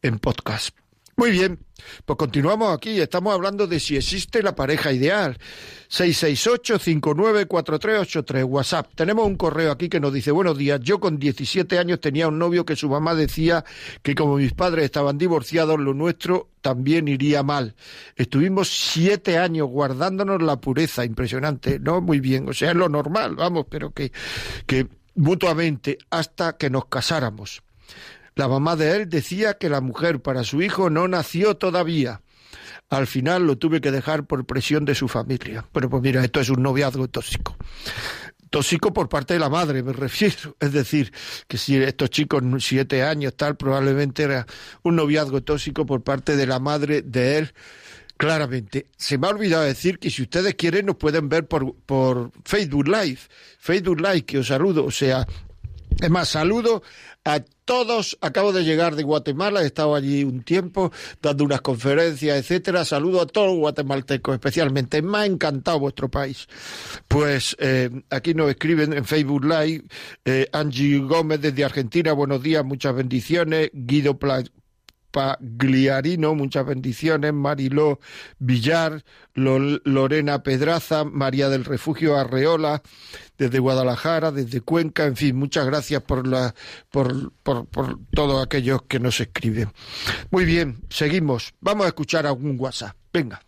en 0.00 0.18
podcast. 0.18 0.81
Muy 1.14 1.30
bien, 1.30 1.58
pues 2.06 2.16
continuamos 2.16 2.74
aquí. 2.74 2.98
Estamos 2.98 3.34
hablando 3.34 3.66
de 3.66 3.78
si 3.80 3.96
existe 3.96 4.42
la 4.42 4.56
pareja 4.56 4.92
ideal. 4.92 5.36
668-594383, 5.90 8.44
WhatsApp. 8.44 8.94
Tenemos 8.94 9.26
un 9.26 9.36
correo 9.36 9.72
aquí 9.72 9.90
que 9.90 10.00
nos 10.00 10.14
dice, 10.14 10.30
buenos 10.30 10.56
días, 10.56 10.80
yo 10.80 11.00
con 11.00 11.18
17 11.18 11.78
años 11.78 12.00
tenía 12.00 12.28
un 12.28 12.38
novio 12.38 12.64
que 12.64 12.76
su 12.76 12.88
mamá 12.88 13.14
decía 13.14 13.62
que 14.02 14.14
como 14.14 14.36
mis 14.36 14.54
padres 14.54 14.86
estaban 14.86 15.18
divorciados, 15.18 15.78
lo 15.78 15.92
nuestro 15.92 16.48
también 16.62 17.08
iría 17.08 17.42
mal. 17.42 17.74
Estuvimos 18.16 18.70
siete 18.70 19.36
años 19.36 19.68
guardándonos 19.68 20.40
la 20.40 20.62
pureza, 20.62 21.04
impresionante, 21.04 21.78
¿no? 21.78 22.00
Muy 22.00 22.20
bien, 22.20 22.48
o 22.48 22.54
sea, 22.54 22.70
es 22.70 22.76
lo 22.76 22.88
normal, 22.88 23.36
vamos, 23.36 23.66
pero 23.68 23.90
que, 23.90 24.12
que 24.64 24.88
mutuamente 25.14 25.98
hasta 26.08 26.56
que 26.56 26.70
nos 26.70 26.86
casáramos. 26.86 27.62
La 28.34 28.48
mamá 28.48 28.76
de 28.76 28.96
él 28.96 29.08
decía 29.08 29.54
que 29.54 29.68
la 29.68 29.80
mujer 29.80 30.22
para 30.22 30.44
su 30.44 30.62
hijo 30.62 30.90
no 30.90 31.06
nació 31.08 31.56
todavía. 31.56 32.22
Al 32.88 33.06
final 33.06 33.46
lo 33.46 33.56
tuve 33.56 33.80
que 33.80 33.90
dejar 33.90 34.26
por 34.26 34.44
presión 34.44 34.84
de 34.84 34.94
su 34.94 35.08
familia. 35.08 35.66
Bueno, 35.72 35.88
pues 35.88 36.02
mira, 36.02 36.22
esto 36.24 36.40
es 36.40 36.50
un 36.50 36.62
noviazgo 36.62 37.08
tóxico. 37.08 37.56
Tóxico 38.50 38.92
por 38.92 39.08
parte 39.08 39.32
de 39.34 39.40
la 39.40 39.48
madre, 39.48 39.82
me 39.82 39.92
refiero. 39.94 40.56
Es 40.60 40.72
decir, 40.72 41.12
que 41.48 41.56
si 41.56 41.76
estos 41.76 42.10
chicos, 42.10 42.42
siete 42.58 43.02
años, 43.02 43.34
tal, 43.34 43.56
probablemente 43.56 44.24
era 44.24 44.46
un 44.82 44.96
noviazgo 44.96 45.42
tóxico 45.42 45.86
por 45.86 46.02
parte 46.02 46.36
de 46.36 46.46
la 46.46 46.58
madre 46.58 47.02
de 47.02 47.38
él. 47.38 47.54
Claramente. 48.18 48.86
Se 48.96 49.18
me 49.18 49.26
ha 49.26 49.30
olvidado 49.30 49.64
decir 49.64 49.98
que 49.98 50.10
si 50.10 50.22
ustedes 50.22 50.54
quieren 50.54 50.86
nos 50.86 50.96
pueden 50.96 51.28
ver 51.28 51.48
por, 51.48 51.74
por 51.86 52.30
Facebook 52.44 52.86
Live. 52.88 53.20
Facebook 53.58 54.00
Live, 54.00 54.24
que 54.26 54.38
os 54.38 54.48
saludo. 54.48 54.84
O 54.84 54.90
sea, 54.90 55.26
es 56.00 56.10
más, 56.10 56.28
saludo 56.28 56.82
a 57.24 57.40
todos. 57.64 58.18
Acabo 58.20 58.52
de 58.52 58.64
llegar 58.64 58.96
de 58.96 59.02
Guatemala, 59.02 59.62
he 59.62 59.66
estado 59.66 59.94
allí 59.94 60.24
un 60.24 60.42
tiempo 60.42 60.92
dando 61.20 61.44
unas 61.44 61.60
conferencias, 61.60 62.38
etcétera. 62.38 62.84
Saludo 62.84 63.20
a 63.20 63.26
todos 63.26 63.48
los 63.48 63.58
guatemaltecos, 63.58 64.34
especialmente. 64.34 65.02
Me 65.02 65.18
ha 65.18 65.26
encantado 65.26 65.80
vuestro 65.80 66.10
país. 66.10 66.48
Pues 67.08 67.56
eh, 67.58 67.90
aquí 68.10 68.34
nos 68.34 68.50
escriben 68.50 68.92
en 68.92 69.04
Facebook 69.04 69.44
Live 69.44 69.84
eh, 70.24 70.48
Angie 70.52 70.98
Gómez 70.98 71.40
desde 71.40 71.64
Argentina. 71.64 72.12
Buenos 72.12 72.42
días, 72.42 72.64
muchas 72.64 72.94
bendiciones. 72.94 73.70
Guido 73.72 74.18
Pla 74.18 74.42
Pagliarino, 75.12 76.34
muchas 76.34 76.66
bendiciones, 76.66 77.32
Mariló 77.32 78.00
Villar, 78.38 79.04
Lo- 79.34 79.78
Lorena 79.84 80.42
Pedraza, 80.42 81.04
María 81.04 81.48
del 81.48 81.64
Refugio 81.64 82.16
Arreola, 82.16 82.82
desde 83.38 83.58
Guadalajara, 83.60 84.32
desde 84.32 84.60
Cuenca, 84.62 85.04
en 85.04 85.16
fin, 85.16 85.36
muchas 85.36 85.66
gracias 85.66 86.02
por, 86.02 86.26
la, 86.26 86.54
por, 86.90 87.32
por, 87.42 87.66
por 87.66 87.98
todos 88.14 88.42
aquellos 88.44 88.82
que 88.82 88.98
nos 88.98 89.20
escriben. 89.20 89.68
Muy 90.30 90.44
bien, 90.44 90.80
seguimos. 90.88 91.54
Vamos 91.60 91.84
a 91.84 91.88
escuchar 91.88 92.26
algún 92.26 92.56
WhatsApp. 92.58 92.96
Venga. 93.12 93.40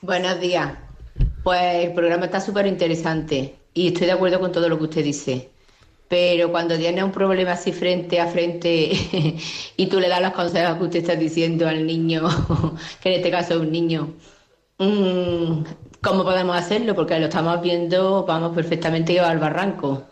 Buenos 0.00 0.40
días. 0.40 0.76
Pues 1.42 1.86
el 1.86 1.94
programa 1.94 2.26
está 2.26 2.40
súper 2.40 2.66
interesante 2.66 3.56
y 3.72 3.88
estoy 3.88 4.06
de 4.06 4.12
acuerdo 4.12 4.40
con 4.40 4.50
todo 4.52 4.68
lo 4.68 4.76
que 4.78 4.84
usted 4.84 5.04
dice. 5.04 5.50
Pero 6.08 6.50
cuando 6.50 6.76
tiene 6.76 7.02
un 7.02 7.12
problema 7.12 7.52
así 7.52 7.72
frente 7.72 8.20
a 8.20 8.26
frente 8.26 8.90
y 9.76 9.86
tú 9.86 10.00
le 10.00 10.08
das 10.08 10.20
los 10.22 10.32
consejos 10.32 10.76
que 10.78 10.84
usted 10.84 10.98
está 11.00 11.16
diciendo 11.16 11.66
al 11.68 11.86
niño, 11.86 12.28
que 13.02 13.08
en 13.10 13.14
este 13.16 13.30
caso 13.30 13.54
es 13.54 13.60
un 13.60 13.72
niño, 13.72 14.14
mm, 14.78 15.64
¿cómo 16.02 16.24
podemos 16.24 16.56
hacerlo? 16.56 16.94
Porque 16.94 17.18
lo 17.18 17.26
estamos 17.26 17.60
viendo, 17.62 18.24
vamos 18.24 18.54
perfectamente 18.54 19.18
al 19.20 19.38
barranco 19.38 20.04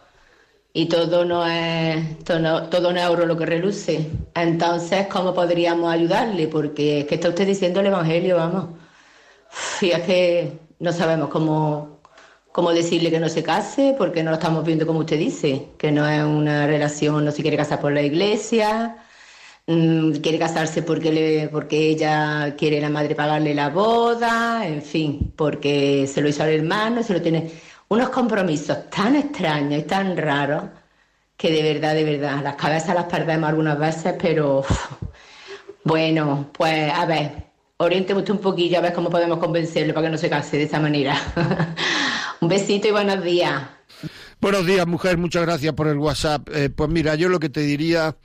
y 0.75 0.87
todo 0.89 1.25
no 1.25 1.47
es 1.47 2.19
todo 2.25 2.69
todo 2.69 2.93
no 2.93 2.99
es 2.99 3.07
oro 3.07 3.27
lo 3.27 3.37
que 3.37 3.47
reluce. 3.47 4.11
Entonces, 4.35 5.07
¿cómo 5.09 5.35
podríamos 5.35 5.93
ayudarle? 5.93 6.49
Porque 6.49 7.01
es 7.01 7.07
que 7.07 7.17
está 7.17 7.29
usted 7.29 7.47
diciendo 7.47 7.81
el 7.81 7.87
evangelio, 7.87 8.37
vamos. 8.37 8.67
Y 9.81 9.91
es 9.91 10.03
que 10.03 10.59
no 10.79 10.93
sabemos 10.93 11.29
cómo, 11.29 12.01
cómo 12.53 12.73
decirle 12.73 13.11
que 13.11 13.21
no 13.21 13.29
se 13.29 13.43
case, 13.43 13.95
porque 13.99 14.23
no 14.23 14.31
lo 14.31 14.37
estamos 14.37 14.65
viendo 14.65 14.87
como 14.87 15.01
usted 15.01 15.19
dice, 15.19 15.69
que 15.79 15.91
no 15.91 16.07
es 16.07 16.23
una 16.23 16.67
relación, 16.67 17.25
no 17.25 17.33
se 17.33 17.43
quiere 17.43 17.57
casar 17.57 17.81
por 17.81 17.93
la 17.93 18.03
iglesia, 18.03 18.97
mm, 19.67 20.13
quiere 20.23 20.39
casarse 20.39 20.83
porque, 20.83 21.49
porque 21.53 21.89
ella 21.91 22.55
quiere 22.57 22.81
la 22.81 22.91
madre 22.91 23.15
pagarle 23.15 23.55
la 23.55 23.71
boda, 23.71 24.67
en 24.67 24.83
fin, 24.83 25.33
porque 25.37 26.07
se 26.07 26.21
lo 26.21 26.29
hizo 26.29 26.43
al 26.43 26.51
hermano, 26.51 27.03
se 27.03 27.15
lo 27.15 27.23
tiene. 27.23 27.51
Unos 27.89 28.11
compromisos 28.11 28.91
tan 28.91 29.17
extraños 29.17 29.81
y 29.81 29.85
tan 29.85 30.17
raros 30.17 30.65
que 31.37 31.51
de 31.51 31.63
verdad, 31.63 31.95
de 31.95 32.05
verdad, 32.05 32.43
las 32.43 32.55
cabezas 32.57 32.95
las 32.95 33.05
perdemos 33.07 33.49
algunas 33.51 33.79
veces, 33.79 34.15
pero 34.21 34.65
bueno, 35.85 36.51
pues 36.53 36.93
a 36.93 37.05
ver, 37.07 37.33
oriente 37.79 38.15
usted 38.15 38.33
un 38.33 38.39
poquillo 38.39 38.79
a 38.79 38.81
ver 38.83 38.93
cómo 38.93 39.11
podemos 39.11 39.39
convencerle 39.39 39.93
para 39.93 40.07
que 40.07 40.11
no 40.13 40.19
se 40.19 40.31
case 40.31 40.57
de 40.57 40.65
esa 40.65 40.81
manera. 40.81 41.17
un 42.43 42.49
besito 42.49 42.89
y 42.89 42.91
buenos 42.91 43.23
días. 43.23 43.63
Buenos 44.41 44.67
días, 44.67 44.87
mujer. 44.87 45.17
Muchas 45.17 45.43
gracias 45.43 45.73
por 45.75 45.87
el 45.87 45.99
WhatsApp. 45.99 46.49
Eh, 46.53 46.71
pues 46.71 46.91
mira, 46.91 47.15
yo 47.15 47.29
lo 47.29 47.39
que 47.39 47.49
te 47.49 47.61
diría 47.61 48.17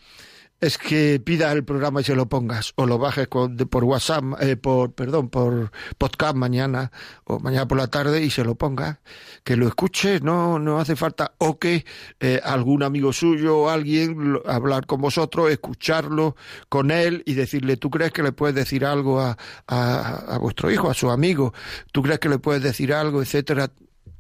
es 0.60 0.80
que 0.80 1.21
pidas 1.23 1.53
el 1.53 1.63
programa 1.63 2.01
y 2.01 2.03
se 2.03 2.15
lo 2.15 2.27
pongas 2.27 2.73
o 2.77 2.88
lo 2.88 2.97
bajes 2.97 3.27
con- 3.27 3.56
por 3.56 3.84
WhatsApp, 3.84 4.23
eh, 4.41 4.56
por 4.58 4.91
perdón, 4.93 5.30
por 5.30 5.71
podcast 5.99 6.36
mañana 6.36 6.91
o 7.25 7.38
mañana 7.39 7.67
por 7.67 7.77
la 7.77 7.86
tarde 7.89 8.23
y 8.23 8.32
se 8.32 8.43
lo 8.43 8.56
pongas, 8.56 8.97
que 9.43 9.56
lo 9.56 9.67
escuches, 9.67 10.23
no 10.23 10.58
no 10.58 10.80
hace 10.80 10.95
falta 10.95 11.34
o 11.38 11.60
que 11.60 11.86
eh, 12.19 12.41
algún 12.43 12.82
amigo 12.82 13.13
suyo 13.13 13.56
o 13.60 13.69
alguien 13.69 14.39
hablar 14.47 14.88
con 14.88 14.99
vosotros, 14.99 15.51
escucharlo 15.51 16.36
con 16.69 16.89
él 16.89 17.21
y 17.27 17.36
decirle, 17.36 17.77
¿tú 17.77 17.91
crees 17.91 18.12
que 18.12 18.23
le 18.23 18.32
puedes 18.32 18.56
decir 18.56 18.84
algo 18.84 19.21
a, 19.21 19.38
a, 19.67 20.15
a 20.34 20.38
vuestro 20.39 20.71
hijo, 20.71 20.89
a 20.89 20.95
su 20.95 21.12
amigo? 21.12 21.53
¿Tú 21.91 22.01
crees 22.01 22.17
que 22.19 22.30
le 22.30 22.39
puedes 22.39 22.63
decir 22.63 22.91
algo, 22.95 23.21
etcétera? 23.21 23.69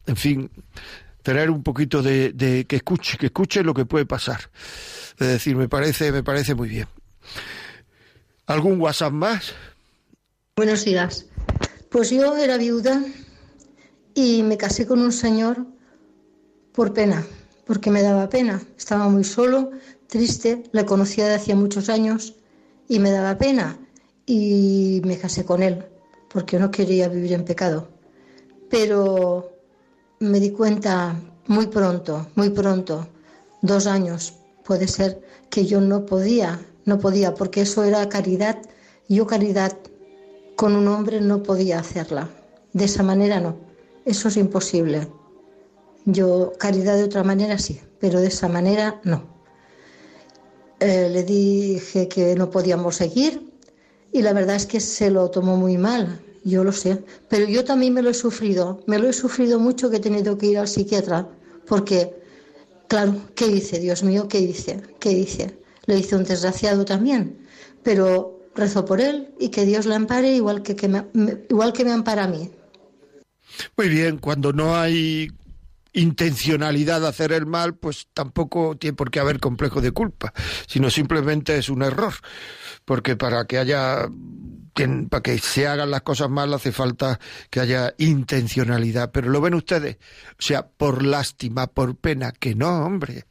En 0.07 0.15
fin, 0.15 0.49
tener 1.21 1.51
un 1.51 1.61
poquito 1.61 2.01
de, 2.01 2.65
que 2.67 2.75
escuche, 2.77 3.17
que 3.17 3.27
escuche 3.27 3.61
lo 3.61 3.73
que 3.73 3.85
puede 3.85 4.05
pasar. 4.05 4.49
Es 5.19 5.27
decir, 5.27 5.57
me 5.57 5.67
parece, 5.67 6.11
me 6.13 6.23
parece 6.23 6.55
muy 6.55 6.69
bien. 6.69 6.87
¿Algún 8.45 8.79
WhatsApp 8.79 9.11
más? 9.11 9.53
Buenos 10.55 10.85
días. 10.85 11.25
Pues 11.89 12.09
yo 12.11 12.37
era 12.37 12.57
viuda 12.57 13.03
y 14.15 14.41
me 14.43 14.57
casé 14.57 14.87
con 14.87 15.01
un 15.01 15.11
señor 15.11 15.67
por 16.71 16.93
pena, 16.93 17.25
porque 17.65 17.91
me 17.91 18.01
daba 18.01 18.29
pena. 18.29 18.61
Estaba 18.77 19.09
muy 19.09 19.25
solo, 19.25 19.71
triste, 20.07 20.63
le 20.71 20.85
conocía 20.85 21.27
de 21.27 21.35
hacía 21.35 21.55
muchos 21.55 21.89
años 21.89 22.35
y 22.87 22.99
me 22.99 23.11
daba 23.11 23.37
pena. 23.37 23.77
y 24.29 25.01
me 25.05 25.17
casé 25.17 25.45
con 25.45 25.63
él 25.63 25.85
porque 26.29 26.59
no 26.59 26.69
quería 26.69 27.07
vivir 27.07 27.33
en 27.33 27.45
pecado. 27.45 27.89
Pero 28.69 29.56
me 30.19 30.39
di 30.39 30.51
cuenta 30.51 31.15
muy 31.47 31.67
pronto, 31.67 32.27
muy 32.35 32.49
pronto, 32.49 33.07
dos 33.61 33.87
años 33.87 34.33
puede 34.63 34.87
ser, 34.87 35.21
que 35.49 35.65
yo 35.65 35.79
no 35.79 36.05
podía, 36.05 36.59
no 36.85 36.99
podía, 36.99 37.33
porque 37.33 37.61
eso 37.61 37.83
era 37.83 38.09
caridad. 38.09 38.57
Yo 39.07 39.25
caridad 39.25 39.77
con 40.55 40.75
un 40.75 40.87
hombre 40.89 41.21
no 41.21 41.41
podía 41.43 41.79
hacerla. 41.79 42.29
De 42.73 42.85
esa 42.85 43.01
manera 43.03 43.39
no. 43.39 43.55
Eso 44.05 44.27
es 44.27 44.37
imposible. 44.37 45.07
Yo 46.05 46.53
caridad 46.59 46.97
de 46.97 47.03
otra 47.03 47.23
manera 47.23 47.57
sí, 47.57 47.79
pero 47.99 48.19
de 48.19 48.27
esa 48.27 48.47
manera 48.49 48.99
no. 49.03 49.23
Eh, 50.79 51.09
le 51.11 51.23
dije 51.23 52.07
que 52.07 52.35
no 52.35 52.49
podíamos 52.49 52.97
seguir 52.97 53.51
y 54.11 54.21
la 54.21 54.33
verdad 54.33 54.55
es 54.55 54.65
que 54.65 54.79
se 54.79 55.09
lo 55.09 55.29
tomó 55.29 55.57
muy 55.57 55.77
mal. 55.77 56.21
Yo 56.47 56.63
lo 56.63 56.71
sé, 56.71 57.03
pero 57.27 57.45
yo 57.45 57.65
también 57.65 57.93
me 57.93 58.01
lo 58.01 58.09
he 58.09 58.13
sufrido. 58.13 58.81
Me 58.87 58.97
lo 58.99 59.09
he 59.09 59.13
sufrido 59.13 59.59
mucho 59.59 59.89
que 59.89 59.97
he 59.97 59.99
tenido 59.99 60.37
que 60.37 60.45
ir 60.45 60.57
al 60.57 60.69
psiquiatra 60.69 61.27
porque, 61.67 62.13
claro, 62.87 63.15
¿qué 63.35 63.49
dice? 63.49 63.79
Dios 63.79 64.01
mío, 64.01 64.29
¿qué 64.29 64.39
dice? 64.39 64.81
¿Qué 64.97 65.09
dice? 65.09 65.59
Le 65.87 65.97
hice 65.97 66.15
un 66.15 66.23
desgraciado 66.23 66.85
también, 66.85 67.45
pero 67.83 68.39
rezo 68.55 68.85
por 68.85 69.01
él 69.01 69.27
y 69.37 69.49
que 69.49 69.65
Dios 69.65 69.85
le 69.85 69.95
ampare 69.95 70.33
igual 70.35 70.63
que, 70.63 70.77
que 70.77 70.87
me, 70.87 71.05
igual 71.49 71.73
que 71.73 71.83
me 71.83 71.91
ampara 71.91 72.23
a 72.23 72.27
mí. 72.29 72.49
Muy 73.75 73.89
bien, 73.89 74.17
cuando 74.17 74.53
no 74.53 74.77
hay 74.77 75.29
intencionalidad 75.91 77.01
de 77.01 77.07
hacer 77.09 77.33
el 77.33 77.45
mal, 77.45 77.75
pues 77.75 78.07
tampoco 78.13 78.77
tiene 78.77 78.95
por 78.95 79.11
qué 79.11 79.19
haber 79.19 79.41
complejo 79.41 79.81
de 79.81 79.91
culpa, 79.91 80.33
sino 80.65 80.89
simplemente 80.89 81.57
es 81.57 81.67
un 81.67 81.81
error. 81.81 82.13
Porque 82.85 83.17
para 83.17 83.45
que 83.47 83.57
haya 83.57 84.07
para 85.09 85.23
que 85.23 85.37
se 85.39 85.67
hagan 85.67 85.91
las 85.91 86.01
cosas 86.01 86.29
mal 86.29 86.53
hace 86.53 86.71
falta 86.71 87.19
que 87.49 87.59
haya 87.59 87.93
intencionalidad. 87.97 89.11
Pero 89.11 89.29
lo 89.29 89.41
ven 89.41 89.53
ustedes, 89.53 89.97
o 90.31 90.41
sea, 90.41 90.67
por 90.67 91.03
lástima, 91.03 91.67
por 91.67 91.95
pena, 91.95 92.31
que 92.31 92.55
no, 92.55 92.85
hombre. 92.85 93.25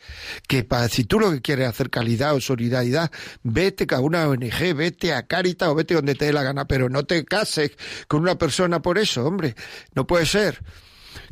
Que 0.48 0.64
para, 0.64 0.88
si 0.88 1.04
tú 1.04 1.20
lo 1.20 1.30
que 1.30 1.42
quieres 1.42 1.66
es 1.66 1.70
hacer 1.70 1.90
calidad 1.90 2.35
o 2.35 2.40
solidaridad, 2.40 3.11
vete 3.42 3.87
a 3.94 4.00
una 4.00 4.28
ONG, 4.28 4.74
vete 4.74 5.12
a 5.12 5.26
Caritas 5.26 5.68
o 5.68 5.74
vete 5.74 5.94
donde 5.94 6.14
te 6.14 6.26
dé 6.26 6.32
la 6.32 6.42
gana, 6.42 6.66
pero 6.66 6.88
no 6.88 7.04
te 7.04 7.24
cases 7.24 7.72
con 8.09 8.22
una 8.22 8.37
persona 8.37 8.82
por 8.82 8.98
eso, 8.98 9.24
hombre. 9.24 9.54
No 9.94 10.06
puede 10.06 10.26
ser. 10.26 10.62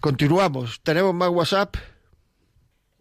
Continuamos. 0.00 0.80
¿Tenemos 0.82 1.14
más 1.14 1.28
WhatsApp? 1.30 1.76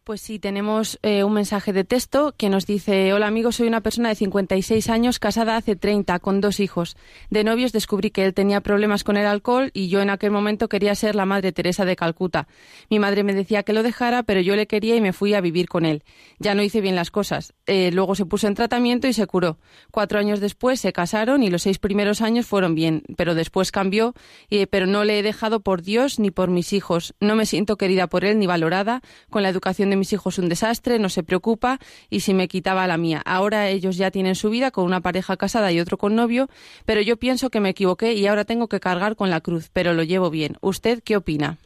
Pues 0.05 0.19
sí, 0.19 0.37
tenemos 0.37 0.99
eh, 1.01 1.23
un 1.23 1.31
mensaje 1.31 1.71
de 1.71 1.85
texto 1.85 2.35
que 2.35 2.49
nos 2.49 2.65
dice, 2.65 3.13
hola 3.13 3.27
amigo, 3.27 3.53
soy 3.53 3.69
una 3.69 3.79
persona 3.79 4.09
de 4.09 4.15
56 4.15 4.89
años, 4.89 5.17
casada 5.17 5.55
hace 5.55 5.77
30, 5.77 6.19
con 6.19 6.41
dos 6.41 6.59
hijos. 6.59 6.97
De 7.29 7.45
novios 7.45 7.71
descubrí 7.71 8.11
que 8.11 8.25
él 8.25 8.33
tenía 8.33 8.59
problemas 8.59 9.05
con 9.05 9.15
el 9.15 9.25
alcohol 9.25 9.71
y 9.73 9.87
yo 9.87 10.01
en 10.01 10.09
aquel 10.09 10.31
momento 10.31 10.67
quería 10.67 10.93
ser 10.95 11.15
la 11.15 11.25
Madre 11.25 11.53
Teresa 11.53 11.85
de 11.85 11.95
Calcuta. 11.95 12.49
Mi 12.89 12.99
madre 12.99 13.23
me 13.23 13.33
decía 13.33 13.63
que 13.63 13.71
lo 13.71 13.81
dejara, 13.81 14.23
pero 14.23 14.41
yo 14.41 14.57
le 14.57 14.67
quería 14.67 14.97
y 14.97 14.99
me 14.99 15.13
fui 15.13 15.35
a 15.35 15.39
vivir 15.39 15.69
con 15.69 15.85
él. 15.85 16.03
Ya 16.37 16.53
no 16.53 16.63
hice 16.63 16.81
bien 16.81 16.95
las 16.97 17.09
cosas. 17.09 17.53
Eh, 17.65 17.89
luego 17.93 18.15
se 18.15 18.25
puso 18.25 18.47
en 18.47 18.55
tratamiento 18.55 19.07
y 19.07 19.13
se 19.13 19.25
curó. 19.25 19.57
Cuatro 19.89 20.19
años 20.19 20.41
después 20.41 20.81
se 20.81 20.91
casaron 20.91 21.43
y 21.43 21.49
los 21.49 21.61
seis 21.61 21.79
primeros 21.79 22.19
años 22.19 22.45
fueron 22.45 22.75
bien, 22.75 23.03
pero 23.15 23.35
después 23.35 23.71
cambió, 23.71 24.15
eh, 24.49 24.67
pero 24.67 24.85
no 24.85 25.05
le 25.05 25.19
he 25.19 25.23
dejado 25.23 25.61
por 25.61 25.81
Dios 25.81 26.19
ni 26.19 26.29
por 26.29 26.49
mis 26.49 26.73
hijos. 26.73 27.15
No 27.21 27.37
me 27.37 27.45
siento 27.45 27.77
querida 27.77 28.07
por 28.07 28.25
él 28.25 28.37
ni 28.37 28.47
valorada. 28.47 29.01
Con 29.29 29.43
la 29.43 29.49
educación 29.49 29.92
de 29.93 29.97
mis 29.97 30.13
hijos 30.13 30.37
un 30.37 30.49
desastre, 30.49 30.99
no 30.99 31.09
se 31.09 31.23
preocupa 31.23 31.79
y 32.09 32.21
si 32.21 32.33
me 32.33 32.47
quitaba 32.47 32.87
la 32.87 32.97
mía. 32.97 33.21
Ahora 33.25 33.69
ellos 33.69 33.97
ya 33.97 34.11
tienen 34.11 34.35
su 34.35 34.49
vida 34.49 34.71
con 34.71 34.85
una 34.85 35.01
pareja 35.01 35.37
casada 35.37 35.71
y 35.71 35.79
otro 35.79 35.97
con 35.97 36.15
novio, 36.15 36.49
pero 36.85 37.01
yo 37.01 37.17
pienso 37.17 37.49
que 37.49 37.59
me 37.59 37.69
equivoqué 37.69 38.13
y 38.13 38.27
ahora 38.27 38.45
tengo 38.45 38.67
que 38.67 38.79
cargar 38.79 39.15
con 39.15 39.29
la 39.29 39.41
cruz, 39.41 39.69
pero 39.71 39.93
lo 39.93 40.03
llevo 40.03 40.29
bien. 40.29 40.57
¿Usted 40.61 41.01
qué 41.03 41.17
opina? 41.17 41.57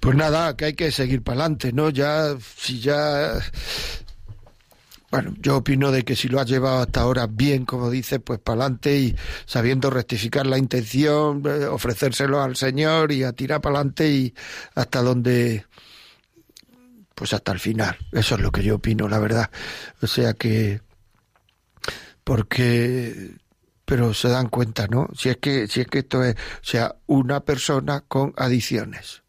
Pues 0.00 0.16
nada, 0.16 0.56
que 0.56 0.66
hay 0.66 0.74
que 0.74 0.92
seguir 0.92 1.22
para 1.22 1.40
adelante, 1.40 1.72
¿no? 1.72 1.90
Ya, 1.90 2.36
si 2.56 2.80
ya. 2.80 3.32
Bueno, 5.10 5.34
yo 5.40 5.58
opino 5.58 5.92
de 5.92 6.02
que 6.02 6.16
si 6.16 6.28
lo 6.28 6.40
has 6.40 6.48
llevado 6.48 6.82
hasta 6.82 7.00
ahora 7.00 7.26
bien, 7.28 7.64
como 7.64 7.88
dice, 7.88 8.18
pues 8.18 8.40
para 8.40 8.62
adelante 8.62 8.98
y 8.98 9.16
sabiendo 9.46 9.88
rectificar 9.88 10.46
la 10.46 10.58
intención, 10.58 11.42
eh, 11.46 11.66
ofrecérselo 11.66 12.42
al 12.42 12.56
Señor 12.56 13.12
y 13.12 13.22
a 13.22 13.32
tirar 13.32 13.60
para 13.60 13.76
adelante 13.76 14.10
y 14.10 14.34
hasta 14.74 15.02
donde. 15.02 15.64
Pues 17.14 17.32
hasta 17.32 17.52
el 17.52 17.60
final. 17.60 17.96
Eso 18.12 18.34
es 18.34 18.40
lo 18.40 18.50
que 18.50 18.62
yo 18.62 18.76
opino, 18.76 19.08
la 19.08 19.18
verdad. 19.18 19.50
O 20.02 20.06
sea 20.06 20.34
que. 20.34 20.80
Porque 22.24 23.34
pero 23.84 24.14
se 24.14 24.28
dan 24.28 24.48
cuenta, 24.48 24.86
¿no? 24.86 25.08
Si 25.14 25.28
es 25.28 25.36
que, 25.38 25.68
si 25.68 25.82
es 25.82 25.86
que 25.86 26.00
esto 26.00 26.24
es, 26.24 26.34
o 26.34 26.38
sea, 26.62 26.96
una 27.06 27.40
persona 27.40 28.00
con 28.00 28.32
adicciones. 28.36 29.23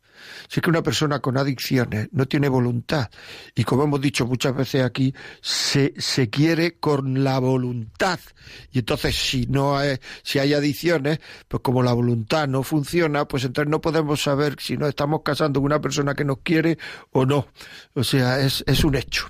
Si 0.55 0.59
es 0.59 0.63
que 0.63 0.69
una 0.69 0.83
persona 0.83 1.19
con 1.19 1.37
adicciones 1.37 2.07
no 2.13 2.27
tiene 2.27 2.47
voluntad 2.47 3.09
y 3.55 3.65
como 3.65 3.83
hemos 3.83 3.99
dicho 3.99 4.25
muchas 4.25 4.55
veces 4.55 4.83
aquí, 4.83 5.13
se, 5.41 5.93
se 5.97 6.29
quiere 6.29 6.77
con 6.77 7.25
la 7.25 7.39
voluntad. 7.39 8.21
Y 8.71 8.79
entonces 8.79 9.17
si 9.17 9.47
no 9.47 9.77
hay, 9.77 9.97
si 10.23 10.39
hay 10.39 10.53
adicciones, 10.53 11.19
pues 11.49 11.61
como 11.61 11.83
la 11.83 11.91
voluntad 11.91 12.47
no 12.47 12.63
funciona, 12.63 13.27
pues 13.27 13.43
entonces 13.43 13.69
no 13.69 13.81
podemos 13.81 14.23
saber 14.23 14.55
si 14.57 14.77
nos 14.77 14.87
estamos 14.87 15.23
casando 15.25 15.59
con 15.59 15.65
una 15.65 15.81
persona 15.81 16.15
que 16.15 16.23
nos 16.23 16.37
quiere 16.37 16.77
o 17.11 17.25
no. 17.25 17.47
O 17.93 18.05
sea, 18.05 18.39
es, 18.39 18.63
es 18.65 18.85
un 18.85 18.95
hecho. 18.95 19.29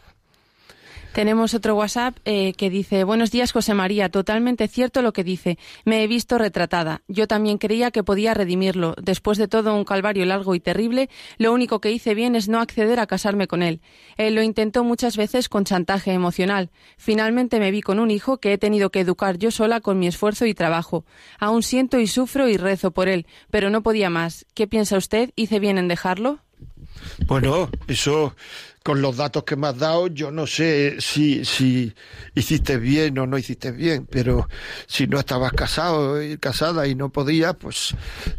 Tenemos 1.16 1.54
otro 1.54 1.76
WhatsApp 1.76 2.18
eh, 2.26 2.52
que 2.58 2.70
dice, 2.70 3.06
buenos 3.06 3.32
días 3.32 3.54
José 3.54 3.74
María, 3.74 4.10
totalmente 4.10 4.68
cierto 4.68 5.02
lo 5.02 5.14
que 5.14 5.24
dice. 5.24 5.58
Me 5.86 6.04
he 6.04 6.08
visto 6.08 6.38
retratada. 6.38 7.04
Yo 7.08 7.26
también 7.26 7.58
creía 7.58 7.90
que 7.90 8.04
podía 8.04 8.34
redimirlo. 8.34 8.96
Después 9.02 9.38
de 9.38 9.48
todo 9.48 9.74
un 9.74 9.86
calvario 9.86 10.26
largo 10.26 10.56
y 10.56 10.60
terrible, 10.60 11.10
lo 11.38 11.54
único 11.54 11.80
que 11.80 11.90
hice 11.90 12.16
bien 12.16 12.36
es 12.36 12.50
no 12.50 12.60
acceder 12.60 13.00
a 13.00 13.08
casarme 13.08 13.48
con 13.48 13.64
él. 13.64 13.80
Él 14.18 14.36
lo 14.36 14.44
intentó 14.44 14.84
muchas 14.84 15.16
veces 15.16 15.48
con 15.48 15.64
chantaje 15.64 16.12
emocional. 16.12 16.70
Finalmente 16.98 17.62
me 17.62 17.72
vi 17.72 17.82
con 17.82 18.00
un 18.00 18.12
hijo 18.12 18.40
que 18.40 18.52
he 18.52 18.58
tenido 18.58 18.90
que 18.90 19.00
educar 19.00 19.38
yo 19.38 19.52
sola 19.52 19.80
con 19.80 19.98
mi 19.98 20.08
esfuerzo 20.08 20.46
y 20.46 20.54
trabajo. 20.54 21.06
Aún 21.40 21.64
siento 21.64 21.98
y 21.98 22.08
sufro 22.08 22.50
y 22.50 22.58
rezo 22.58 22.92
por 22.92 23.08
él, 23.08 23.26
pero 23.50 23.70
no 23.70 23.84
podía 23.84 24.10
más. 24.10 24.46
¿Qué 24.54 24.68
piensa 24.68 24.98
usted? 24.98 25.32
¿Hice 25.38 25.62
bien 25.62 25.78
en 25.78 25.88
dejarlo? 25.88 26.40
Bueno, 27.28 27.70
eso 27.88 28.36
con 28.86 29.02
los 29.02 29.18
datos 29.18 29.46
que 29.46 29.56
me 29.56 29.66
has 29.66 29.80
dado, 29.80 30.06
yo 30.06 30.30
no 30.30 30.46
sé 30.46 30.98
si, 31.00 31.44
si 31.44 31.92
hiciste 32.36 32.78
bien 32.78 33.18
o 33.18 33.26
no 33.26 33.36
hiciste 33.36 33.72
bien, 33.72 34.06
pero 34.06 34.48
si 34.86 35.08
no 35.08 35.18
estabas 35.18 35.54
casado 35.54 36.20
casada 36.40 36.86
y 36.86 36.94
no 36.94 37.12
podías, 37.12 37.56
pues, 37.56 37.96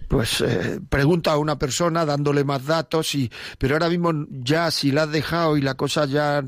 pues 0.06 0.40
eh, 0.42 0.78
pregunta 0.88 1.32
a 1.32 1.38
una 1.38 1.58
persona 1.58 2.06
dándole 2.06 2.44
más 2.44 2.64
datos 2.64 3.12
y, 3.16 3.28
pero 3.58 3.74
ahora 3.74 3.88
mismo 3.88 4.12
ya 4.30 4.70
si 4.70 4.92
la 4.92 5.02
has 5.02 5.10
dejado 5.10 5.56
y 5.56 5.62
la 5.62 5.74
cosa 5.74 6.04
ya 6.04 6.44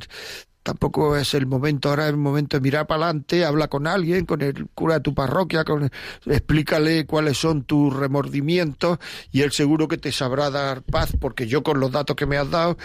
tampoco 0.69 1.17
es 1.17 1.33
el 1.33 1.47
momento, 1.47 1.89
ahora 1.89 2.05
es 2.05 2.11
el 2.11 2.19
momento 2.19 2.59
de 2.59 2.61
mirar 2.61 2.87
para 2.87 3.05
adelante, 3.07 3.47
habla 3.47 3.69
con 3.69 3.87
alguien, 3.87 4.27
con 4.27 4.43
el 4.43 4.67
cura 4.75 4.97
de 4.97 5.01
tu 5.01 5.15
parroquia, 5.15 5.65
con, 5.65 5.91
explícale 6.27 7.07
cuáles 7.07 7.39
son 7.39 7.63
tus 7.65 7.97
remordimientos 7.97 8.99
y 9.33 9.41
él 9.41 9.53
seguro 9.53 9.89
que 9.89 9.97
te 9.97 10.13
sabrá 10.13 10.51
dar 10.51 10.83
paz, 10.83 11.13
porque 11.19 11.47
yo 11.47 11.63
con 11.63 11.81
los 11.81 11.91
datos 11.91 12.17
que 12.17 12.27
me 12.27 12.37
has 12.37 12.51
dado, 12.51 12.77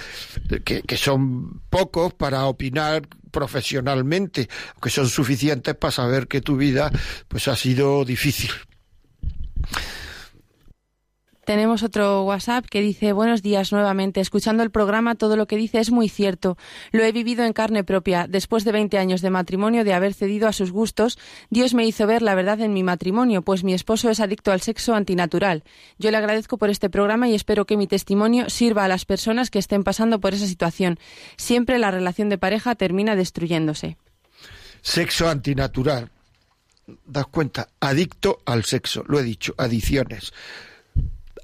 que, 0.63 0.81
que 0.81 0.95
son 0.95 1.59
pocos 1.69 2.13
para 2.13 2.45
opinar 2.45 3.05
profesionalmente, 3.31 4.47
que 4.81 4.89
son 4.89 5.09
suficientes 5.09 5.75
para 5.75 5.91
saber 5.91 6.29
que 6.29 6.39
tu 6.39 6.55
vida 6.55 6.89
pues 7.27 7.49
ha 7.49 7.57
sido 7.57 8.05
difícil. 8.05 8.51
Tenemos 11.45 11.83
otro 11.83 12.23
WhatsApp 12.23 12.65
que 12.65 12.79
dice 12.79 13.11
buenos 13.11 13.41
días 13.41 13.73
nuevamente. 13.73 14.21
Escuchando 14.21 14.63
el 14.63 14.71
programa, 14.71 15.15
todo 15.15 15.35
lo 15.35 15.45
que 15.45 15.57
dice 15.57 15.79
es 15.79 15.91
muy 15.91 16.07
cierto. 16.07 16.57
Lo 16.91 17.03
he 17.03 17.11
vivido 17.11 17.43
en 17.43 17.51
carne 17.51 17.83
propia. 17.83 18.27
Después 18.29 18.63
de 18.63 18.71
20 18.71 18.97
años 18.97 19.21
de 19.21 19.29
matrimonio, 19.29 19.83
de 19.83 19.93
haber 19.93 20.13
cedido 20.13 20.47
a 20.47 20.53
sus 20.53 20.71
gustos, 20.71 21.19
Dios 21.49 21.73
me 21.73 21.85
hizo 21.85 22.07
ver 22.07 22.21
la 22.21 22.33
verdad 22.33 22.61
en 22.61 22.71
mi 22.71 22.81
matrimonio, 22.83 23.41
pues 23.41 23.65
mi 23.65 23.73
esposo 23.73 24.09
es 24.09 24.21
adicto 24.21 24.53
al 24.53 24.61
sexo 24.61 24.95
antinatural. 24.95 25.65
Yo 25.99 26.11
le 26.11 26.17
agradezco 26.17 26.57
por 26.57 26.69
este 26.69 26.89
programa 26.89 27.27
y 27.27 27.35
espero 27.35 27.65
que 27.65 27.75
mi 27.75 27.87
testimonio 27.87 28.49
sirva 28.49 28.85
a 28.85 28.87
las 28.87 29.03
personas 29.03 29.49
que 29.49 29.59
estén 29.59 29.83
pasando 29.83 30.21
por 30.21 30.33
esa 30.33 30.47
situación. 30.47 30.97
Siempre 31.35 31.77
la 31.77 31.91
relación 31.91 32.29
de 32.29 32.37
pareja 32.37 32.75
termina 32.75 33.17
destruyéndose. 33.17 33.97
Sexo 34.81 35.27
antinatural. 35.27 36.09
Das 37.05 37.27
cuenta, 37.27 37.69
adicto 37.79 38.39
al 38.45 38.63
sexo, 38.63 39.03
lo 39.07 39.19
he 39.19 39.23
dicho, 39.23 39.53
adicciones 39.57 40.33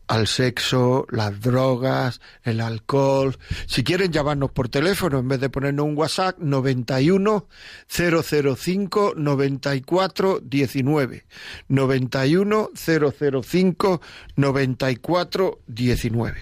al 0.09 0.27
sexo, 0.27 1.05
las 1.09 1.39
drogas, 1.39 2.19
el 2.43 2.59
alcohol. 2.59 3.37
Si 3.67 3.83
quieren 3.83 4.11
llamarnos 4.11 4.51
por 4.51 4.67
teléfono, 4.67 5.19
en 5.19 5.27
vez 5.27 5.39
de 5.39 5.49
ponernos 5.49 5.85
un 5.85 5.97
WhatsApp, 5.97 6.37
91 6.39 7.47
005 7.87 9.13
94 9.15 10.39
19. 10.43 11.25
91 11.69 12.69
005 12.75 14.01
94 14.35 15.59
19. 15.67 16.41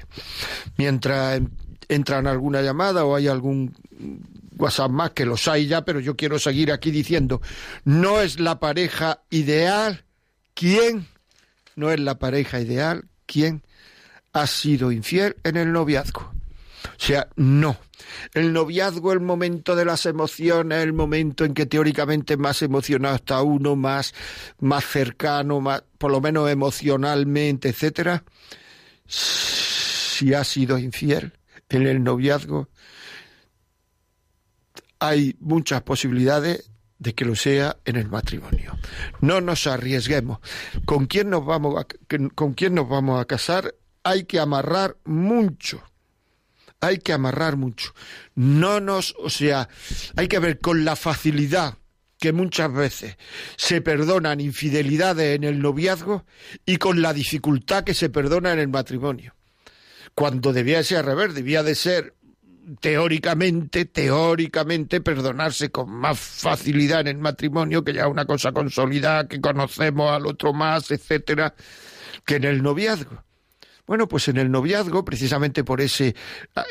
Mientras 0.77 1.41
entran 1.89 2.27
alguna 2.27 2.61
llamada 2.61 3.05
o 3.05 3.15
hay 3.15 3.27
algún 3.27 3.75
WhatsApp 4.57 4.89
más, 4.89 5.11
que 5.11 5.25
los 5.25 5.47
hay 5.47 5.67
ya, 5.67 5.85
pero 5.85 5.99
yo 5.99 6.15
quiero 6.15 6.39
seguir 6.39 6.71
aquí 6.71 6.89
diciendo, 6.89 7.41
no 7.85 8.21
es 8.21 8.39
la 8.39 8.59
pareja 8.59 9.21
ideal 9.29 10.03
¿quién 10.57 11.07
no 11.75 11.91
es 11.91 11.99
la 11.99 12.17
pareja 12.17 12.59
ideal? 12.59 13.05
¿Quién 13.27 13.61
ha 14.33 14.47
sido 14.47 14.91
infiel 14.91 15.35
en 15.43 15.57
el 15.57 15.71
noviazgo? 15.71 16.31
O 16.85 16.99
sea, 16.99 17.27
no. 17.35 17.77
El 18.33 18.53
noviazgo, 18.53 19.11
el 19.13 19.19
momento 19.19 19.75
de 19.75 19.85
las 19.85 20.05
emociones, 20.05 20.79
el 20.79 20.93
momento 20.93 21.45
en 21.45 21.53
que 21.53 21.65
teóricamente 21.65 22.37
más 22.37 22.61
emocionado 22.61 23.15
está 23.15 23.41
uno, 23.41 23.75
más, 23.75 24.13
más 24.59 24.85
cercano, 24.85 25.59
más, 25.59 25.83
por 25.97 26.11
lo 26.11 26.21
menos 26.21 26.49
emocionalmente, 26.49 27.69
etcétera. 27.69 28.23
Si 29.05 30.33
ha 30.33 30.43
sido 30.43 30.77
infiel 30.77 31.33
en 31.69 31.87
el 31.87 32.03
noviazgo, 32.03 32.69
hay 34.99 35.35
muchas 35.39 35.81
posibilidades 35.83 36.71
de 36.99 37.13
que 37.13 37.25
lo 37.25 37.35
sea 37.35 37.77
en 37.85 37.95
el 37.95 38.09
matrimonio. 38.09 38.77
No 39.21 39.41
nos 39.41 39.67
arriesguemos. 39.67 40.39
¿Con 40.85 41.05
quién 41.05 41.29
nos 41.29 41.45
vamos 41.45 41.75
a, 41.79 41.87
con 42.35 42.53
quién 42.53 42.75
nos 42.75 42.89
vamos 42.89 43.21
a 43.21 43.25
casar? 43.25 43.75
Hay 44.03 44.25
que 44.25 44.39
amarrar 44.39 44.97
mucho. 45.05 45.83
Hay 46.79 46.99
que 46.99 47.13
amarrar 47.13 47.57
mucho. 47.57 47.93
No 48.35 48.79
nos, 48.79 49.15
o 49.17 49.29
sea, 49.29 49.67
hay 50.15 50.27
que 50.27 50.39
ver 50.39 50.59
con 50.59 50.85
la 50.85 50.95
facilidad 50.95 51.77
que 52.19 52.33
muchas 52.33 52.73
veces 52.73 53.17
se 53.57 53.81
perdonan 53.81 54.41
infidelidades 54.41 55.35
en 55.35 55.43
el 55.43 55.59
noviazgo 55.59 56.25
y 56.65 56.77
con 56.77 57.01
la 57.01 57.13
dificultad 57.13 57.83
que 57.83 57.93
se 57.93 58.09
perdona 58.09 58.53
en 58.53 58.59
el 58.59 58.67
matrimonio. 58.67 59.35
Cuando 60.15 60.51
debía 60.51 60.81
ser 60.83 61.07
al 61.07 61.33
debía 61.33 61.61
de 61.61 61.75
ser 61.75 62.15
teóricamente, 62.79 63.85
teóricamente, 63.85 65.01
perdonarse 65.01 65.69
con 65.71 65.89
más 65.89 66.19
facilidad 66.19 67.01
en 67.01 67.07
el 67.07 67.17
matrimonio, 67.17 67.83
que 67.83 67.93
ya 67.93 68.07
una 68.07 68.25
cosa 68.25 68.51
consolidada, 68.51 69.27
que 69.27 69.39
conocemos 69.39 70.11
al 70.11 70.25
otro 70.25 70.53
más, 70.53 70.91
etcétera, 70.91 71.53
que 72.25 72.35
en 72.35 72.43
el 72.43 72.61
noviazgo. 72.61 73.23
Bueno, 73.87 74.09
pues 74.09 74.27
en 74.27 74.35
el 74.35 74.51
noviazgo, 74.51 75.05
precisamente 75.05 75.63
por 75.63 75.79
ese 75.79 76.13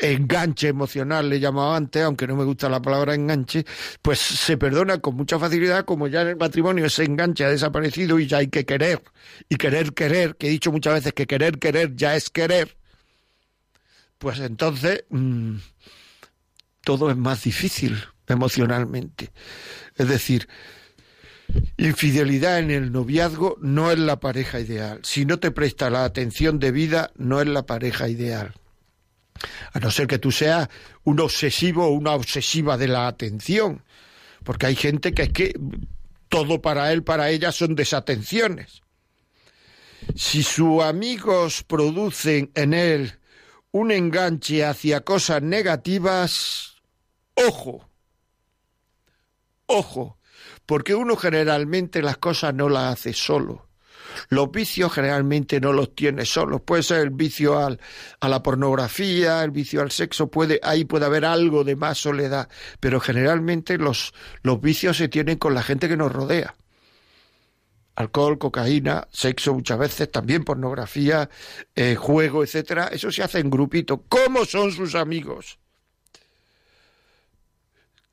enganche 0.01 0.67
emocional, 0.67 1.27
le 1.27 1.39
llamaba 1.39 1.75
antes, 1.75 2.03
aunque 2.03 2.27
no 2.27 2.35
me 2.35 2.43
gusta 2.43 2.69
la 2.69 2.79
palabra 2.79 3.15
enganche, 3.15 3.65
pues 4.03 4.19
se 4.19 4.55
perdona 4.55 4.99
con 4.99 5.15
mucha 5.15 5.39
facilidad, 5.39 5.83
como 5.83 6.07
ya 6.07 6.21
en 6.21 6.27
el 6.27 6.35
matrimonio 6.37 6.85
ese 6.85 7.05
enganche 7.05 7.43
ha 7.43 7.49
desaparecido 7.49 8.19
y 8.19 8.27
ya 8.27 8.37
hay 8.37 8.49
que 8.49 8.67
querer, 8.67 9.01
y 9.49 9.55
querer, 9.55 9.93
querer, 9.93 10.35
que 10.35 10.45
he 10.45 10.51
dicho 10.51 10.71
muchas 10.71 10.93
veces 10.93 11.13
que 11.13 11.25
querer, 11.25 11.57
querer 11.57 11.95
ya 11.95 12.15
es 12.15 12.29
querer, 12.29 12.77
pues 14.17 14.39
entonces 14.39 15.05
mmm, 15.09 15.57
todo 16.83 17.09
es 17.09 17.17
más 17.17 17.43
difícil 17.43 18.01
emocionalmente. 18.27 19.31
Es 19.95 20.07
decir, 20.07 20.47
infidelidad 21.77 22.59
en 22.59 22.71
el 22.71 22.91
noviazgo 22.91 23.57
no 23.61 23.91
es 23.91 23.99
la 23.99 24.19
pareja 24.19 24.59
ideal. 24.59 24.99
Si 25.03 25.25
no 25.25 25.39
te 25.39 25.51
presta 25.51 25.89
la 25.89 26.03
atención 26.03 26.59
debida, 26.59 27.11
no 27.15 27.41
es 27.41 27.47
la 27.47 27.65
pareja 27.65 28.07
ideal. 28.07 28.53
A 29.73 29.79
no 29.79 29.91
ser 29.91 30.07
que 30.07 30.17
tú 30.17 30.31
seas 30.31 30.67
un 31.03 31.19
obsesivo 31.19 31.85
o 31.85 31.89
una 31.89 32.13
obsesiva 32.13 32.77
de 32.77 32.87
la 32.87 33.07
atención. 33.07 33.83
Porque 34.43 34.67
hay 34.67 34.75
gente 34.75 35.13
que 35.13 35.23
es 35.23 35.29
que 35.29 35.59
todo 36.29 36.61
para 36.61 36.91
él, 36.91 37.03
para 37.03 37.29
ella 37.29 37.51
son 37.51 37.75
desatenciones. 37.75 38.81
Si 40.15 40.43
sus 40.43 40.83
amigos 40.83 41.63
producen 41.63 42.51
en 42.55 42.73
él 42.73 43.19
un 43.71 43.91
enganche 43.91 44.65
hacia 44.65 45.01
cosas 45.01 45.41
negativas, 45.41 46.75
ojo, 47.35 47.89
ojo, 49.65 50.17
porque 50.65 50.95
uno 50.95 51.15
generalmente 51.15 52.01
las 52.01 52.17
cosas 52.17 52.53
no 52.53 52.69
las 52.69 52.93
hace 52.93 53.13
solo. 53.13 53.67
Los 54.29 54.51
vicios 54.51 54.91
generalmente 54.91 55.59
no 55.59 55.73
los 55.73 55.93
tiene 55.93 56.25
solo. 56.25 56.59
Puede 56.59 56.81
ser 56.81 57.01
el 57.01 57.11
vicio 57.11 57.59
al, 57.59 57.79
a 58.19 58.27
la 58.27 58.41
pornografía, 58.41 59.43
el 59.43 59.51
vicio 59.51 59.81
al 59.81 59.91
sexo, 59.91 60.27
puede, 60.31 60.59
ahí 60.63 60.85
puede 60.85 61.05
haber 61.05 61.25
algo 61.25 61.63
de 61.63 61.75
más 61.75 61.99
soledad, 61.99 62.49
pero 62.79 62.99
generalmente 62.99 63.77
los, 63.77 64.13
los 64.41 64.59
vicios 64.59 64.97
se 64.97 65.07
tienen 65.07 65.37
con 65.37 65.53
la 65.53 65.61
gente 65.61 65.87
que 65.87 65.97
nos 65.97 66.11
rodea 66.11 66.55
alcohol, 67.97 68.37
cocaína, 68.37 69.07
sexo 69.11 69.55
muchas 69.55 69.79
veces, 69.79 70.11
también 70.11 70.43
pornografía, 70.43 71.29
eh, 71.75 71.95
juego, 71.95 72.43
etcétera, 72.43 72.89
eso 72.91 73.11
se 73.11 73.23
hace 73.23 73.39
en 73.39 73.49
grupito. 73.49 74.03
¿Cómo 74.07 74.45
son 74.45 74.71
sus 74.71 74.93
amigos? 74.93 75.57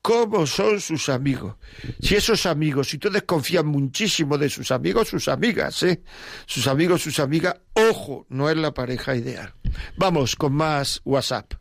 ¿Cómo 0.01 0.45
son 0.47 0.81
sus 0.81 1.07
amigos? 1.09 1.55
Si 2.01 2.15
esos 2.15 2.45
amigos, 2.47 2.89
si 2.89 2.97
tú 2.97 3.09
desconfías 3.09 3.63
muchísimo 3.63 4.37
de 4.37 4.49
sus 4.49 4.71
amigos, 4.71 5.07
sus 5.07 5.27
amigas, 5.27 5.81
¿eh? 5.83 6.01
Sus 6.45 6.67
amigos, 6.67 7.03
sus 7.03 7.19
amigas, 7.19 7.55
ojo, 7.73 8.25
no 8.29 8.49
es 8.49 8.57
la 8.57 8.73
pareja 8.73 9.15
ideal. 9.15 9.53
Vamos 9.97 10.35
con 10.35 10.53
más 10.53 11.01
WhatsApp. 11.05 11.53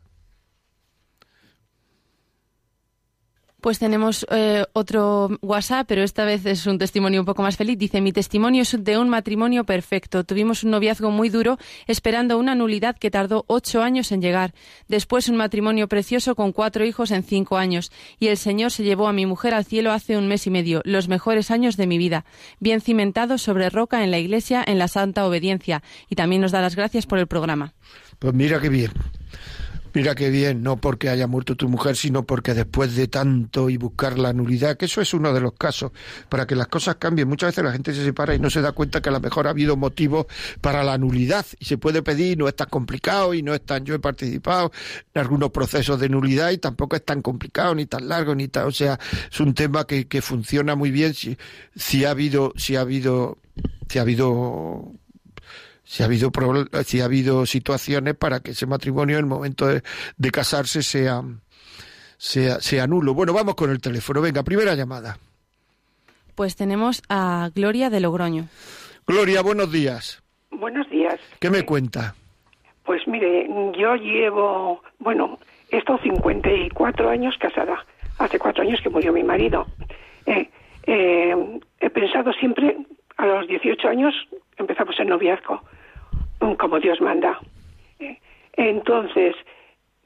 Pues 3.64 3.78
tenemos 3.78 4.26
eh, 4.30 4.66
otro 4.74 5.38
WhatsApp, 5.40 5.86
pero 5.88 6.02
esta 6.02 6.26
vez 6.26 6.44
es 6.44 6.66
un 6.66 6.76
testimonio 6.76 7.20
un 7.20 7.24
poco 7.24 7.40
más 7.40 7.56
feliz. 7.56 7.78
Dice, 7.78 8.02
mi 8.02 8.12
testimonio 8.12 8.60
es 8.60 8.76
de 8.78 8.98
un 8.98 9.08
matrimonio 9.08 9.64
perfecto. 9.64 10.22
Tuvimos 10.22 10.64
un 10.64 10.70
noviazgo 10.72 11.10
muy 11.10 11.30
duro, 11.30 11.56
esperando 11.86 12.36
una 12.36 12.54
nulidad 12.54 12.94
que 12.98 13.10
tardó 13.10 13.46
ocho 13.46 13.82
años 13.82 14.12
en 14.12 14.20
llegar. 14.20 14.52
Después 14.86 15.30
un 15.30 15.36
matrimonio 15.36 15.88
precioso 15.88 16.34
con 16.34 16.52
cuatro 16.52 16.84
hijos 16.84 17.10
en 17.10 17.22
cinco 17.22 17.56
años. 17.56 17.90
Y 18.18 18.26
el 18.26 18.36
Señor 18.36 18.70
se 18.70 18.84
llevó 18.84 19.08
a 19.08 19.14
mi 19.14 19.24
mujer 19.24 19.54
al 19.54 19.64
cielo 19.64 19.92
hace 19.92 20.18
un 20.18 20.28
mes 20.28 20.46
y 20.46 20.50
medio, 20.50 20.82
los 20.84 21.08
mejores 21.08 21.50
años 21.50 21.78
de 21.78 21.86
mi 21.86 21.96
vida. 21.96 22.26
Bien 22.60 22.82
cimentados 22.82 23.40
sobre 23.40 23.70
roca 23.70 24.04
en 24.04 24.10
la 24.10 24.18
iglesia, 24.18 24.62
en 24.66 24.78
la 24.78 24.88
santa 24.88 25.26
obediencia. 25.26 25.82
Y 26.10 26.16
también 26.16 26.42
nos 26.42 26.52
da 26.52 26.60
las 26.60 26.76
gracias 26.76 27.06
por 27.06 27.18
el 27.18 27.28
programa. 27.28 27.72
Pues 28.18 28.34
mira 28.34 28.60
qué 28.60 28.68
bien. 28.68 28.90
Mira 29.94 30.16
qué 30.16 30.28
bien, 30.28 30.64
no 30.64 30.76
porque 30.76 31.08
haya 31.08 31.28
muerto 31.28 31.54
tu 31.54 31.68
mujer, 31.68 31.94
sino 31.94 32.26
porque 32.26 32.52
después 32.52 32.96
de 32.96 33.06
tanto 33.06 33.70
y 33.70 33.76
buscar 33.76 34.18
la 34.18 34.32
nulidad, 34.32 34.76
que 34.76 34.86
eso 34.86 35.00
es 35.00 35.14
uno 35.14 35.32
de 35.32 35.40
los 35.40 35.52
casos, 35.52 35.92
para 36.28 36.48
que 36.48 36.56
las 36.56 36.66
cosas 36.66 36.96
cambien. 36.96 37.28
Muchas 37.28 37.50
veces 37.50 37.62
la 37.62 37.70
gente 37.70 37.94
se 37.94 38.04
separa 38.04 38.34
y 38.34 38.40
no 38.40 38.50
se 38.50 38.60
da 38.60 38.72
cuenta 38.72 39.00
que 39.00 39.10
a 39.10 39.12
lo 39.12 39.20
mejor 39.20 39.46
ha 39.46 39.50
habido 39.50 39.76
motivos 39.76 40.26
para 40.60 40.82
la 40.82 40.98
nulidad 40.98 41.46
y 41.60 41.66
se 41.66 41.78
puede 41.78 42.02
pedir, 42.02 42.36
no 42.36 42.48
es 42.48 42.56
tan 42.56 42.68
complicado 42.70 43.34
y 43.34 43.44
no 43.44 43.54
es 43.54 43.64
tan. 43.64 43.84
Yo 43.84 43.94
he 43.94 44.00
participado 44.00 44.72
en 45.14 45.20
algunos 45.20 45.52
procesos 45.52 46.00
de 46.00 46.08
nulidad 46.08 46.50
y 46.50 46.58
tampoco 46.58 46.96
es 46.96 47.04
tan 47.04 47.22
complicado, 47.22 47.72
ni 47.76 47.86
tan 47.86 48.08
largo, 48.08 48.34
ni 48.34 48.48
tan. 48.48 48.66
O 48.66 48.72
sea, 48.72 48.98
es 49.30 49.38
un 49.38 49.54
tema 49.54 49.86
que, 49.86 50.08
que 50.08 50.20
funciona 50.22 50.74
muy 50.74 50.90
bien 50.90 51.14
si, 51.14 51.38
si 51.76 52.04
ha 52.04 52.10
habido, 52.10 52.52
si 52.56 52.74
ha 52.74 52.80
habido, 52.80 53.38
si 53.88 54.00
ha 54.00 54.02
habido 54.02 54.92
si 55.84 56.02
ha 56.02 56.06
habido 56.06 56.30
si 56.84 57.00
ha 57.00 57.04
habido 57.04 57.46
situaciones 57.46 58.14
para 58.14 58.40
que 58.40 58.52
ese 58.52 58.66
matrimonio 58.66 59.18
en 59.18 59.24
el 59.24 59.28
momento 59.28 59.66
de, 59.66 59.82
de 60.16 60.30
casarse 60.30 60.82
sea, 60.82 61.22
sea 62.16 62.60
sea 62.60 62.86
nulo. 62.86 63.14
Bueno, 63.14 63.32
vamos 63.32 63.54
con 63.54 63.70
el 63.70 63.80
teléfono. 63.80 64.20
Venga, 64.20 64.42
primera 64.42 64.74
llamada. 64.74 65.18
Pues 66.34 66.56
tenemos 66.56 67.02
a 67.08 67.50
Gloria 67.54 67.90
de 67.90 68.00
Logroño. 68.00 68.48
Gloria, 69.06 69.42
buenos 69.42 69.70
días. 69.70 70.22
Buenos 70.50 70.88
días. 70.90 71.20
¿Qué 71.38 71.50
me 71.50 71.64
cuenta? 71.64 72.14
Pues 72.84 73.06
mire, 73.06 73.48
yo 73.78 73.94
llevo, 73.96 74.82
bueno, 74.98 75.38
he 75.70 75.78
estado 75.78 75.98
54 76.02 77.08
años 77.08 77.36
casada. 77.38 77.84
Hace 78.18 78.38
cuatro 78.38 78.62
años 78.62 78.80
que 78.82 78.90
murió 78.90 79.12
mi 79.12 79.22
marido. 79.22 79.66
Eh, 80.26 80.48
eh, 80.86 81.60
he 81.80 81.90
pensado 81.90 82.32
siempre, 82.34 82.76
a 83.16 83.26
los 83.26 83.48
18 83.48 83.88
años 83.88 84.14
empezamos 84.56 84.98
el 85.00 85.08
noviazgo, 85.08 85.62
como 86.58 86.80
Dios 86.80 87.00
manda. 87.00 87.38
Entonces, 88.56 89.34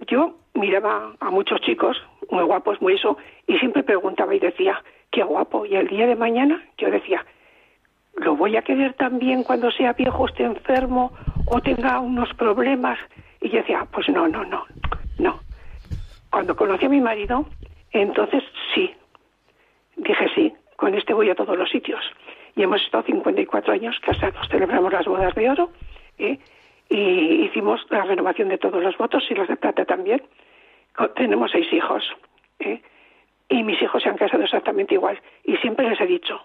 yo 0.06 0.36
miraba 0.54 1.14
a 1.20 1.30
muchos 1.30 1.60
chicos, 1.60 1.96
muy 2.30 2.44
guapos, 2.44 2.80
muy 2.80 2.94
eso, 2.94 3.18
y 3.46 3.58
siempre 3.58 3.82
preguntaba 3.82 4.34
y 4.34 4.38
decía, 4.38 4.82
qué 5.10 5.22
guapo. 5.22 5.66
Y 5.66 5.76
el 5.76 5.88
día 5.88 6.06
de 6.06 6.16
mañana 6.16 6.64
yo 6.78 6.90
decía, 6.90 7.24
¿lo 8.16 8.36
voy 8.36 8.56
a 8.56 8.62
querer 8.62 8.94
también 8.94 9.42
cuando 9.42 9.70
sea 9.70 9.92
viejo, 9.92 10.26
esté 10.26 10.44
enfermo 10.44 11.12
o 11.46 11.60
tenga 11.60 12.00
unos 12.00 12.32
problemas? 12.34 12.98
Y 13.40 13.50
yo 13.50 13.58
decía, 13.58 13.86
pues 13.92 14.08
no, 14.08 14.28
no, 14.28 14.44
no, 14.44 14.64
no. 15.18 15.40
Cuando 16.30 16.56
conocí 16.56 16.86
a 16.86 16.90
mi 16.90 17.00
marido, 17.00 17.46
entonces 17.92 18.42
sí, 18.74 18.94
dije 19.96 20.26
sí, 20.34 20.52
con 20.76 20.94
este 20.94 21.14
voy 21.14 21.30
a 21.30 21.34
todos 21.34 21.56
los 21.56 21.70
sitios. 21.70 22.00
Y 22.56 22.62
hemos 22.62 22.82
estado 22.82 23.04
54 23.04 23.72
años 23.72 23.96
casados, 24.00 24.48
celebramos 24.48 24.92
las 24.92 25.06
bodas 25.06 25.34
de 25.34 25.48
oro 25.48 25.70
¿eh? 26.18 26.38
y 26.90 27.44
hicimos 27.44 27.84
la 27.90 28.02
renovación 28.04 28.48
de 28.48 28.58
todos 28.58 28.82
los 28.82 28.96
votos 28.96 29.24
y 29.30 29.34
los 29.34 29.48
de 29.48 29.56
plata 29.56 29.84
también. 29.84 30.22
Tenemos 31.16 31.50
seis 31.50 31.70
hijos 31.72 32.02
¿eh? 32.60 32.80
y 33.48 33.62
mis 33.62 33.80
hijos 33.82 34.02
se 34.02 34.08
han 34.08 34.16
casado 34.16 34.42
exactamente 34.42 34.94
igual. 34.94 35.20
Y 35.44 35.56
siempre 35.58 35.88
les 35.88 36.00
he 36.00 36.06
dicho 36.06 36.40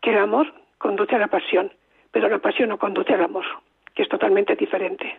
que 0.00 0.10
el 0.10 0.18
amor 0.18 0.52
conduce 0.78 1.16
a 1.16 1.18
la 1.18 1.26
pasión, 1.28 1.72
pero 2.10 2.28
la 2.28 2.38
pasión 2.38 2.68
no 2.68 2.78
conduce 2.78 3.12
al 3.14 3.24
amor, 3.24 3.44
que 3.94 4.02
es 4.02 4.08
totalmente 4.08 4.54
diferente. 4.56 5.16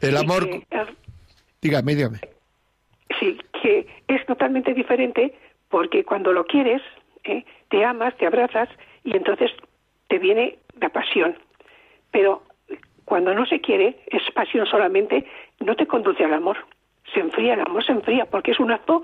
El 0.00 0.16
amor. 0.16 0.44
que 0.48 0.66
el- 0.70 0.96
Dígame, 1.62 1.94
dígame. 1.94 2.18
Sí, 3.18 3.38
que 3.62 3.86
es 4.06 4.24
totalmente 4.26 4.74
diferente 4.74 5.34
porque 5.68 6.04
cuando 6.04 6.32
lo 6.32 6.44
quieres, 6.44 6.82
¿eh? 7.24 7.44
te 7.68 7.84
amas, 7.84 8.16
te 8.16 8.26
abrazas 8.26 8.68
y 9.04 9.16
entonces 9.16 9.50
te 10.08 10.18
viene 10.18 10.58
la 10.80 10.88
pasión. 10.90 11.36
Pero 12.10 12.42
cuando 13.04 13.34
no 13.34 13.46
se 13.46 13.60
quiere, 13.60 14.00
es 14.06 14.22
pasión 14.34 14.66
solamente, 14.66 15.26
no 15.60 15.74
te 15.76 15.86
conduce 15.86 16.24
al 16.24 16.34
amor. 16.34 16.56
Se 17.12 17.20
enfría, 17.20 17.54
el 17.54 17.60
amor 17.60 17.84
se 17.84 17.92
enfría, 17.92 18.26
porque 18.26 18.50
es 18.50 18.60
un 18.60 18.70
acto 18.70 19.02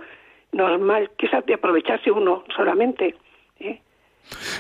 normal, 0.53 1.11
que 1.19 1.27
es 1.27 1.33
de 1.47 1.55
aprovecharse 1.55 2.11
uno 2.11 2.45
solamente. 2.55 3.15
¿eh? 3.61 3.81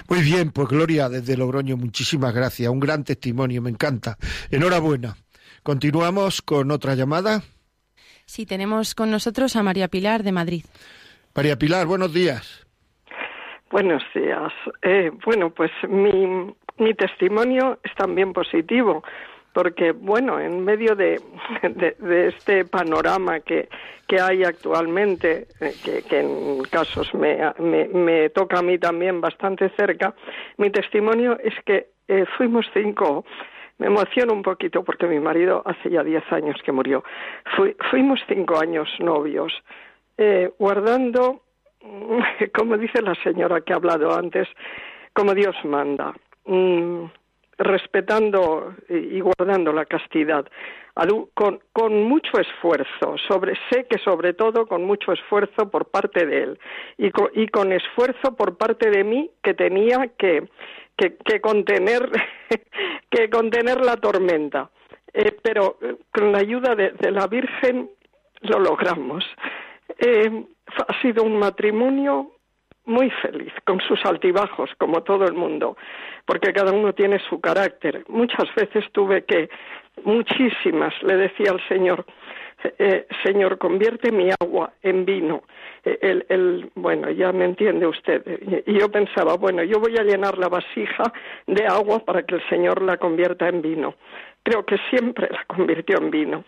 Muy 0.08 0.22
bien, 0.22 0.50
pues 0.50 0.68
Gloria, 0.68 1.08
desde 1.08 1.36
Logroño, 1.36 1.76
muchísimas 1.76 2.34
gracias. 2.34 2.70
Un 2.70 2.80
gran 2.80 3.04
testimonio, 3.04 3.62
me 3.62 3.70
encanta. 3.70 4.16
Enhorabuena. 4.50 5.14
Continuamos 5.62 6.42
con 6.42 6.70
otra 6.70 6.94
llamada. 6.94 7.42
Sí, 8.26 8.46
tenemos 8.46 8.94
con 8.94 9.10
nosotros 9.10 9.56
a 9.56 9.62
María 9.62 9.88
Pilar 9.88 10.22
de 10.22 10.32
Madrid. 10.32 10.64
María 11.34 11.56
Pilar, 11.56 11.86
buenos 11.86 12.12
días. 12.12 12.66
Buenos 13.70 14.02
días. 14.14 14.52
Eh, 14.82 15.10
bueno, 15.24 15.50
pues 15.50 15.70
mi, 15.88 16.54
mi 16.78 16.94
testimonio 16.94 17.78
es 17.82 17.94
también 17.94 18.32
positivo, 18.32 19.02
porque, 19.52 19.92
bueno, 19.92 20.40
en 20.40 20.64
medio 20.64 20.96
de, 20.96 21.20
de, 21.62 22.28
este 22.28 22.64
panorama 22.64 23.40
que, 23.40 23.68
que 24.08 24.20
hay 24.20 24.42
actualmente, 24.42 25.46
eh, 25.60 26.02
que, 26.08 26.18
en 26.20 26.62
casos 26.64 27.14
me, 27.14 27.38
me, 27.60 28.30
toca 28.30 28.58
a 28.58 28.62
mí 28.62 28.78
también 28.78 29.20
bastante 29.20 29.68
cerca, 29.70 30.14
mi 30.56 30.70
testimonio 30.70 31.38
es 31.42 31.54
que 31.64 31.88
eh, 32.08 32.24
fuimos 32.36 32.66
cinco 32.74 33.24
me 33.78 33.88
emociono 33.88 34.32
un 34.32 34.42
poquito 34.42 34.84
porque 34.84 35.06
mi 35.06 35.18
marido 35.18 35.62
hace 35.64 35.90
ya 35.90 36.04
diez 36.04 36.22
años 36.30 36.56
que 36.64 36.70
murió. 36.70 37.02
Fui- 37.56 37.76
fuimos 37.90 38.20
cinco 38.28 38.58
años 38.58 38.88
novios, 39.00 39.52
eh, 40.16 40.52
guardando, 40.58 41.42
como 42.54 42.76
dice 42.76 43.02
la 43.02 43.14
señora 43.16 43.62
que 43.62 43.72
ha 43.72 43.76
hablado 43.76 44.16
antes, 44.16 44.48
como 45.12 45.34
Dios 45.34 45.56
manda, 45.64 46.14
mm, 46.46 47.04
respetando 47.58 48.74
y 48.88 49.20
guardando 49.20 49.72
la 49.72 49.84
castidad, 49.84 50.46
con, 51.34 51.60
con 51.72 52.02
mucho 52.04 52.38
esfuerzo, 52.38 53.16
sobre, 53.28 53.54
sé 53.70 53.86
que 53.88 53.98
sobre 53.98 54.32
todo 54.32 54.66
con 54.66 54.84
mucho 54.84 55.12
esfuerzo 55.12 55.70
por 55.70 55.86
parte 55.90 56.24
de 56.24 56.42
él 56.42 56.58
y 56.98 57.10
con, 57.48 57.72
esfuerzo 57.72 58.36
por 58.36 58.56
parte 58.56 58.90
de 58.90 59.02
mí 59.02 59.30
que 59.42 59.54
tenía 59.54 60.08
que, 60.16 60.48
que, 60.96 61.16
que 61.16 61.40
contener 61.40 62.10
que 63.10 63.28
contener 63.30 63.84
la 63.84 63.96
tormenta. 63.96 64.70
Eh, 65.12 65.36
pero 65.42 65.78
eh, 65.80 65.96
con 66.12 66.32
la 66.32 66.38
ayuda 66.38 66.74
de, 66.74 66.90
de 66.90 67.10
la 67.10 67.26
Virgen 67.26 67.90
lo 68.42 68.58
logramos. 68.58 69.24
Eh, 69.98 70.44
ha 70.88 71.02
sido 71.02 71.22
un 71.22 71.38
matrimonio 71.38 72.32
muy 72.86 73.10
feliz, 73.10 73.52
con 73.64 73.80
sus 73.80 74.04
altibajos, 74.04 74.70
como 74.78 75.02
todo 75.02 75.24
el 75.24 75.34
mundo, 75.34 75.76
porque 76.26 76.52
cada 76.52 76.72
uno 76.72 76.92
tiene 76.92 77.18
su 77.28 77.40
carácter. 77.40 78.04
Muchas 78.08 78.54
veces 78.54 78.84
tuve 78.92 79.24
que, 79.24 79.48
muchísimas, 80.04 80.94
le 81.02 81.16
decía 81.16 81.50
al 81.50 81.66
Señor, 81.68 82.04
eh, 82.78 83.06
Señor, 83.22 83.58
convierte 83.58 84.10
mi 84.10 84.30
agua 84.40 84.72
en 84.82 85.04
vino. 85.04 85.42
Eh, 85.84 85.98
El, 86.00 86.26
el, 86.30 86.70
bueno, 86.74 87.10
ya 87.10 87.30
me 87.32 87.44
entiende 87.44 87.86
usted. 87.86 88.22
Y 88.66 88.72
y 88.72 88.78
yo 88.80 88.88
pensaba, 88.90 89.36
bueno, 89.36 89.62
yo 89.62 89.78
voy 89.80 89.96
a 89.98 90.02
llenar 90.02 90.38
la 90.38 90.48
vasija 90.48 91.12
de 91.46 91.66
agua 91.66 91.98
para 92.00 92.22
que 92.22 92.36
el 92.36 92.48
Señor 92.48 92.80
la 92.82 92.96
convierta 92.96 93.48
en 93.48 93.60
vino. 93.60 93.94
Creo 94.42 94.64
que 94.64 94.78
siempre 94.90 95.28
la 95.30 95.44
convirtió 95.46 95.98
en 95.98 96.10
vino. 96.10 96.44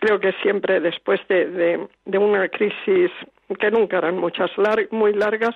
Creo 0.00 0.18
que 0.18 0.32
siempre 0.42 0.80
después 0.80 1.20
de, 1.28 1.46
de, 1.46 1.88
de 2.04 2.18
una 2.18 2.48
crisis 2.48 3.10
que 3.58 3.70
nunca 3.70 3.98
eran 3.98 4.18
muchas 4.18 4.50
muy 4.90 5.12
largas, 5.12 5.54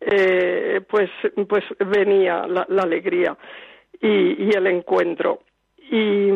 eh, 0.00 0.80
pues, 0.88 1.10
pues 1.48 1.64
venía 1.78 2.46
la, 2.46 2.82
alegría 2.82 3.36
y, 4.00 4.54
el 4.54 4.66
encuentro. 4.66 5.40
Y, 5.90 6.30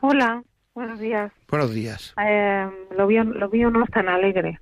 Hola, 0.01 0.43
buenos 0.75 0.99
días. 0.99 1.31
Buenos 1.49 1.73
días. 1.73 2.13
Eh, 2.23 2.67
lo, 2.95 3.07
mío, 3.07 3.23
lo 3.23 3.49
mío 3.49 3.69
no 3.71 3.83
es 3.83 3.89
tan 3.89 4.07
alegre. 4.07 4.59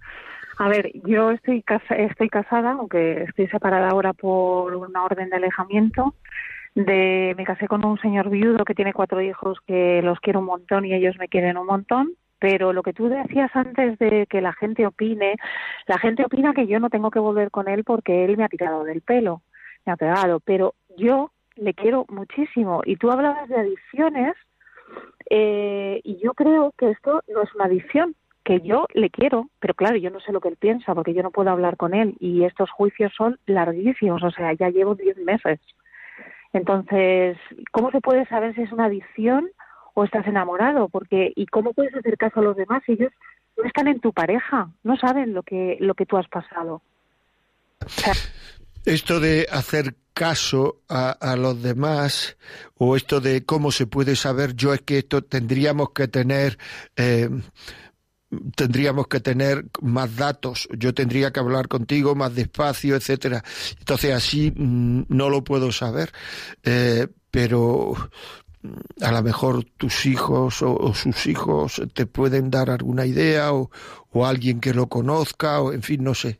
A 0.57 0.69
ver, 0.69 0.91
yo 1.05 1.31
estoy, 1.31 1.61
casa- 1.63 1.95
estoy 1.95 2.29
casada, 2.29 2.71
aunque 2.71 3.23
estoy 3.23 3.47
separada 3.47 3.89
ahora 3.89 4.13
por 4.13 4.73
una 4.75 5.03
orden 5.03 5.29
de 5.29 5.35
alejamiento. 5.35 6.15
De, 6.73 7.33
me 7.37 7.45
casé 7.45 7.67
con 7.67 7.85
un 7.85 7.97
señor 7.99 8.29
viudo 8.29 8.65
que 8.65 8.73
tiene 8.75 8.93
cuatro 8.93 9.21
hijos 9.21 9.57
que 9.65 10.01
los 10.01 10.19
quiero 10.19 10.39
un 10.39 10.45
montón 10.45 10.85
y 10.85 10.93
ellos 10.93 11.15
me 11.19 11.27
quieren 11.27 11.57
un 11.57 11.67
montón. 11.67 12.11
Pero 12.39 12.73
lo 12.73 12.83
que 12.83 12.93
tú 12.93 13.07
decías 13.09 13.49
antes 13.53 13.97
de 13.97 14.27
que 14.29 14.41
la 14.41 14.53
gente 14.53 14.85
opine, 14.85 15.35
la 15.87 15.97
gente 15.99 16.23
opina 16.25 16.53
que 16.53 16.67
yo 16.67 16.79
no 16.79 16.89
tengo 16.89 17.11
que 17.11 17.19
volver 17.19 17.49
con 17.51 17.67
él 17.69 17.83
porque 17.83 18.23
él 18.25 18.37
me 18.37 18.43
ha 18.43 18.49
tirado 18.49 18.83
del 18.83 19.01
pelo, 19.01 19.41
me 19.85 19.93
ha 19.93 19.95
pegado. 19.95 20.41
Pero 20.41 20.75
yo 20.97 21.31
le 21.55 21.73
quiero 21.73 22.05
muchísimo. 22.09 22.81
Y 22.85 22.97
tú 22.97 23.11
hablabas 23.11 23.47
de 23.49 23.55
adicciones 23.55 24.35
eh, 25.29 26.01
y 26.03 26.17
yo 26.17 26.33
creo 26.33 26.73
que 26.77 26.91
esto 26.91 27.21
no 27.27 27.41
es 27.41 27.53
una 27.55 27.65
adicción, 27.65 28.15
que 28.45 28.61
yo 28.61 28.85
le 28.93 29.09
quiero, 29.09 29.49
pero 29.59 29.73
claro, 29.73 29.97
yo 29.97 30.11
no 30.11 30.19
sé 30.19 30.31
lo 30.31 30.39
que 30.39 30.49
él 30.49 30.55
piensa 30.55 30.93
porque 30.93 31.15
yo 31.15 31.23
no 31.23 31.31
puedo 31.31 31.49
hablar 31.49 31.77
con 31.77 31.95
él 31.95 32.15
y 32.19 32.43
estos 32.43 32.69
juicios 32.69 33.11
son 33.17 33.39
larguísimos, 33.47 34.23
o 34.23 34.29
sea, 34.29 34.53
ya 34.53 34.69
llevo 34.69 34.93
10 34.93 35.17
meses. 35.17 35.59
Entonces, 36.53 37.37
¿cómo 37.71 37.89
se 37.89 38.01
puede 38.01 38.25
saber 38.27 38.53
si 38.53 38.61
es 38.61 38.71
una 38.71 38.85
adicción 38.85 39.49
o 39.95 40.03
estás 40.03 40.27
enamorado? 40.27 40.89
Porque 40.89 41.33
¿y 41.35 41.47
cómo 41.47 41.73
puedes 41.73 41.95
hacer 41.95 42.17
caso 42.17 42.39
a 42.39 42.43
los 42.43 42.55
demás 42.55 42.83
si 42.85 42.93
ellos 42.93 43.11
no 43.57 43.63
están 43.63 43.87
en 43.87 43.99
tu 43.99 44.13
pareja, 44.13 44.69
no 44.83 44.95
saben 44.95 45.33
lo 45.33 45.41
que 45.41 45.77
lo 45.79 45.95
que 45.95 46.05
tú 46.05 46.15
has 46.17 46.27
pasado? 46.27 46.83
Esto 48.85 49.19
de 49.19 49.47
hacer 49.51 49.95
caso 50.13 50.81
a, 50.87 51.35
los 51.35 51.61
demás 51.61 52.37
o 52.75 52.95
esto 52.95 53.19
de 53.19 53.43
cómo 53.43 53.71
se 53.71 53.85
puede 53.85 54.15
saber 54.15 54.55
yo 54.55 54.73
es 54.73 54.81
que 54.81 54.99
esto 54.99 55.23
tendríamos 55.23 55.89
que 55.89 56.07
tener 56.07 56.57
eh, 56.95 57.29
tendríamos 58.55 59.07
que 59.07 59.19
tener 59.19 59.65
más 59.81 60.15
datos. 60.15 60.67
Yo 60.77 60.93
tendría 60.93 61.31
que 61.31 61.39
hablar 61.39 61.67
contigo 61.67 62.15
más 62.15 62.33
despacio 62.33 62.95
etcétera. 62.95 63.43
Entonces 63.77 64.13
así 64.13 64.53
mm, 64.55 65.03
no 65.09 65.29
lo 65.29 65.43
puedo 65.43 65.71
saber. 65.71 66.13
Eh, 66.63 67.07
pero 67.29 67.93
a 69.01 69.11
lo 69.11 69.21
mejor 69.23 69.63
tus 69.77 70.05
hijos 70.05 70.61
o, 70.61 70.93
sus 70.93 71.27
hijos 71.27 71.81
te 71.93 72.05
pueden 72.05 72.49
dar 72.49 72.69
alguna 72.69 73.05
idea 73.05 73.53
o, 73.53 73.69
o 74.11 74.25
alguien 74.25 74.59
que 74.59 74.73
lo 74.73 74.87
conozca 74.87 75.61
o 75.61 75.73
en 75.73 75.83
fin 75.83 76.03
no 76.03 76.13
sé. 76.13 76.39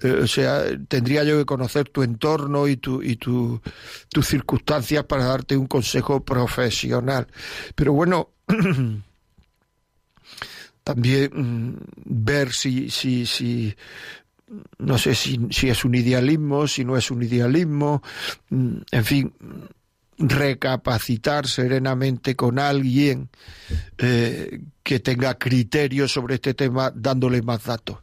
Eh, 0.00 0.20
o 0.22 0.26
sea 0.26 0.64
tendría 0.88 1.24
yo 1.24 1.38
que 1.38 1.44
conocer 1.44 1.88
tu 1.88 2.02
entorno 2.02 2.68
y 2.68 2.76
tu 2.76 3.02
y 3.02 3.16
tu 3.16 3.60
tus 4.08 4.26
circunstancias 4.26 5.04
para 5.04 5.24
darte 5.24 5.56
un 5.56 5.66
consejo 5.66 6.24
profesional. 6.24 7.26
Pero 7.74 7.92
bueno 7.92 8.30
también 10.84 11.30
mm, 11.32 11.76
ver 12.04 12.52
si 12.52 12.90
si 12.90 13.26
si 13.26 13.74
no 14.78 14.98
sé 14.98 15.14
si, 15.14 15.40
si 15.50 15.68
es 15.68 15.84
un 15.84 15.94
idealismo, 15.94 16.66
si 16.68 16.84
no 16.84 16.96
es 16.96 17.10
un 17.10 17.22
idealismo, 17.22 18.02
mm, 18.50 18.76
en 18.90 19.04
fin, 19.04 19.32
recapacitar 20.18 21.48
serenamente 21.48 22.36
con 22.36 22.58
alguien 22.58 23.30
eh, 23.98 24.60
que 24.82 25.00
tenga 25.00 25.38
criterio 25.38 26.08
sobre 26.08 26.34
este 26.36 26.54
tema 26.54 26.92
dándole 26.94 27.42
más 27.42 27.64
datos. 27.64 27.98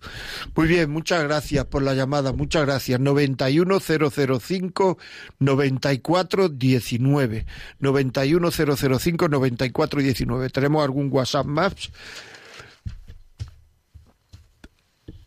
Muy 0.56 0.68
bien, 0.68 0.90
muchas 0.90 1.24
gracias 1.24 1.66
por 1.66 1.84
la 1.84 1.94
llamada, 1.94 2.34
muchas 2.34 2.66
gracias. 2.66 3.00
91005 3.00 4.98
9419 5.40 7.46
91005 7.80 9.30
9419. 9.30 10.50
¿Tenemos 10.50 10.84
algún 10.84 11.10
WhatsApp 11.12 11.46
más? 11.46 11.74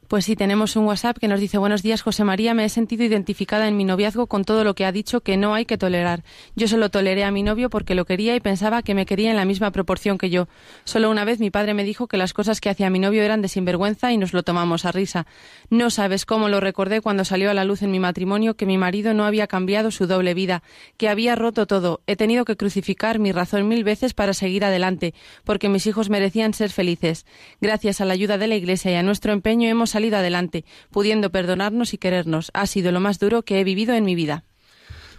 Pues 0.08 0.26
sí, 0.26 0.36
tenemos 0.36 0.76
un 0.76 0.86
WhatsApp 0.86 1.18
que 1.18 1.28
nos 1.28 1.40
dice 1.40 1.58
Buenos 1.58 1.82
días, 1.82 2.02
José 2.02 2.24
María. 2.24 2.54
Me 2.54 2.66
he 2.66 2.70
sentido 2.70 3.04
identificada 3.04 3.68
en 3.68 3.78
mi 3.78 3.86
noviazgo 3.86 4.28
con 4.28 4.44
todo 4.44 4.64
lo 4.64 4.76
que 4.76 4.86
ha 4.86 4.92
dicho 4.92 5.22
que 5.22 5.38
no 5.38 5.56
hay 5.56 5.66
que 5.66 5.78
tolerar. 5.78 6.24
Yo 6.56 6.68
solo 6.68 6.90
toleré 6.90 7.24
a 7.24 7.32
mi 7.32 7.42
novio 7.42 7.70
porque 7.70 7.96
lo 7.96 8.06
quería 8.06 8.36
y 8.36 8.40
pensaba 8.40 8.84
que 8.84 8.94
me 8.94 9.06
quería 9.06 9.32
en 9.32 9.38
la 9.38 9.46
misma 9.46 9.72
proporción 9.72 10.18
que 10.18 10.30
yo. 10.30 10.48
Solo 10.84 11.10
una 11.10 11.24
vez 11.26 11.40
mi 11.40 11.52
padre 11.52 11.74
me 11.74 11.84
dijo 11.84 12.08
que 12.08 12.18
las 12.18 12.34
cosas 12.34 12.60
que 12.60 12.70
hacía 12.70 12.90
mi 12.90 13.00
novio 13.00 13.24
eran 13.24 13.42
de 13.42 13.48
sinvergüenza 13.48 14.12
y 14.12 14.18
nos 14.18 14.34
lo 14.34 14.44
tomamos 14.44 14.86
a 14.86 14.92
risa. 14.92 15.26
No 15.70 15.90
sabes 15.90 16.26
cómo 16.26 16.50
lo 16.50 16.60
recordé 16.60 17.02
cuando 17.02 17.24
salió 17.24 17.50
a 17.50 17.54
la 17.54 17.64
luz 17.64 17.82
en 17.82 17.92
mi 17.92 18.00
matrimonio 18.00 18.56
que 18.56 18.66
mi 18.66 18.78
marido 18.78 19.14
no 19.14 19.26
había 19.26 19.48
cambiado 19.48 19.90
su 19.90 20.06
doble 20.06 20.34
vida, 20.34 20.64
que 20.98 21.08
había 21.08 21.36
roto 21.36 21.66
todo. 21.66 22.02
He 22.08 22.18
tenido 22.18 22.46
que 22.46 22.58
crucificar 22.58 23.20
mi 23.20 23.32
razón 23.32 23.68
mil 23.68 23.84
veces 23.84 24.14
para 24.14 24.34
seguir 24.34 24.66
adelante, 24.66 25.14
porque 25.46 25.70
mis 25.70 25.88
hijos 25.88 26.10
merecían 26.10 26.54
ser 26.54 26.72
felices. 26.72 27.26
Gracias 27.62 28.02
a 28.02 28.06
la 28.06 28.14
ayuda 28.14 28.38
de 28.38 28.48
la 28.48 28.56
Iglesia 28.56 28.92
y 28.92 28.96
a 28.96 29.04
nuestro 29.04 29.32
empeño 29.32 29.70
hemos 29.70 29.93
salido 29.94 30.18
adelante, 30.18 30.66
pudiendo 30.92 31.32
perdonarnos 31.32 31.94
y 31.94 31.98
querernos. 31.98 32.52
Ha 32.54 32.68
sido 32.68 32.92
lo 32.92 33.00
más 33.00 33.20
duro 33.20 33.44
que 33.44 33.60
he 33.60 33.64
vivido 33.64 33.94
en 33.96 34.04
mi 34.04 34.16
vida. 34.16 34.44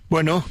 Bueno, 0.08 0.44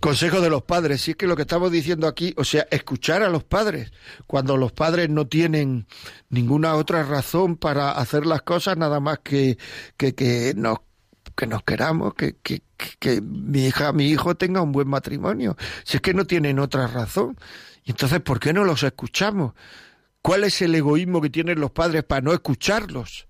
consejo 0.00 0.40
de 0.40 0.50
los 0.50 0.62
padres, 0.62 1.00
si 1.00 1.12
es 1.12 1.16
que 1.16 1.26
lo 1.26 1.36
que 1.36 1.42
estamos 1.42 1.70
diciendo 1.70 2.06
aquí, 2.06 2.34
o 2.36 2.44
sea, 2.44 2.66
escuchar 2.70 3.22
a 3.22 3.28
los 3.28 3.44
padres, 3.44 3.92
cuando 4.26 4.56
los 4.56 4.72
padres 4.72 5.08
no 5.08 5.26
tienen 5.26 5.86
ninguna 6.28 6.74
otra 6.74 7.04
razón 7.04 7.56
para 7.56 7.92
hacer 7.92 8.26
las 8.26 8.42
cosas, 8.42 8.76
nada 8.76 9.00
más 9.00 9.20
que, 9.20 9.56
que, 9.96 10.14
que 10.14 10.52
nos 10.56 10.78
que 11.36 11.46
nos 11.46 11.62
queramos, 11.64 12.14
que, 12.14 12.36
que, 12.42 12.62
que 12.98 13.20
mi 13.20 13.66
hija, 13.66 13.92
mi 13.92 14.08
hijo 14.08 14.36
tenga 14.36 14.60
un 14.60 14.72
buen 14.72 14.88
matrimonio. 14.88 15.56
Si 15.84 15.96
es 15.96 16.00
que 16.00 16.14
no 16.14 16.26
tienen 16.26 16.58
otra 16.58 16.86
razón. 16.86 17.36
Y 17.84 17.90
entonces, 17.90 18.20
¿por 18.20 18.38
qué 18.38 18.52
no 18.52 18.64
los 18.64 18.82
escuchamos? 18.82 19.54
¿Cuál 20.22 20.44
es 20.44 20.62
el 20.62 20.74
egoísmo 20.74 21.20
que 21.20 21.30
tienen 21.30 21.60
los 21.60 21.70
padres 21.70 22.04
para 22.04 22.20
no 22.20 22.32
escucharlos? 22.32 23.26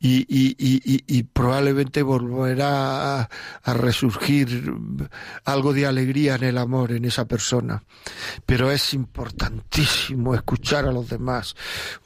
y, 0.05 0.27
y, 0.29 1.23
probablemente 1.23 2.03
volverá 2.03 3.23
a, 3.23 3.29
resurgir 3.75 4.73
algo 5.45 5.73
de 5.73 5.87
alegría 5.87 6.35
en 6.35 6.43
el 6.45 6.59
amor 6.59 6.91
en 6.93 7.05
esa 7.05 7.25
persona. 7.27 7.85
Pero 8.45 8.73
es 8.73 8.95
importantísimo 8.95 10.35
escuchar 10.35 10.87
a 10.87 10.93
los 10.93 11.09
demás. 11.09 11.55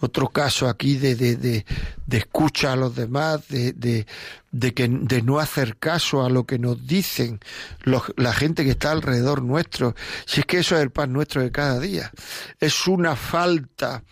Otro 0.01 0.29
caso 0.29 0.69
aquí 0.69 0.97
de, 0.97 1.17
de, 1.17 1.37
de, 1.37 1.65
escucha 2.11 2.73
a 2.73 2.77
los 2.77 2.95
demás, 2.95 3.49
de, 3.49 3.73
de, 3.73 4.07
de, 4.51 4.75
que, 4.75 4.89
de 4.89 5.23
no 5.23 5.39
hacer 5.39 5.79
caso 5.79 6.23
a 6.25 6.29
lo 6.29 6.45
que 6.45 6.59
nos 6.59 6.87
dicen 6.87 7.41
los- 7.81 8.13
la 8.17 8.33
gente 8.35 8.65
que 8.65 8.71
está 8.73 8.93
alrededor 8.93 9.43
nuestro. 9.43 9.95
Si 10.27 10.41
es 10.41 10.47
que 10.47 10.59
eso 10.59 10.77
es 10.77 10.83
el 10.83 10.91
pan 10.91 11.13
nuestro 11.15 11.43
de 11.43 11.51
cada 11.51 11.81
día. 11.81 12.11
Es 12.61 12.87
una 12.87 13.17
falta 13.17 14.03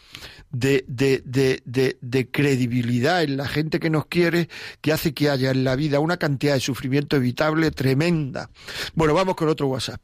de, 0.50 0.84
de, 0.86 1.22
de, 1.64 1.98
de 2.11 2.30
credibilidad 2.30 3.22
en 3.22 3.36
la 3.36 3.46
gente 3.46 3.80
que 3.80 3.90
nos 3.90 4.07
quiere 4.07 4.48
que 4.80 4.92
hace 4.92 5.14
que 5.14 5.30
haya 5.30 5.50
en 5.50 5.64
la 5.64 5.76
vida 5.76 6.00
una 6.00 6.16
cantidad 6.16 6.55
de 6.55 6.61
sufrimiento 6.61 7.16
evitable 7.16 7.70
tremenda. 7.70 8.50
Bueno, 8.94 9.14
vamos 9.14 9.36
con 9.36 9.48
otro 9.48 9.68
WhatsApp. 9.68 10.00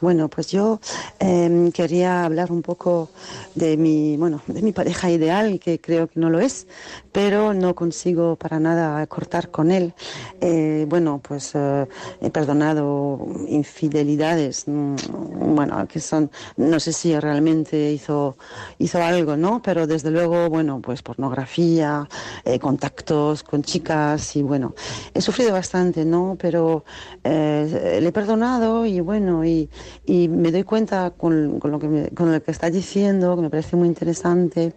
Bueno, 0.00 0.30
pues 0.30 0.46
yo 0.50 0.80
eh, 1.20 1.70
quería 1.74 2.24
hablar 2.24 2.50
un 2.50 2.62
poco 2.62 3.10
de 3.54 3.76
mi, 3.76 4.16
bueno, 4.16 4.40
de 4.46 4.62
mi 4.62 4.72
pareja 4.72 5.10
ideal, 5.10 5.60
que 5.60 5.78
creo 5.78 6.08
que 6.08 6.18
no 6.18 6.30
lo 6.30 6.40
es, 6.40 6.66
pero 7.12 7.52
no 7.52 7.74
consigo 7.74 8.36
para 8.36 8.58
nada 8.58 9.06
cortar 9.08 9.50
con 9.50 9.70
él. 9.70 9.92
Eh, 10.40 10.86
bueno, 10.88 11.20
pues 11.22 11.50
eh, 11.54 11.86
he 12.22 12.30
perdonado 12.30 13.26
infidelidades, 13.46 14.64
mm, 14.66 15.54
bueno, 15.54 15.86
que 15.86 16.00
son, 16.00 16.30
no 16.56 16.80
sé 16.80 16.94
si 16.94 17.20
realmente 17.20 17.92
hizo, 17.92 18.38
hizo 18.78 19.02
algo, 19.02 19.36
¿no? 19.36 19.60
Pero 19.62 19.86
desde 19.86 20.10
luego, 20.10 20.48
bueno, 20.48 20.80
pues 20.80 21.02
pornografía, 21.02 22.08
eh, 22.46 22.58
contactos 22.58 23.42
con 23.42 23.62
chicas 23.62 24.34
y 24.36 24.42
bueno, 24.42 24.74
he 25.12 25.20
sufrido 25.20 25.52
bastante, 25.52 26.06
¿no? 26.06 26.36
Pero 26.40 26.84
eh, 27.22 27.98
le 28.00 28.08
he 28.08 28.12
perdonado 28.12 28.86
y 28.86 29.00
bueno, 29.00 29.44
y, 29.44 29.68
y 30.06 30.28
me 30.28 30.50
doy 30.52 30.64
cuenta 30.64 31.10
con, 31.10 31.58
lo 31.62 31.78
que 31.78 31.88
me- 31.88 32.08
con 32.10 32.32
lo 32.32 32.42
que 32.42 32.50
está 32.50 32.70
diciendo, 32.70 33.36
que 33.36 33.42
me 33.42 33.50
parece 33.50 33.76
muy 33.76 33.88
interesante, 33.88 34.74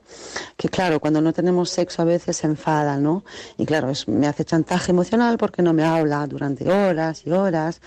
que 0.56 0.70
claro, 0.70 1.00
cuando 1.00 1.22
no 1.22 1.34
tenemos 1.34 1.70
sexo 1.70 2.02
a 2.02 2.06
veces 2.06 2.38
se 2.38 2.48
enfada, 2.48 2.98
¿no? 2.98 3.24
Y 3.58 3.66
claro, 3.66 3.89
es- 3.89 4.08
me 4.08 4.28
hace 4.28 4.45
chantaje 4.45 4.91
emocional 4.91 5.38
porque 5.38 5.62
no 5.62 5.74
me 5.74 5.84
habla 5.84 6.26
durante 6.28 6.70
horas 6.72 7.24
y 7.26 7.32
horas 7.32 7.82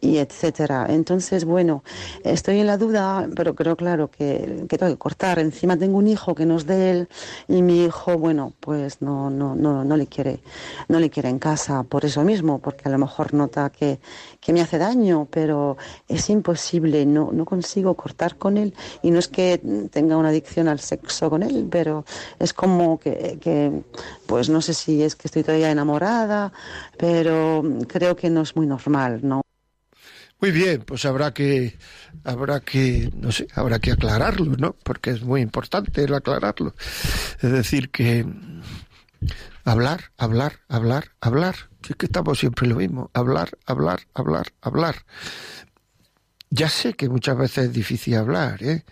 y 0.00 0.18
etcétera. 0.18 0.86
Entonces, 0.88 1.44
bueno, 1.44 1.82
estoy 2.24 2.60
en 2.60 2.66
la 2.66 2.76
duda, 2.78 3.28
pero 3.34 3.54
creo 3.54 3.76
claro 3.76 4.10
que, 4.10 4.64
que 4.68 4.78
tengo 4.78 4.92
que 4.92 4.98
cortar. 4.98 5.38
Encima 5.38 5.76
tengo 5.76 5.98
un 5.98 6.06
hijo 6.08 6.34
que 6.34 6.46
no 6.46 6.56
es 6.56 6.66
de 6.66 6.90
él 6.90 7.08
y 7.48 7.62
mi 7.62 7.84
hijo, 7.84 8.18
bueno, 8.18 8.52
pues 8.60 9.02
no, 9.02 9.30
no, 9.30 9.54
no, 9.54 9.84
no 9.84 9.96
le 9.96 10.06
quiere, 10.06 10.40
no 10.88 10.98
le 11.00 11.10
quiere 11.10 11.28
en 11.28 11.38
casa 11.38 11.82
por 11.82 12.04
eso 12.04 12.22
mismo, 12.24 12.58
porque 12.58 12.88
a 12.88 12.92
lo 12.92 12.98
mejor 12.98 13.34
nota 13.34 13.70
que, 13.70 13.98
que 14.40 14.52
me 14.52 14.60
hace 14.60 14.78
daño, 14.78 15.26
pero 15.30 15.76
es 16.08 16.28
imposible, 16.30 16.55
no, 17.06 17.30
no 17.32 17.44
consigo 17.44 17.94
cortar 17.94 18.36
con 18.36 18.56
él 18.56 18.74
y 19.02 19.10
no 19.10 19.18
es 19.18 19.28
que 19.28 19.60
tenga 19.90 20.16
una 20.16 20.28
adicción 20.28 20.68
al 20.68 20.80
sexo 20.80 21.30
con 21.30 21.42
él, 21.42 21.68
pero 21.70 22.04
es 22.38 22.52
como 22.52 22.98
que, 22.98 23.38
que 23.40 23.82
pues 24.26 24.48
no 24.48 24.60
sé 24.60 24.74
si 24.74 25.02
es 25.02 25.16
que 25.16 25.28
estoy 25.28 25.42
todavía 25.42 25.70
enamorada, 25.70 26.52
pero 26.98 27.62
creo 27.88 28.16
que 28.16 28.30
no 28.30 28.42
es 28.42 28.56
muy 28.56 28.66
normal, 28.66 29.20
¿no? 29.22 29.42
Muy 30.38 30.50
bien, 30.50 30.82
pues 30.82 31.06
habrá 31.06 31.32
que, 31.32 31.78
habrá 32.24 32.60
que, 32.60 33.10
no 33.16 33.32
sé, 33.32 33.46
habrá 33.54 33.78
que 33.78 33.92
aclararlo, 33.92 34.54
¿no? 34.58 34.76
Porque 34.82 35.10
es 35.10 35.22
muy 35.22 35.40
importante 35.40 36.04
el 36.04 36.12
aclararlo. 36.12 36.74
Es 37.40 37.50
decir, 37.50 37.90
que 37.90 38.26
hablar, 39.64 40.12
hablar, 40.18 40.60
hablar, 40.68 41.12
hablar. 41.20 41.54
Es 41.88 41.96
que 41.96 42.06
estamos 42.06 42.38
siempre 42.38 42.68
lo 42.68 42.76
mismo. 42.76 43.10
Hablar, 43.14 43.50
hablar, 43.64 44.00
hablar, 44.12 44.48
hablar. 44.60 44.96
Ya 46.50 46.68
sé 46.68 46.94
que 46.94 47.08
muchas 47.08 47.36
veces 47.36 47.64
es 47.64 47.72
difícil 47.72 48.16
hablar, 48.16 48.62
¿eh? 48.62 48.84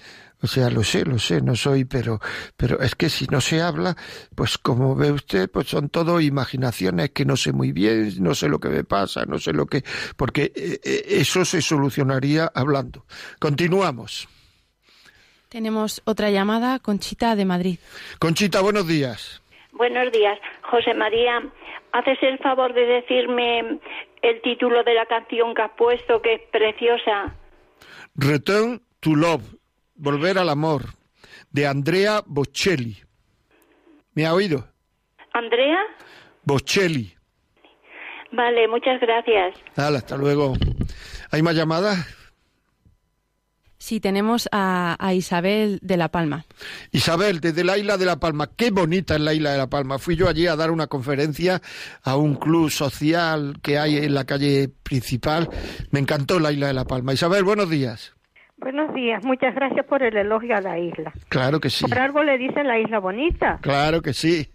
O 0.44 0.46
sea, 0.46 0.68
lo 0.68 0.82
sé, 0.82 1.06
lo 1.06 1.18
sé, 1.18 1.40
no 1.40 1.56
soy, 1.56 1.86
pero, 1.86 2.20
pero 2.54 2.78
es 2.80 2.94
que 2.94 3.08
si 3.08 3.24
no 3.28 3.40
se 3.40 3.62
habla, 3.62 3.96
pues 4.36 4.58
como 4.58 4.94
ve 4.94 5.10
usted, 5.10 5.50
pues 5.50 5.68
son 5.68 5.88
todo 5.88 6.20
imaginaciones 6.20 7.12
que 7.12 7.24
no 7.24 7.34
sé 7.34 7.54
muy 7.54 7.72
bien, 7.72 8.12
no 8.20 8.34
sé 8.34 8.50
lo 8.50 8.58
que 8.58 8.68
me 8.68 8.84
pasa, 8.84 9.24
no 9.24 9.38
sé 9.38 9.54
lo 9.54 9.64
que, 9.64 9.82
porque 10.18 10.52
eh, 10.54 10.80
eh, 10.84 11.02
eso 11.06 11.46
se 11.46 11.62
solucionaría 11.62 12.50
hablando. 12.54 13.06
Continuamos. 13.38 14.28
Tenemos 15.48 16.02
otra 16.04 16.28
llamada, 16.28 16.78
Conchita 16.78 17.36
de 17.36 17.46
Madrid. 17.46 17.78
Conchita, 18.18 18.60
buenos 18.60 18.86
días. 18.86 19.40
Buenos 19.72 20.12
días. 20.12 20.38
José 20.60 20.92
María, 20.92 21.42
¿haces 21.92 22.18
el 22.20 22.36
favor 22.38 22.74
de 22.74 22.84
decirme 22.84 23.80
el 24.20 24.42
título 24.42 24.84
de 24.84 24.92
la 24.92 25.06
canción 25.06 25.54
que 25.54 25.62
has 25.62 25.70
puesto, 25.70 26.20
que 26.20 26.34
es 26.34 26.42
preciosa? 26.52 27.34
Return 28.16 28.80
to 29.00 29.14
Love, 29.14 29.42
Volver 29.96 30.38
al 30.38 30.48
Amor, 30.48 30.82
de 31.50 31.66
Andrea 31.66 32.22
Bocelli. 32.26 32.96
¿Me 34.14 34.26
ha 34.26 34.34
oído? 34.34 34.68
¿Andrea? 35.32 35.78
Bocelli. 36.44 37.14
Vale, 38.30 38.68
muchas 38.68 39.00
gracias. 39.00 39.54
Hasta 39.76 40.16
luego. 40.16 40.54
¿Hay 41.30 41.42
más 41.42 41.54
llamadas? 41.54 42.23
Sí, 43.84 44.00
tenemos 44.00 44.48
a, 44.50 44.96
a 44.98 45.12
Isabel 45.12 45.78
de 45.82 45.98
La 45.98 46.08
Palma. 46.08 46.46
Isabel, 46.90 47.40
desde 47.40 47.64
la 47.64 47.76
isla 47.76 47.98
de 47.98 48.06
La 48.06 48.16
Palma. 48.16 48.48
Qué 48.56 48.70
bonita 48.70 49.16
es 49.16 49.20
la 49.20 49.34
isla 49.34 49.52
de 49.52 49.58
La 49.58 49.66
Palma. 49.66 49.98
Fui 49.98 50.16
yo 50.16 50.26
allí 50.26 50.46
a 50.46 50.56
dar 50.56 50.70
una 50.70 50.86
conferencia 50.86 51.60
a 52.02 52.16
un 52.16 52.36
club 52.36 52.70
social 52.70 53.58
que 53.62 53.78
hay 53.78 53.98
en 53.98 54.14
la 54.14 54.24
calle 54.24 54.70
principal. 54.84 55.50
Me 55.90 56.00
encantó 56.00 56.40
la 56.40 56.50
isla 56.50 56.68
de 56.68 56.72
La 56.72 56.86
Palma. 56.86 57.12
Isabel, 57.12 57.44
buenos 57.44 57.68
días. 57.68 58.14
Buenos 58.56 58.94
días, 58.94 59.22
muchas 59.22 59.54
gracias 59.54 59.84
por 59.84 60.02
el 60.02 60.16
elogio 60.16 60.56
a 60.56 60.62
la 60.62 60.78
isla. 60.78 61.12
Claro 61.28 61.60
que 61.60 61.68
sí. 61.68 61.84
Por 61.86 61.98
algo 61.98 62.22
le 62.22 62.38
dicen 62.38 62.66
la 62.66 62.78
isla 62.78 63.00
bonita. 63.00 63.58
Claro 63.60 64.00
que 64.00 64.14
sí. 64.14 64.48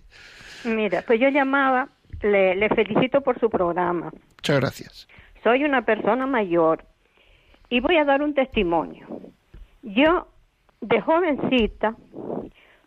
Mira, 0.63 1.03
pues 1.05 1.19
yo 1.19 1.29
llamaba, 1.29 1.87
le, 2.23 2.55
le 2.55 2.67
felicito 2.69 3.21
por 3.21 3.39
su 3.39 3.47
programa. 3.47 4.11
Muchas 4.37 4.59
gracias. 4.59 5.07
Soy 5.43 5.65
una 5.65 5.83
persona 5.83 6.25
mayor 6.25 6.83
y 7.69 7.79
voy 7.79 7.97
a 7.97 8.05
dar 8.05 8.21
un 8.21 8.33
testimonio. 8.33 9.07
Yo, 9.83 10.27
de 10.81 11.01
jovencita, 11.01 11.95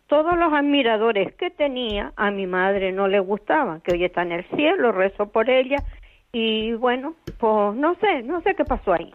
todos 0.07 0.37
los 0.37 0.53
admiradores 0.53 1.33
que 1.35 1.49
tenía 1.49 2.13
a 2.15 2.29
mi 2.29 2.45
madre 2.45 2.91
no 2.91 3.07
le 3.07 3.19
gustaban, 3.19 3.81
que 3.81 3.93
hoy 3.93 4.05
está 4.05 4.21
en 4.21 4.33
el 4.33 4.45
cielo, 4.49 4.91
rezo 4.91 5.31
por 5.31 5.49
ella 5.49 5.77
y 6.31 6.73
bueno, 6.73 7.15
pues 7.39 7.75
no 7.75 7.95
sé, 7.95 8.23
no 8.23 8.41
sé 8.41 8.55
qué 8.55 8.65
pasó 8.65 8.93
ahí. 8.93 9.13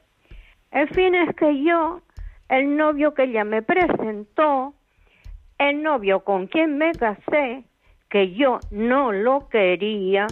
El 0.71 0.89
fin 0.91 1.15
es 1.15 1.35
que 1.37 1.63
yo, 1.63 2.01
el 2.49 2.77
novio 2.77 3.15
que 3.15 3.25
ella 3.25 3.45
me 3.45 3.63
presentó, 3.63 4.75
el 5.59 5.83
novio 5.83 6.21
con 6.21 6.47
quien 6.47 6.79
me 6.79 6.93
casé, 6.93 7.65
que 8.09 8.33
yo 8.35 8.61
no 8.71 9.13
lo 9.13 9.49
quería, 9.49 10.27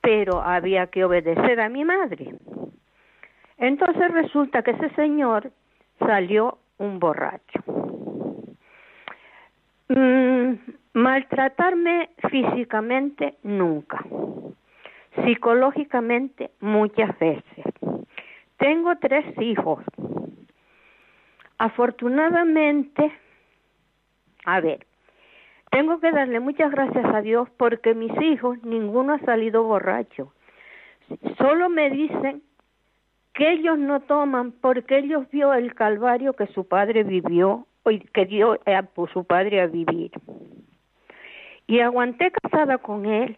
pero 0.00 0.42
había 0.42 0.86
que 0.86 1.04
obedecer 1.04 1.60
a 1.60 1.68
mi 1.68 1.84
madre. 1.84 2.34
Entonces 3.58 4.10
resulta 4.10 4.62
que 4.62 4.72
ese 4.72 4.90
señor 4.90 5.50
salió 5.98 6.58
un 6.78 6.98
borracho. 6.98 7.62
Mm, 9.88 10.54
maltratarme 10.94 12.10
físicamente 12.30 13.36
nunca. 13.42 14.04
Psicológicamente 15.24 16.50
muchas 16.60 17.16
veces. 17.18 17.64
Tengo 18.56 18.96
tres 18.96 19.24
hijos. 19.40 19.84
Afortunadamente, 21.58 23.12
a 24.44 24.60
ver, 24.60 24.86
tengo 25.70 26.00
que 26.00 26.12
darle 26.12 26.40
muchas 26.40 26.70
gracias 26.70 27.04
a 27.04 27.20
Dios 27.20 27.48
porque 27.56 27.94
mis 27.94 28.12
hijos, 28.22 28.62
ninguno 28.62 29.14
ha 29.14 29.18
salido 29.20 29.64
borracho. 29.64 30.32
Solo 31.38 31.68
me 31.68 31.90
dicen 31.90 32.42
que 33.34 33.52
ellos 33.52 33.78
no 33.78 34.00
toman 34.00 34.52
porque 34.52 34.98
ellos 34.98 35.28
vio 35.30 35.52
el 35.52 35.74
calvario 35.74 36.32
que 36.34 36.46
su 36.48 36.66
padre 36.66 37.02
vivió 37.02 37.66
y 37.86 37.98
que 37.98 38.24
dio 38.26 38.58
a 38.64 38.84
su 39.12 39.24
padre 39.24 39.60
a 39.60 39.66
vivir. 39.66 40.12
Y 41.66 41.80
aguanté 41.80 42.30
casada 42.30 42.78
con 42.78 43.06
él 43.06 43.36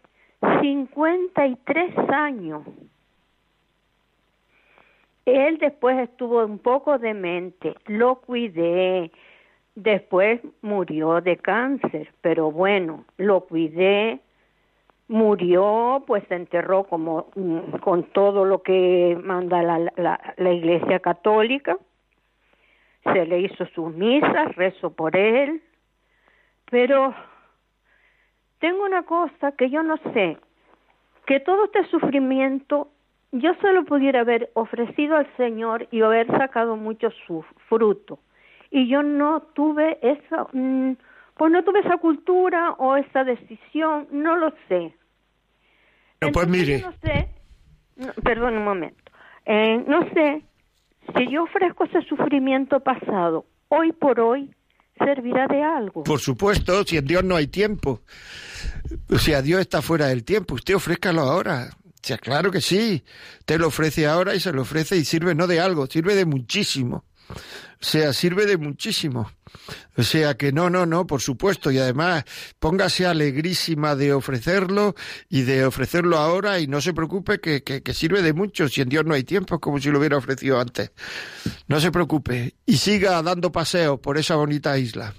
53 0.60 1.98
años. 2.10 2.62
Él 5.24 5.58
después 5.58 5.98
estuvo 5.98 6.44
un 6.44 6.58
poco 6.58 6.98
demente, 6.98 7.74
lo 7.86 8.16
cuidé, 8.20 9.10
después 9.74 10.40
murió 10.62 11.20
de 11.20 11.36
cáncer, 11.36 12.12
pero 12.20 12.52
bueno, 12.52 13.04
lo 13.16 13.40
cuidé, 13.40 14.20
murió, 15.08 16.04
pues 16.06 16.24
se 16.28 16.34
enterró 16.34 16.84
como 16.84 17.28
mm, 17.34 17.78
con 17.80 18.04
todo 18.04 18.44
lo 18.44 18.62
que 18.62 19.18
manda 19.22 19.62
la, 19.62 19.78
la, 19.96 20.34
la 20.36 20.52
Iglesia 20.52 21.00
Católica, 21.00 21.78
se 23.04 23.24
le 23.24 23.40
hizo 23.40 23.66
sus 23.66 23.94
misas, 23.94 24.54
rezo 24.56 24.90
por 24.90 25.16
él, 25.16 25.62
pero 26.70 27.14
tengo 28.58 28.84
una 28.84 29.04
cosa 29.04 29.52
que 29.52 29.70
yo 29.70 29.82
no 29.82 29.96
sé, 30.12 30.38
que 31.26 31.40
todo 31.40 31.66
este 31.66 31.84
sufrimiento 31.86 32.88
yo 33.32 33.54
se 33.54 33.72
lo 33.72 33.84
pudiera 33.84 34.20
haber 34.20 34.50
ofrecido 34.54 35.16
al 35.16 35.26
Señor 35.36 35.88
y 35.90 36.02
haber 36.02 36.26
sacado 36.28 36.76
mucho 36.76 37.10
su 37.26 37.44
fruto. 37.68 38.18
Y 38.70 38.88
yo 38.88 39.02
no 39.02 39.42
tuve 39.54 39.98
esa, 40.02 40.46
mm, 40.52 40.96
pues 41.36 41.52
no 41.52 41.62
tuve 41.64 41.80
esa 41.80 41.98
cultura 41.98 42.72
o 42.78 42.96
esa 42.96 43.24
decisión, 43.24 44.08
no 44.10 44.36
lo 44.36 44.52
sé. 44.68 44.94
No, 46.20 46.32
pues 46.32 46.48
mire. 46.48 46.80
No 46.80 46.92
sé, 47.02 47.28
no, 47.96 48.12
perdón 48.22 48.56
un 48.56 48.64
momento, 48.64 49.12
eh, 49.44 49.84
no 49.86 50.08
sé 50.14 50.42
si 51.14 51.30
yo 51.30 51.44
ofrezco 51.44 51.84
ese 51.84 52.02
sufrimiento 52.02 52.80
pasado, 52.80 53.46
hoy 53.68 53.92
por 53.92 54.18
hoy, 54.18 54.50
servirá 54.98 55.46
de 55.46 55.62
algo. 55.62 56.04
Por 56.04 56.20
supuesto, 56.20 56.84
si 56.84 56.96
en 56.96 57.06
Dios 57.06 57.24
no 57.24 57.36
hay 57.36 57.46
tiempo. 57.46 58.00
O 59.10 59.18
sea, 59.18 59.42
Dios 59.42 59.60
está 59.60 59.82
fuera 59.82 60.06
del 60.06 60.24
tiempo. 60.24 60.54
Usted 60.54 60.74
ofrézcalo 60.74 61.22
ahora. 61.22 61.68
O 61.84 62.06
sea, 62.06 62.18
claro 62.18 62.50
que 62.50 62.60
sí. 62.60 63.04
Te 63.44 63.58
lo 63.58 63.68
ofrece 63.68 64.06
ahora 64.06 64.34
y 64.34 64.40
se 64.40 64.52
lo 64.52 64.62
ofrece 64.62 64.96
y 64.96 65.04
sirve 65.04 65.34
no 65.34 65.46
de 65.46 65.60
algo, 65.60 65.86
sirve 65.86 66.14
de 66.14 66.24
muchísimo. 66.24 67.04
O 67.28 67.84
sea, 67.84 68.12
sirve 68.12 68.46
de 68.46 68.56
muchísimo. 68.56 69.30
O 69.96 70.02
sea 70.02 70.36
que 70.36 70.52
no, 70.52 70.70
no, 70.70 70.86
no, 70.86 71.06
por 71.06 71.20
supuesto. 71.20 71.70
Y 71.70 71.78
además, 71.78 72.24
póngase 72.58 73.06
alegrísima 73.06 73.96
de 73.96 74.12
ofrecerlo 74.12 74.94
y 75.28 75.42
de 75.42 75.64
ofrecerlo 75.64 76.18
ahora 76.18 76.60
y 76.60 76.66
no 76.66 76.80
se 76.80 76.92
preocupe 76.92 77.40
que, 77.40 77.62
que, 77.62 77.94
sirve 77.94 78.22
de 78.22 78.32
mucho. 78.32 78.68
Si 78.68 78.80
en 78.80 78.88
Dios 78.88 79.04
no 79.04 79.14
hay 79.14 79.24
tiempo, 79.24 79.56
es 79.56 79.60
como 79.60 79.80
si 79.80 79.90
lo 79.90 79.98
hubiera 79.98 80.16
ofrecido 80.16 80.60
antes. 80.60 80.92
No 81.68 81.80
se 81.80 81.90
preocupe. 81.90 82.54
Y 82.66 82.76
siga 82.76 83.22
dando 83.22 83.52
paseos 83.52 83.98
por 84.00 84.18
esa 84.18 84.36
bonita 84.36 84.76
isla. 84.78 85.14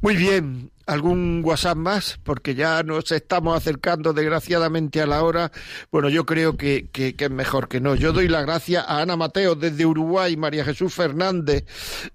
Muy 0.00 0.16
bien, 0.16 0.70
¿algún 0.86 1.42
WhatsApp 1.44 1.76
más? 1.76 2.18
Porque 2.22 2.54
ya 2.54 2.82
nos 2.82 3.12
estamos 3.12 3.56
acercando 3.56 4.12
desgraciadamente 4.12 5.00
a 5.00 5.06
la 5.06 5.22
hora. 5.22 5.52
Bueno, 5.90 6.08
yo 6.08 6.24
creo 6.24 6.56
que, 6.56 6.88
que, 6.90 7.14
es 7.18 7.30
mejor 7.30 7.68
que 7.68 7.80
no. 7.80 7.94
Yo 7.94 8.12
doy 8.12 8.28
la 8.28 8.42
gracia 8.42 8.82
a 8.82 9.02
Ana 9.02 9.16
Mateo 9.16 9.54
desde 9.54 9.86
Uruguay, 9.86 10.36
María 10.36 10.64
Jesús 10.64 10.94
Fernández, 10.94 11.64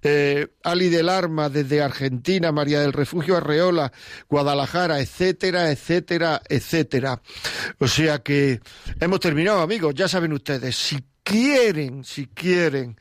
eh, 0.02 0.48
Ali 0.64 0.90
del 0.90 1.10
Arma 1.10 1.50
desde 1.50 1.82
Argentina, 1.82 2.52
María 2.52 2.82
del 2.82 2.94
Refugio 2.94 3.38
Arreola, 3.38 3.92
Guadalajara, 4.30 5.00
etcétera, 5.00 5.72
etcétera, 5.72 6.42
etcétera. 6.50 7.22
O 7.80 7.88
sea 7.88 8.20
que 8.20 8.60
hemos 9.00 9.20
terminado, 9.20 9.62
amigos. 9.62 9.94
Ya 9.94 10.08
saben 10.08 10.34
ustedes, 10.34 10.76
si 10.76 11.04
quieren, 11.24 12.04
si 12.04 12.28
quieren 12.28 12.98